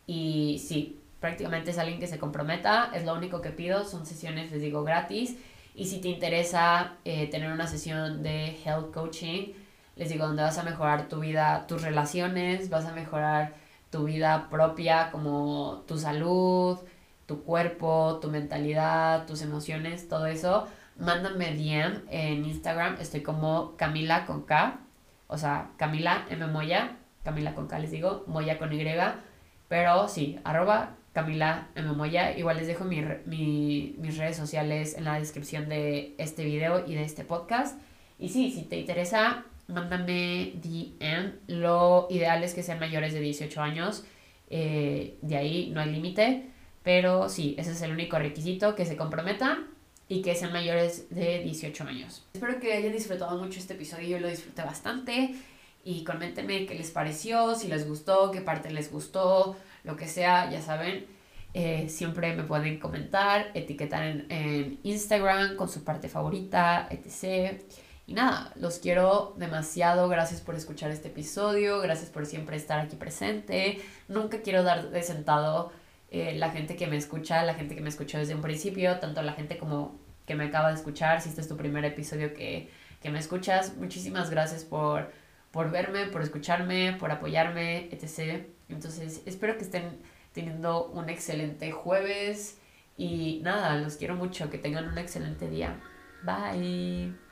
Y 0.08 0.64
sí, 0.68 1.00
prácticamente 1.20 1.70
es 1.70 1.78
alguien 1.78 2.00
que 2.00 2.08
se 2.08 2.18
comprometa, 2.18 2.90
es 2.92 3.06
lo 3.06 3.14
único 3.14 3.40
que 3.42 3.52
pido, 3.52 3.84
son 3.84 4.08
sesiones, 4.08 4.52
les 4.52 4.60
digo, 4.60 4.84
gratis. 4.84 5.38
Y 5.76 5.86
si 5.86 6.02
te 6.02 6.08
interesa 6.08 6.96
eh, 7.06 7.28
tener 7.28 7.52
una 7.52 7.68
sesión 7.68 8.24
de 8.24 8.58
health 8.66 8.92
coaching, 8.92 9.54
les 9.96 10.10
digo, 10.10 10.26
donde 10.26 10.42
vas 10.42 10.58
a 10.58 10.64
mejorar 10.64 11.08
tu 11.08 11.20
vida, 11.20 11.68
tus 11.68 11.84
relaciones, 11.84 12.72
vas 12.72 12.86
a 12.86 12.94
mejorar 12.94 13.54
tu 13.92 14.06
vida 14.06 14.48
propia, 14.50 15.12
como 15.12 15.84
tu 15.88 16.00
salud, 16.00 16.80
tu 17.26 17.44
cuerpo, 17.44 18.20
tu 18.22 18.30
mentalidad, 18.30 19.26
tus 19.26 19.42
emociones, 19.42 20.08
todo 20.08 20.26
eso, 20.26 20.68
mándame 20.98 21.56
DM 21.56 22.02
en 22.10 22.46
Instagram, 22.46 22.98
estoy 23.00 23.22
como 23.22 23.76
Camila 23.78 24.26
con 24.26 24.44
K, 24.44 24.80
o 25.28 25.38
sea, 25.38 25.72
Camila 25.78 26.26
M 26.30 26.46
Moya, 26.48 26.98
Camila 27.24 27.56
con 27.56 27.68
K 27.68 27.80
les 27.80 27.92
digo, 27.92 28.24
Moya 28.28 28.58
con 28.58 28.74
Y, 28.74 28.86
pero 29.68 30.08
sí, 30.08 30.40
arroba 30.44 30.96
Camila 31.14 31.70
M 31.76 31.94
Moya, 31.94 32.38
igual 32.38 32.58
les 32.58 32.68
dejo 32.68 32.84
mi, 32.84 33.02
mi, 33.26 33.96
mis 34.00 34.18
redes 34.18 34.36
sociales 34.36 34.98
en 34.98 35.06
la 35.06 35.20
descripción 35.20 35.70
de 35.70 36.16
este 36.18 36.44
video 36.44 36.86
y 36.86 36.96
de 36.96 37.04
este 37.04 37.24
podcast. 37.24 37.80
Y 38.20 38.30
sí, 38.30 38.52
si 38.52 38.64
te 38.64 38.80
interesa, 38.80 39.46
mándame 39.68 40.54
DM. 40.56 41.34
Lo 41.48 42.08
ideal 42.10 42.44
es 42.44 42.54
que 42.54 42.64
sean 42.64 42.80
mayores 42.80 43.14
de 43.14 43.20
18 43.20 43.62
años. 43.62 44.06
Eh, 44.50 45.18
de 45.22 45.38
ahí 45.38 45.72
no 45.74 45.82
hay 45.82 45.92
límite. 45.92 46.50
Pero 46.84 47.30
sí, 47.30 47.56
ese 47.58 47.72
es 47.72 47.82
el 47.82 47.92
único 47.92 48.20
requisito, 48.20 48.76
que 48.76 48.86
se 48.86 48.98
comprometan 48.98 49.68
y 50.08 50.22
que 50.22 50.36
sean 50.36 50.52
mayores 50.52 51.10
de 51.10 51.40
18 51.40 51.86
años. 51.86 52.26
Espero 52.34 52.60
que 52.60 52.74
hayan 52.74 52.92
disfrutado 52.92 53.38
mucho 53.38 53.60
este 53.60 53.74
episodio, 53.74 54.10
yo 54.10 54.20
lo 54.20 54.28
disfruté 54.28 54.62
bastante. 54.62 55.36
Y 55.86 56.04
coméntenme 56.04 56.66
qué 56.66 56.76
les 56.76 56.92
pareció, 56.92 57.56
si 57.56 57.68
les 57.68 57.88
gustó, 57.88 58.32
qué 58.32 58.40
parte 58.40 58.72
les 58.72 58.90
gustó, 58.90 59.58
lo 59.84 59.98
que 59.98 60.08
sea, 60.08 60.50
ya 60.50 60.62
saben. 60.62 61.06
Eh, 61.54 61.88
siempre 61.90 62.34
me 62.36 62.44
pueden 62.44 62.80
comentar, 62.80 63.52
etiquetar 63.54 64.04
en, 64.04 64.26
en 64.32 64.80
Instagram 64.84 65.56
con 65.56 65.70
su 65.70 65.84
parte 65.84 66.08
favorita, 66.08 66.88
etc. 66.90 67.62
Y 68.08 68.14
nada, 68.14 68.54
los 68.56 68.80
quiero 68.80 69.36
demasiado. 69.38 70.08
Gracias 70.08 70.42
por 70.42 70.56
escuchar 70.56 70.92
este 70.92 71.10
episodio. 71.10 71.80
Gracias 71.80 72.10
por 72.10 72.26
siempre 72.26 72.56
estar 72.56 72.80
aquí 72.80 72.96
presente. 72.96 73.82
Nunca 74.08 74.42
quiero 74.42 74.64
dar 74.64 74.90
de 74.90 75.04
sentado 75.04 75.72
eh, 76.14 76.36
la 76.36 76.52
gente 76.52 76.76
que 76.76 76.86
me 76.86 76.96
escucha, 76.96 77.44
la 77.44 77.56
gente 77.56 77.74
que 77.74 77.82
me 77.82 77.90
escuchó 77.90 78.20
desde 78.20 78.36
un 78.36 78.42
principio, 78.42 79.00
tanto 79.00 79.24
la 79.24 79.34
gente 79.34 79.58
como 79.58 80.00
que 80.28 80.36
me 80.36 80.46
acaba 80.46 80.70
de 80.70 80.76
escuchar. 80.76 81.20
Si 81.22 81.30
este 81.30 81.42
es 81.42 81.48
tu 81.48 81.58
primer 81.58 81.84
episodio 81.86 82.36
que, 82.36 82.70
que 83.02 83.10
me 83.10 83.18
escuchas, 83.18 83.76
muchísimas 83.78 84.30
gracias 84.30 84.64
por, 84.64 85.12
por 85.50 85.72
verme, 85.72 86.06
por 86.06 86.22
escucharme, 86.22 86.96
por 87.00 87.10
apoyarme, 87.10 87.90
etc. 87.92 88.46
Entonces, 88.70 89.24
espero 89.26 89.58
que 89.58 89.64
estén 89.64 89.98
teniendo 90.34 90.86
un 90.86 91.10
excelente 91.10 91.72
jueves. 91.72 92.60
Y 92.96 93.40
nada, 93.44 93.76
los 93.78 93.96
quiero 93.96 94.16
mucho. 94.16 94.52
Que 94.52 94.60
tengan 94.60 94.88
un 94.88 95.00
excelente 95.00 95.50
día. 95.50 95.82
Bye. 96.24 97.23